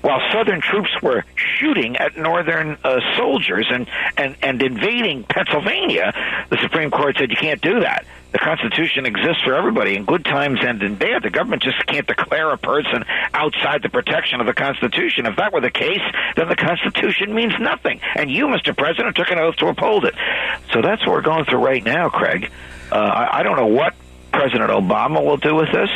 while 0.02 0.20
Southern 0.34 0.60
troops 0.60 0.90
were 1.00 1.24
shooting 1.36 1.98
at 1.98 2.18
Northern 2.18 2.80
uh, 2.84 3.00
soldiers 3.16 3.68
and, 3.70 3.88
and, 4.18 4.36
and 4.42 4.60
invading 4.60 5.24
Pennsylvania, 5.26 6.14
the 6.50 6.58
Supreme 6.64 6.90
Court 6.90 7.16
said 7.20 7.30
you 7.30 7.38
can't 7.38 7.62
do 7.62 7.82
that. 7.82 8.08
The 8.32 8.40
Constitution 8.40 9.06
exists 9.06 9.44
for 9.44 9.54
everybody 9.54 9.96
in 9.96 10.06
good 10.06 10.26
times 10.26 10.62
and 10.64 10.82
in 10.82 10.96
bad. 10.96 11.22
The 11.22 11.30
government 11.30 11.62
just 11.62 11.86
can't 11.86 12.08
declare 12.08 12.50
a 12.50 12.58
person 12.58 13.06
outside 13.32 13.84
the 13.84 13.90
protection 13.90 14.42
of 14.42 14.48
the 14.48 14.54
Constitution. 14.56 15.28
If 15.28 15.36
that 15.38 15.54
were 15.54 15.62
the 15.62 15.70
case, 15.70 16.02
then 16.36 16.50
the 16.50 16.56
Constitution 16.56 17.36
means 17.36 17.54
nothing. 17.60 18.02
And 18.16 18.32
you, 18.32 18.48
Mr. 18.48 18.76
President, 18.76 19.16
took 19.16 19.30
an 19.30 19.38
oath 19.38 19.58
to 19.58 19.68
uphold 19.68 20.06
it. 20.06 20.16
So 20.74 20.82
that's 20.82 21.06
what 21.06 21.12
we're 21.12 21.22
going 21.22 21.46
through 21.46 21.64
right 21.64 21.84
now, 21.84 22.10
Craig. 22.10 22.52
Uh, 22.92 22.96
I, 22.96 23.40
I 23.40 23.44
don't 23.44 23.58
know 23.58 23.68
what 23.68 23.94
President 24.32 24.72
Obama 24.72 25.24
will 25.24 25.38
do 25.38 25.56
with 25.56 25.72
this 25.72 25.90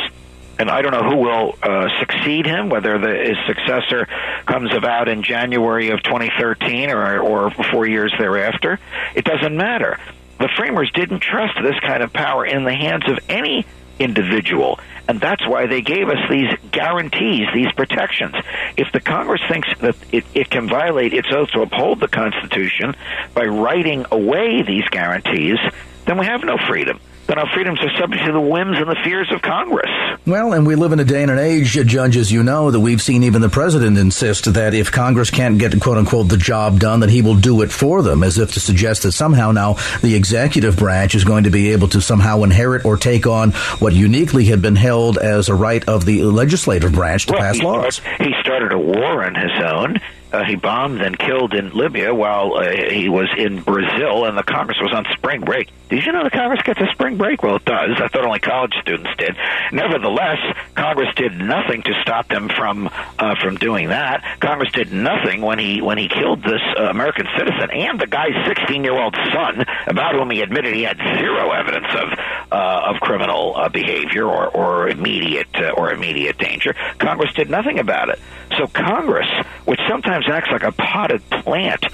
and 0.60 0.70
I 0.70 0.82
don't 0.82 0.92
know 0.92 1.08
who 1.08 1.16
will 1.16 1.58
uh, 1.62 1.88
succeed 2.00 2.44
him, 2.44 2.68
whether 2.68 2.98
the, 2.98 3.08
his 3.08 3.38
successor 3.46 4.06
comes 4.44 4.74
about 4.74 5.08
in 5.08 5.22
January 5.22 5.88
of 5.88 6.02
2013 6.02 6.90
or, 6.90 7.18
or 7.18 7.50
four 7.72 7.86
years 7.86 8.12
thereafter. 8.18 8.78
It 9.14 9.24
doesn't 9.24 9.56
matter. 9.56 9.98
The 10.38 10.50
framers 10.58 10.90
didn't 10.92 11.20
trust 11.20 11.54
this 11.62 11.80
kind 11.80 12.02
of 12.02 12.12
power 12.12 12.44
in 12.44 12.64
the 12.64 12.74
hands 12.74 13.04
of 13.08 13.20
any 13.30 13.64
individual. 13.98 14.78
And 15.08 15.18
that's 15.18 15.46
why 15.48 15.66
they 15.66 15.80
gave 15.80 16.10
us 16.10 16.28
these 16.28 16.52
guarantees, 16.70 17.46
these 17.54 17.72
protections. 17.72 18.34
If 18.76 18.92
the 18.92 19.00
Congress 19.00 19.40
thinks 19.48 19.68
that 19.80 19.96
it, 20.12 20.26
it, 20.34 20.50
can 20.50 20.68
violate 20.68 21.14
its 21.14 21.28
oath 21.32 21.48
to 21.52 21.62
uphold 21.62 22.00
the 22.00 22.08
Constitution 22.08 22.94
by 23.32 23.44
writing 23.46 24.04
away 24.10 24.62
these 24.62 24.84
guarantees, 24.90 25.58
then 26.04 26.18
we 26.18 26.26
have 26.26 26.44
no 26.44 26.58
freedom 26.68 27.00
then 27.30 27.38
our 27.38 27.48
freedoms 27.54 27.78
are 27.80 27.96
subject 27.96 28.24
to 28.26 28.32
the 28.32 28.40
whims 28.40 28.76
and 28.76 28.90
the 28.90 28.96
fears 29.04 29.30
of 29.30 29.40
Congress. 29.40 29.88
Well, 30.26 30.52
and 30.52 30.66
we 30.66 30.74
live 30.74 30.90
in 30.90 30.98
a 30.98 31.04
day 31.04 31.22
and 31.22 31.30
an 31.30 31.38
age, 31.38 31.70
judges, 31.70 32.32
you 32.32 32.42
know, 32.42 32.72
that 32.72 32.80
we've 32.80 33.00
seen 33.00 33.22
even 33.22 33.40
the 33.40 33.48
president 33.48 33.96
insist 33.98 34.52
that 34.52 34.74
if 34.74 34.90
Congress 34.90 35.30
can't 35.30 35.56
get, 35.56 35.80
quote 35.80 35.96
unquote, 35.96 36.28
the 36.28 36.36
job 36.36 36.80
done, 36.80 37.00
that 37.00 37.10
he 37.10 37.22
will 37.22 37.36
do 37.36 37.62
it 37.62 37.70
for 37.70 38.02
them, 38.02 38.24
as 38.24 38.36
if 38.36 38.54
to 38.54 38.60
suggest 38.60 39.04
that 39.04 39.12
somehow 39.12 39.52
now 39.52 39.76
the 40.02 40.16
executive 40.16 40.76
branch 40.76 41.14
is 41.14 41.22
going 41.22 41.44
to 41.44 41.50
be 41.50 41.70
able 41.70 41.86
to 41.88 42.00
somehow 42.00 42.42
inherit 42.42 42.84
or 42.84 42.96
take 42.96 43.28
on 43.28 43.52
what 43.78 43.92
uniquely 43.92 44.46
had 44.46 44.60
been 44.60 44.76
held 44.76 45.16
as 45.16 45.48
a 45.48 45.54
right 45.54 45.88
of 45.88 46.04
the 46.04 46.24
legislative 46.24 46.92
branch 46.92 47.26
to 47.26 47.32
well, 47.34 47.42
pass 47.42 47.58
he 47.58 47.62
laws. 47.62 47.94
Started, 47.94 48.26
he 48.26 48.34
started 48.40 48.72
a 48.72 48.78
war 48.78 49.24
on 49.24 49.36
his 49.36 49.52
own 49.64 50.00
uh, 50.32 50.44
he 50.44 50.56
bombed 50.56 51.02
and 51.02 51.18
killed 51.18 51.54
in 51.54 51.70
Libya 51.70 52.14
while 52.14 52.54
uh, 52.54 52.70
he 52.90 53.08
was 53.08 53.28
in 53.36 53.62
Brazil, 53.62 54.24
and 54.24 54.36
the 54.36 54.42
Congress 54.42 54.78
was 54.80 54.92
on 54.92 55.04
spring 55.12 55.40
break. 55.40 55.70
Did 55.88 56.04
you 56.04 56.12
know 56.12 56.22
the 56.22 56.30
Congress 56.30 56.62
gets 56.62 56.80
a 56.80 56.86
spring 56.92 57.16
break? 57.16 57.42
Well, 57.42 57.56
it 57.56 57.64
does. 57.64 58.00
I 58.00 58.08
thought 58.08 58.24
only 58.24 58.38
college 58.38 58.72
students 58.80 59.10
did. 59.18 59.36
Nevertheless, 59.72 60.38
Congress 60.74 61.12
did 61.16 61.36
nothing 61.36 61.82
to 61.82 61.92
stop 62.02 62.28
them 62.28 62.48
from 62.48 62.88
uh, 63.18 63.34
from 63.42 63.56
doing 63.56 63.88
that. 63.88 64.38
Congress 64.40 64.70
did 64.72 64.92
nothing 64.92 65.40
when 65.40 65.58
he 65.58 65.82
when 65.82 65.98
he 65.98 66.08
killed 66.08 66.42
this 66.42 66.62
uh, 66.78 66.84
American 66.84 67.26
citizen 67.36 67.70
and 67.70 68.00
the 68.00 68.06
guy's 68.06 68.34
16 68.46 68.84
year 68.84 68.94
old 68.94 69.16
son, 69.32 69.64
about 69.86 70.14
whom 70.14 70.30
he 70.30 70.40
admitted 70.42 70.74
he 70.74 70.82
had 70.82 70.96
zero 70.96 71.50
evidence 71.50 71.88
of 71.92 72.18
uh, 72.52 72.92
of 72.94 73.00
criminal 73.00 73.56
uh, 73.56 73.68
behavior 73.68 74.26
or 74.26 74.48
or 74.48 74.88
immediate 74.88 75.54
uh, 75.56 75.70
or 75.70 75.92
immediate 75.92 76.38
danger. 76.38 76.74
Congress 76.98 77.32
did 77.34 77.50
nothing 77.50 77.80
about 77.80 78.10
it. 78.10 78.20
So 78.56 78.66
Congress, 78.66 79.28
which 79.64 79.80
sometimes 79.88 80.26
acts 80.28 80.50
like 80.50 80.62
a 80.62 80.72
potted 80.72 81.28
plant 81.30 81.84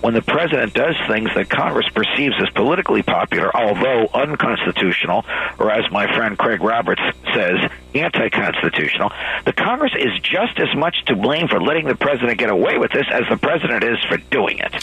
when 0.00 0.14
the 0.14 0.22
president 0.22 0.72
does 0.74 0.94
things 1.08 1.30
that 1.34 1.48
Congress 1.48 1.88
perceives 1.88 2.34
as 2.40 2.48
politically 2.50 3.02
popular, 3.02 3.54
although 3.54 4.08
unconstitutional, 4.14 5.24
or 5.58 5.70
as 5.70 5.90
my 5.90 6.06
friend 6.14 6.38
Craig 6.38 6.62
Roberts 6.62 7.02
says, 7.34 7.70
anti 7.94 8.28
constitutional. 8.28 9.12
The 9.44 9.52
Congress 9.52 9.92
is 9.96 10.18
just 10.20 10.58
as 10.58 10.74
much 10.76 11.04
to 11.06 11.16
blame 11.16 11.48
for 11.48 11.60
letting 11.60 11.86
the 11.86 11.94
president 11.94 12.38
get 12.38 12.50
away 12.50 12.78
with 12.78 12.92
this 12.92 13.06
as 13.10 13.22
the 13.28 13.36
president 13.36 13.84
is 13.84 13.98
for 14.08 14.16
doing 14.30 14.58
it. 14.58 14.74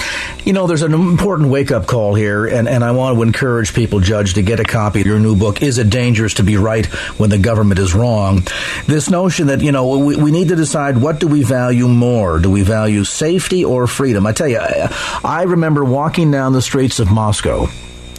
You 0.45 0.53
know, 0.53 0.67
there's 0.67 0.81
an 0.81 0.93
important 0.93 1.49
wake 1.49 1.71
up 1.71 1.87
call 1.87 2.15
here, 2.15 2.45
and, 2.45 2.67
and 2.67 2.83
I 2.83 2.91
want 2.91 3.17
to 3.17 3.21
encourage 3.21 3.73
people, 3.73 3.99
Judge, 3.99 4.33
to 4.35 4.41
get 4.41 4.59
a 4.59 4.63
copy 4.63 5.01
of 5.01 5.07
your 5.07 5.19
new 5.19 5.35
book, 5.35 5.61
Is 5.61 5.77
It 5.77 5.89
Dangerous 5.89 6.35
to 6.35 6.43
Be 6.43 6.57
Right 6.57 6.85
When 7.17 7.29
the 7.29 7.37
Government 7.37 7.79
is 7.79 7.93
Wrong? 7.93 8.41
This 8.87 9.09
notion 9.09 9.47
that, 9.47 9.61
you 9.61 9.71
know, 9.71 9.97
we, 9.97 10.15
we 10.15 10.31
need 10.31 10.49
to 10.49 10.55
decide 10.55 10.97
what 10.97 11.19
do 11.19 11.27
we 11.27 11.43
value 11.43 11.87
more? 11.87 12.39
Do 12.39 12.49
we 12.49 12.63
value 12.63 13.03
safety 13.03 13.65
or 13.65 13.87
freedom? 13.87 14.25
I 14.25 14.31
tell 14.31 14.47
you, 14.47 14.59
I, 14.59 15.21
I 15.23 15.43
remember 15.43 15.83
walking 15.83 16.31
down 16.31 16.53
the 16.53 16.61
streets 16.61 16.99
of 16.99 17.11
Moscow 17.11 17.67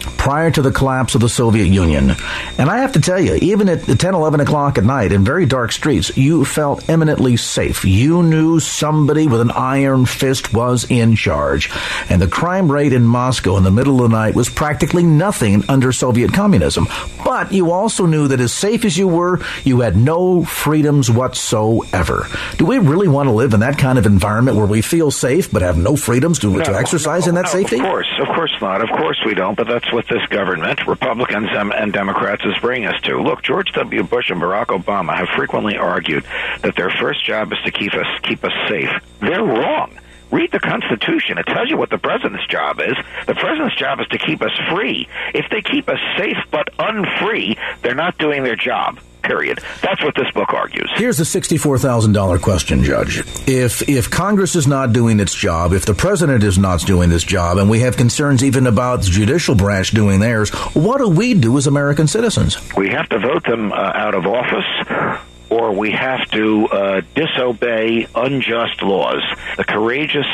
prior 0.02 0.50
to 0.50 0.62
the 0.62 0.70
collapse 0.70 1.14
of 1.14 1.20
the 1.20 1.28
Soviet 1.28 1.66
Union. 1.66 2.12
And 2.58 2.70
I 2.70 2.78
have 2.78 2.92
to 2.92 3.00
tell 3.00 3.20
you, 3.20 3.34
even 3.36 3.68
at 3.68 3.84
10, 3.84 4.14
11 4.14 4.40
o'clock 4.40 4.78
at 4.78 4.84
night 4.84 5.12
in 5.12 5.24
very 5.24 5.46
dark 5.46 5.72
streets, 5.72 6.16
you 6.16 6.44
felt 6.44 6.88
eminently 6.88 7.36
safe. 7.36 7.84
You 7.84 8.22
knew 8.22 8.60
somebody 8.60 9.26
with 9.26 9.40
an 9.40 9.50
iron 9.50 10.06
fist 10.06 10.52
was 10.52 10.90
in 10.90 11.16
charge. 11.16 11.70
And 12.08 12.20
the 12.20 12.28
crime 12.28 12.70
rate 12.70 12.92
in 12.92 13.04
Moscow 13.04 13.56
in 13.56 13.64
the 13.64 13.70
middle 13.70 14.02
of 14.04 14.10
the 14.10 14.16
night 14.16 14.34
was 14.34 14.48
practically 14.48 15.02
nothing 15.02 15.64
under 15.68 15.92
Soviet 15.92 16.32
communism. 16.32 16.88
But 17.24 17.52
you 17.52 17.72
also 17.72 18.06
knew 18.06 18.28
that 18.28 18.40
as 18.40 18.52
safe 18.52 18.84
as 18.84 18.96
you 18.96 19.08
were, 19.08 19.40
you 19.64 19.80
had 19.80 19.96
no 19.96 20.44
freedoms 20.44 21.10
whatsoever. 21.10 22.28
Do 22.58 22.66
we 22.66 22.78
really 22.78 23.08
want 23.08 23.28
to 23.28 23.32
live 23.32 23.54
in 23.54 23.60
that 23.60 23.78
kind 23.78 23.98
of 23.98 24.06
environment 24.06 24.56
where 24.56 24.66
we 24.66 24.82
feel 24.82 25.10
safe 25.10 25.50
but 25.50 25.62
have 25.62 25.78
no 25.78 25.96
freedoms 25.96 26.38
to, 26.40 26.50
no, 26.50 26.64
to 26.64 26.74
exercise 26.74 27.26
no, 27.26 27.30
in 27.30 27.34
that 27.36 27.44
no, 27.44 27.50
safety? 27.50 27.76
Of 27.76 27.82
course, 27.82 28.08
of 28.20 28.28
course 28.28 28.54
not. 28.60 28.82
Of 28.82 28.90
course 28.90 29.20
we 29.24 29.34
don't. 29.34 29.56
But 29.56 29.68
that's 29.68 29.91
what 29.92 30.06
this 30.08 30.24
government, 30.30 30.86
Republicans 30.86 31.48
and, 31.52 31.92
Democrats, 31.92 32.42
is 32.44 32.56
bringing 32.60 32.88
us 32.88 33.00
to. 33.02 33.20
Look, 33.20 33.42
George 33.42 33.70
W. 33.72 34.02
Bush 34.02 34.30
and 34.30 34.40
Barack 34.40 34.66
Obama 34.66 35.16
have 35.16 35.28
frequently 35.36 35.76
argued 35.76 36.24
that 36.62 36.76
their 36.76 36.90
first 36.90 37.24
job 37.24 37.52
is 37.52 37.58
to 37.64 37.70
keep 37.70 37.94
us 37.94 38.06
keep 38.22 38.44
us 38.44 38.52
safe. 38.68 38.90
They're 39.20 39.42
wrong. 39.42 39.98
Read 40.30 40.50
the 40.50 40.60
Constitution. 40.60 41.36
It 41.36 41.46
tells 41.46 41.68
you 41.68 41.76
what 41.76 41.90
the 41.90 41.98
president's 41.98 42.46
job 42.46 42.80
is. 42.80 42.96
The 43.26 43.34
president's 43.34 43.76
job 43.76 44.00
is 44.00 44.06
to 44.08 44.18
keep 44.18 44.40
us 44.40 44.52
free. 44.70 45.06
If 45.34 45.50
they 45.50 45.60
keep 45.60 45.88
us 45.90 46.00
safe 46.16 46.38
but 46.50 46.68
unfree, 46.78 47.58
they're 47.82 47.94
not 47.94 48.16
doing 48.16 48.42
their 48.42 48.56
job 48.56 48.98
period. 49.22 49.60
That's 49.82 50.02
what 50.02 50.14
this 50.14 50.30
book 50.32 50.52
argues. 50.52 50.90
Here's 50.96 51.20
a 51.20 51.24
$64,000 51.24 52.40
question, 52.42 52.82
Judge. 52.82 53.20
If, 53.48 53.88
if 53.88 54.10
Congress 54.10 54.56
is 54.56 54.66
not 54.66 54.92
doing 54.92 55.20
its 55.20 55.34
job, 55.34 55.72
if 55.72 55.86
the 55.86 55.94
president 55.94 56.44
is 56.44 56.58
not 56.58 56.80
doing 56.80 57.10
this 57.10 57.24
job, 57.24 57.58
and 57.58 57.70
we 57.70 57.80
have 57.80 57.96
concerns 57.96 58.42
even 58.44 58.66
about 58.66 59.02
the 59.02 59.10
judicial 59.10 59.54
branch 59.54 59.90
doing 59.90 60.20
theirs, 60.20 60.50
what 60.74 60.98
do 60.98 61.08
we 61.08 61.34
do 61.34 61.56
as 61.56 61.66
American 61.66 62.06
citizens? 62.06 62.58
We 62.76 62.90
have 62.90 63.08
to 63.10 63.18
vote 63.18 63.44
them 63.44 63.72
uh, 63.72 63.76
out 63.76 64.14
of 64.14 64.26
office 64.26 65.20
or 65.52 65.72
we 65.72 65.90
have 65.90 66.28
to 66.30 66.66
uh, 66.68 67.00
disobey 67.14 68.06
unjust 68.14 68.82
laws. 68.82 69.22
The 69.56 69.64
courageous 69.64 70.26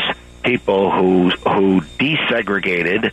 people 0.45 0.91
who 0.93 1.31
who 1.31 1.81
desegregated 1.99 3.13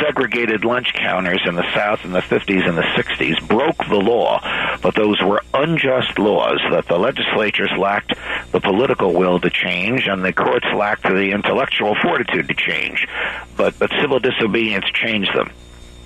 segregated 0.00 0.64
lunch 0.64 0.92
counters 0.94 1.40
in 1.46 1.54
the 1.54 1.74
South 1.74 2.04
in 2.04 2.12
the 2.12 2.20
50s 2.20 2.68
and 2.68 2.76
the 2.76 2.82
60s 2.82 3.46
broke 3.48 3.78
the 3.88 3.96
law, 3.96 4.40
but 4.82 4.94
those 4.94 5.20
were 5.22 5.42
unjust 5.54 6.18
laws 6.18 6.60
that 6.70 6.86
the 6.88 6.98
legislatures 6.98 7.70
lacked 7.78 8.14
the 8.52 8.60
political 8.60 9.14
will 9.14 9.40
to 9.40 9.50
change 9.50 10.06
and 10.06 10.24
the 10.24 10.32
courts 10.32 10.66
lacked 10.74 11.02
the 11.02 11.30
intellectual 11.32 11.94
fortitude 12.02 12.48
to 12.48 12.54
change. 12.54 13.06
But 13.56 13.78
but 13.78 13.90
civil 14.00 14.18
disobedience 14.18 14.86
changed 14.94 15.36
them. 15.36 15.50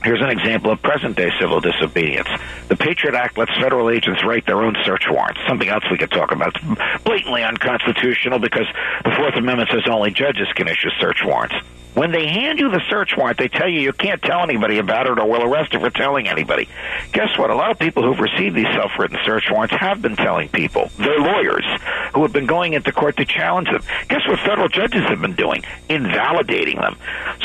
Here's 0.05 0.21
an 0.21 0.31
example 0.31 0.73
of 0.73 0.83
present 0.83 1.17
day 1.17 1.31
civil 1.41 1.61
disobedience. 1.61 2.29
The 2.69 2.77
Patriot 2.77 3.15
Act 3.15 3.39
lets 3.39 3.53
federal 3.61 3.89
agents 3.89 4.25
write 4.25 4.47
their 4.47 4.63
own 4.63 4.75
search 4.85 5.05
warrants. 5.09 5.41
Something 5.47 5.69
else 5.69 5.85
we 5.91 5.99
could 5.99 6.11
talk 6.11 6.33
about. 6.33 6.57
It's 6.57 7.03
blatantly 7.05 7.45
unconstitutional 7.45 8.41
because 8.41 8.67
the 9.05 9.13
Fourth 9.17 9.37
Amendment 9.37 9.71
says 9.71 9.83
only 9.89 10.11
judges 10.11 10.49
can 10.57 10.67
issue 10.67 10.91
search 11.01 11.21
warrants. 11.25 11.55
When 11.95 12.11
they 12.11 12.27
hand 12.27 12.59
you 12.59 12.71
the 12.71 12.81
search 12.89 13.13
warrant, 13.17 13.39
they 13.39 13.49
tell 13.49 13.69
you 13.69 13.81
you 13.81 13.93
can't 13.93 14.23
tell 14.23 14.43
anybody 14.43 14.79
about 14.79 15.07
it 15.07 15.19
or 15.19 15.29
we'll 15.29 15.43
arrest 15.43 15.75
you 15.75 15.81
for 15.81 15.91
telling 15.91 16.27
anybody. 16.27 16.69
Guess 17.13 17.37
what? 17.37 17.51
A 17.51 17.55
lot 17.55 17.71
of 17.71 17.79
people 17.79 18.03
who've 18.03 18.19
received 18.19 18.57
these 18.57 18.73
self-written 18.75 19.19
search 19.27 19.45
warrants 19.51 19.75
have 19.75 20.01
been 20.01 20.17
telling 20.17 20.49
people. 20.49 20.91
They're 20.97 21.21
lawyers 21.21 21.67
who 22.15 22.23
have 22.23 22.33
been 22.33 22.47
going 22.47 22.73
into 22.73 22.93
court 22.93 23.19
to 23.19 23.27
challenge 23.27 23.69
them. 23.69 23.83
Guess 24.09 24.27
what 24.27 24.39
federal 24.41 24.69
judges 24.69 25.03
have 25.03 25.21
been 25.21 25.35
doing? 25.35 25.65
Invalidating 25.91 26.77
them. 26.79 26.97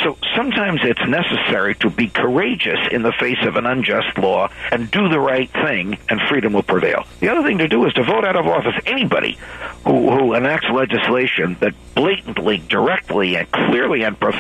So 0.04 0.18
sometimes 0.36 0.80
it's 0.84 1.06
necessary 1.06 1.76
to 1.76 1.90
be 1.90 2.08
courageous 2.08 2.80
in 2.92 3.02
the 3.02 3.14
face 3.20 3.44
of 3.46 3.58
an 3.58 3.66
unjust 3.66 4.18
law 4.18 4.50
and 4.72 4.90
do 4.90 5.10
the 5.10 5.20
right 5.20 5.52
thing 5.52 5.98
and 6.10 6.22
freedom 6.30 6.54
will 6.54 6.64
prevail. 6.64 7.06
The 7.20 7.30
other 7.30 7.44
thing 7.44 7.58
to 7.58 7.68
do 7.68 7.86
is 7.86 7.94
to 7.96 8.04
vote 8.04 8.24
out 8.24 8.38
of 8.38 8.48
office 8.48 8.76
anybody 8.86 9.38
who, 9.84 10.10
who 10.10 10.34
enacts 10.36 10.68
legislation 10.72 11.58
that 11.60 11.74
blatantly, 11.96 12.60
directly, 12.60 13.36
and 13.36 13.52
clearly 13.52 14.04
and 14.04 14.18
profoundly 14.18 14.37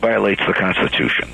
violates 0.00 0.42
the 0.46 0.52
Constitution. 0.52 1.30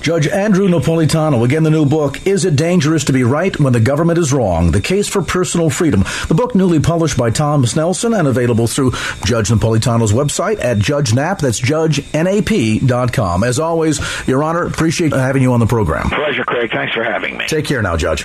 Judge 0.00 0.26
Andrew 0.26 0.68
Napolitano, 0.68 1.44
again, 1.44 1.62
the 1.62 1.70
new 1.70 1.86
book, 1.86 2.26
Is 2.26 2.44
It 2.44 2.56
Dangerous 2.56 3.04
to 3.04 3.12
Be 3.12 3.24
Right 3.24 3.58
When 3.58 3.72
the 3.72 3.80
Government 3.80 4.18
is 4.18 4.32
Wrong? 4.32 4.70
The 4.70 4.80
Case 4.80 5.08
for 5.08 5.22
Personal 5.22 5.70
Freedom. 5.70 6.04
The 6.28 6.34
book 6.34 6.54
newly 6.54 6.80
published 6.80 7.16
by 7.16 7.30
Thomas 7.30 7.74
Nelson 7.76 8.12
and 8.14 8.28
available 8.28 8.66
through 8.66 8.92
Judge 9.24 9.48
Napolitano's 9.48 10.12
website 10.12 10.62
at 10.62 10.78
Judge 10.78 11.14
Nap. 11.14 11.38
That's 11.40 11.60
judgenap.com. 11.60 13.44
As 13.44 13.58
always, 13.58 14.00
Your 14.28 14.44
Honor, 14.44 14.64
appreciate 14.66 15.12
having 15.12 15.42
you 15.42 15.52
on 15.52 15.60
the 15.60 15.66
program. 15.66 16.10
Pleasure, 16.10 16.44
Craig. 16.44 16.70
Thanks 16.70 16.94
for 16.94 17.04
having 17.04 17.36
me. 17.36 17.46
Take 17.46 17.64
care 17.64 17.82
now, 17.82 17.96
Judge. 17.96 18.24